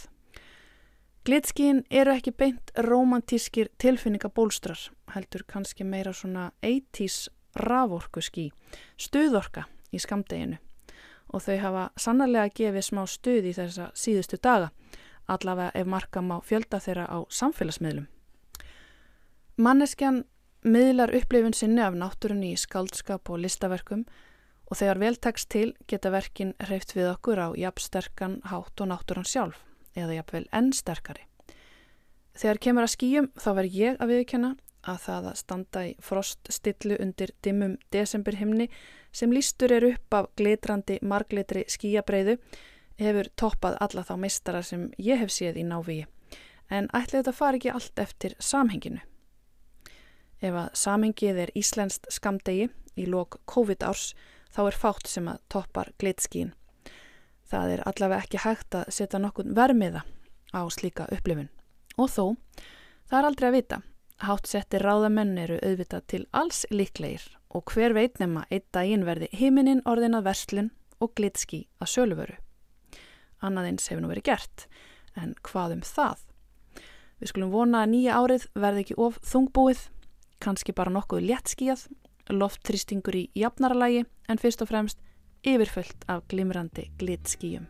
Glitskín 1.28 1.82
eru 1.92 2.14
ekki 2.16 2.32
beint 2.32 2.70
romantískir 2.86 3.68
tilfinningabólstrar, 3.76 4.80
heldur 5.12 5.42
kannski 5.44 5.84
meira 5.84 6.14
svona 6.16 6.46
80s 6.64 7.26
raforku 7.60 8.22
skí, 8.24 8.46
stuðorka 8.96 9.66
í 9.92 10.00
skamdeginu 10.00 10.56
og 11.28 11.44
þau 11.44 11.58
hafa 11.66 11.82
sannarlega 12.00 12.54
gefið 12.62 12.86
smá 12.86 13.02
stuð 13.04 13.50
í 13.50 13.52
þessa 13.58 13.90
síðustu 13.92 14.40
daga, 14.40 14.70
allavega 15.28 15.76
ef 15.76 15.92
marka 15.98 16.24
má 16.24 16.38
fjölda 16.40 16.80
þeirra 16.80 17.04
á 17.12 17.18
samfélagsmiðlum. 17.28 18.08
Manneskjan 19.60 20.24
miðlar 20.64 21.12
upplifun 21.12 21.52
sinni 21.52 21.84
af 21.84 21.92
náttúrunni 21.92 22.54
í 22.54 22.62
skaldskap 22.64 23.28
og 23.28 23.44
listaverkum 23.44 24.08
og 24.64 24.80
þegar 24.80 25.04
vel 25.04 25.16
tekst 25.20 25.52
til 25.52 25.76
geta 25.84 26.08
verkin 26.08 26.56
hreift 26.56 26.96
við 26.96 27.12
okkur 27.12 27.44
á 27.44 27.48
jafnsterkan 27.52 28.40
hátt 28.48 28.80
og 28.80 28.94
náttúran 28.96 29.28
sjálf 29.28 29.67
eða 29.98 30.20
jafnvel 30.20 30.46
enn 30.54 30.70
sterkari. 30.76 31.26
Þegar 32.38 32.62
kemur 32.62 32.86
að 32.86 32.94
skýjum 32.94 33.28
þá 33.34 33.50
verð 33.58 33.78
ég 33.78 33.98
að 33.98 34.12
viðkjanna 34.14 34.50
að 34.88 35.00
það 35.04 35.28
að 35.30 35.38
standa 35.42 35.84
í 35.88 35.94
froststillu 36.04 36.98
undir 37.02 37.32
dimmum 37.42 37.74
desemberhimni 37.92 38.68
sem 39.12 39.32
lístur 39.34 39.74
er 39.74 39.88
upp 39.90 40.14
af 40.14 40.30
glitrandi 40.38 41.00
marglitri 41.02 41.64
skýjabreiðu 41.68 42.38
hefur 42.98 43.30
toppað 43.36 43.78
alla 43.84 44.04
þá 44.06 44.14
mistara 44.22 44.62
sem 44.62 44.88
ég 44.98 45.20
hef 45.20 45.34
séð 45.34 45.60
í 45.62 45.66
návíi 45.66 46.06
en 46.68 46.88
ætla 46.92 47.20
þetta 47.20 47.34
fari 47.34 47.60
ekki 47.60 47.72
allt 47.72 48.02
eftir 48.02 48.34
samhenginu. 48.38 49.00
Ef 50.38 50.54
að 50.54 50.68
samhengið 50.78 51.40
er 51.44 51.54
íslenskt 51.58 52.10
skamdegi 52.12 52.68
í 52.98 53.06
lok 53.08 53.40
COVID-árs 53.50 54.12
þá 54.54 54.60
er 54.66 54.78
fátt 54.82 55.10
sem 55.10 55.28
að 55.30 55.40
toppar 55.50 55.92
glitskín. 55.98 56.52
Það 57.48 57.74
er 57.74 57.82
allavega 57.88 58.24
ekki 58.24 58.40
hægt 58.44 58.76
að 58.76 58.90
setja 58.92 59.20
nokkur 59.22 59.48
vermiða 59.56 60.02
á 60.52 60.60
slíka 60.72 61.06
upplifun. 61.12 61.48
Og 61.96 62.10
þó, 62.12 62.24
það 63.08 63.18
er 63.18 63.28
aldrei 63.28 63.48
að 63.48 63.56
vita. 63.56 63.78
Hátt 64.18 64.50
settir 64.50 64.82
ráðamenn 64.82 65.38
eru 65.38 65.56
auðvitað 65.62 66.06
til 66.10 66.24
alls 66.34 66.64
líklegir 66.74 67.24
og 67.54 67.70
hver 67.72 67.94
veit 67.96 68.18
nema 68.20 68.44
einn 68.50 68.66
daginn 68.74 69.06
verði 69.06 69.30
himinin 69.32 69.84
orðin 69.88 70.18
að 70.18 70.26
verslun 70.28 70.70
og 71.00 71.14
glitski 71.16 71.64
að 71.80 71.92
söluvöru. 71.94 72.36
Annaðins 73.40 73.86
hefur 73.88 74.02
nú 74.02 74.10
verið 74.10 74.26
gert, 74.32 74.66
en 75.14 75.36
hvað 75.46 75.78
um 75.78 75.84
það? 75.86 76.24
Við 77.18 77.30
skulum 77.32 77.54
vona 77.54 77.84
að 77.84 77.92
nýja 77.94 78.18
árið 78.18 78.48
verði 78.58 78.84
ekki 78.84 78.98
of 78.98 79.20
þungbúið, 79.26 79.84
kannski 80.42 80.74
bara 80.74 80.92
nokkuð 80.94 81.24
léttskíjað 81.30 81.86
lofttrýstingur 82.34 83.16
í 83.16 83.28
jafnaralagi 83.38 84.04
en 84.28 84.40
fyrst 84.40 84.62
og 84.62 84.70
fremst 84.70 85.00
yfirfullt 85.46 86.04
af 86.08 86.22
glimrandi 86.28 86.90
glitskíjum. 86.98 87.66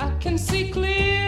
I 0.00 0.20
can 0.20 0.38
see 0.38 0.72
clearly 0.72 1.27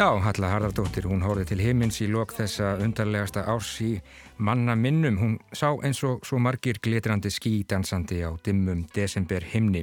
Já, 0.00 0.14
Halla 0.16 0.48
Harðardóttir, 0.48 1.04
hún 1.10 1.20
horfið 1.20 1.50
til 1.50 1.60
himins 1.60 1.98
í 2.00 2.06
lok 2.08 2.30
þessa 2.32 2.70
undarlegasta 2.80 3.42
árs 3.52 3.74
í 3.84 3.90
manna 4.40 4.72
minnum. 4.72 5.18
Hún 5.20 5.34
sá 5.52 5.74
eins 5.84 6.00
og 6.08 6.24
svo 6.24 6.38
margir 6.40 6.80
glitrandi 6.80 7.28
skí 7.28 7.50
dansandi 7.68 8.22
á 8.24 8.32
dimmum 8.40 8.86
desember 8.96 9.44
himni. 9.44 9.82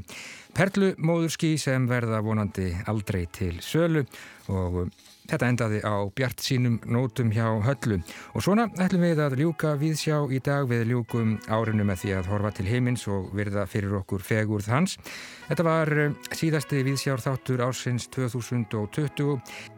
Perlu 0.58 0.96
móður 0.98 1.36
skí 1.36 1.52
sem 1.62 1.86
verða 1.86 2.24
vonandi 2.26 2.72
aldrei 2.90 3.28
til 3.30 3.62
sölu 3.62 4.08
og 4.50 4.82
um, 4.88 4.92
þetta 5.30 5.52
endaði 5.52 5.84
á 5.86 6.10
bjart 6.10 6.42
sínum 6.42 6.82
nótum 6.90 7.30
hjá 7.30 7.54
höllu. 7.70 8.02
Og 8.34 8.42
svona 8.42 8.72
ætlum 8.74 9.06
við 9.06 9.22
að 9.22 9.38
ljúka 9.44 9.78
viðsjá 9.78 10.24
í 10.34 10.42
dag 10.42 10.66
við 10.66 10.96
ljúkum 10.96 11.38
árinu 11.46 11.86
með 11.86 12.08
því 12.08 12.18
að 12.18 12.34
horfa 12.34 12.56
til 12.58 12.70
himins 12.74 13.06
og 13.06 13.30
virða 13.38 13.70
fyrir 13.70 14.00
okkur 14.02 14.26
fegurð 14.26 14.74
hans. 14.74 14.98
Þetta 15.46 15.70
var 15.70 15.98
um, 16.10 16.22
síðasti 16.34 16.82
viðsjár 16.90 17.28
þáttur 17.30 17.68
ársins 17.70 18.10
2020. 18.18 19.77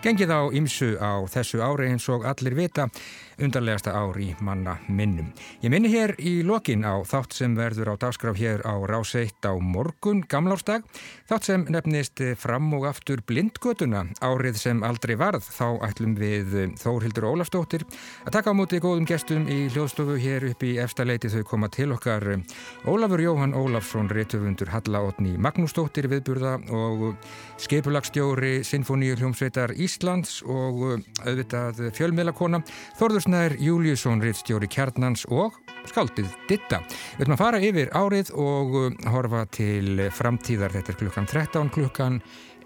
Gengið 0.00 0.30
á 0.32 0.40
ymsu 0.56 0.94
á 0.96 1.20
þessu 1.28 1.58
ári 1.60 1.90
eins 1.92 2.06
og 2.08 2.22
allir 2.24 2.54
vita 2.56 2.86
undarlegasta 3.40 3.94
ár 3.96 4.18
í 4.20 4.30
manna 4.44 4.76
minnum. 4.88 5.30
Ég 5.64 5.72
minni 5.72 5.90
hér 5.92 6.14
í 6.20 6.40
lokin 6.46 6.84
á 6.84 7.00
þátt 7.08 7.34
sem 7.36 7.54
verður 7.56 7.92
á 7.92 7.94
dagskraf 8.04 8.36
hér 8.38 8.62
á 8.68 8.74
ráseitt 8.84 9.44
á 9.46 9.56
morgun 9.56 10.22
gamlársdag. 10.28 10.84
Þátt 11.30 11.48
sem 11.48 11.64
nefnist 11.72 12.22
fram 12.40 12.68
og 12.76 12.86
aftur 12.90 13.22
blindgötuna 13.26 14.04
árið 14.20 14.60
sem 14.60 14.82
aldrei 14.84 15.16
varð. 15.20 15.46
Þá 15.46 15.80
ætlum 15.88 16.16
við 16.18 16.56
Þórhildur 16.80 17.28
Ólafstóttir 17.30 17.86
að 18.26 18.34
taka 18.36 18.52
á 18.52 18.58
móti 18.58 18.80
góðum 18.82 19.08
gestum 19.08 19.48
í 19.50 19.68
hljóðstofu 19.72 20.18
hér 20.20 20.50
upp 20.50 20.64
í 20.66 20.76
efstaleiti 20.82 21.30
þau 21.32 21.42
koma 21.54 21.70
til 21.72 21.90
okkar 21.96 22.26
Ólafur 22.88 23.22
Jóhann 23.24 23.56
Ólafsson, 23.56 24.10
réttöfundur 24.12 24.70
Halla 24.74 25.02
Otni 25.08 25.36
Magnúsdóttir 25.40 26.10
viðburða 26.10 26.58
og 26.74 27.16
skipulagstjóri 27.60 28.60
Sinfoníu 28.66 29.16
hljómsveitar 29.18 29.74
Íslands 29.76 30.40
og 30.44 31.00
auðvitað 31.24 31.86
fjölmiðlakona 31.96 32.62
Þorður 32.98 33.29
Snær 33.30 33.52
Júliusson, 33.62 34.18
rittstjóri 34.24 34.66
Kjarnans 34.66 35.20
og 35.30 35.54
skaldið 35.86 36.32
Ditta. 36.48 36.80
Við 37.14 37.20
ætlum 37.22 37.34
að 37.36 37.38
fara 37.38 37.58
yfir 37.62 37.90
árið 37.94 38.32
og 38.34 38.72
horfa 39.06 39.44
til 39.54 40.00
framtíðar. 40.10 40.74
Þetta 40.74 40.90
er 40.90 40.98
klukkan 40.98 41.28
13 41.30 41.70
klukkan 41.70 42.16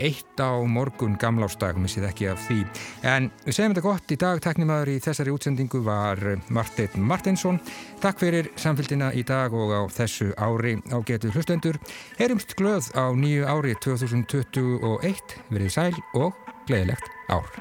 1 0.00 0.40
á 0.40 0.64
morgun 0.64 1.18
gamlástag, 1.20 1.76
missið 1.76 2.06
ekki 2.08 2.30
af 2.32 2.40
því. 2.46 2.62
En 3.04 3.28
við 3.44 3.58
segjum 3.58 3.74
þetta 3.74 3.84
gott 3.84 4.16
í 4.16 4.18
dag. 4.24 4.40
Teknimaður 4.46 4.92
í 4.94 4.96
þessari 5.04 5.36
útsendingu 5.36 5.82
var 5.84 6.24
Martin 6.48 7.04
Martinsson. 7.12 7.60
Takk 8.00 8.24
fyrir 8.24 8.48
samfélgina 8.56 9.12
í 9.12 9.26
dag 9.28 9.52
og 9.52 9.76
á 9.76 9.84
þessu 9.92 10.30
ári 10.40 10.78
á 10.88 10.96
getu 11.04 11.34
hlustendur. 11.34 11.76
Herumst 12.16 12.56
glöð 12.56 12.88
á 12.96 13.12
nýju 13.12 13.44
ári 13.52 13.76
2021. 13.84 15.38
Verið 15.52 15.76
sæl 15.76 15.92
og 16.16 16.32
gleðilegt 16.64 17.12
ár. 17.28 17.52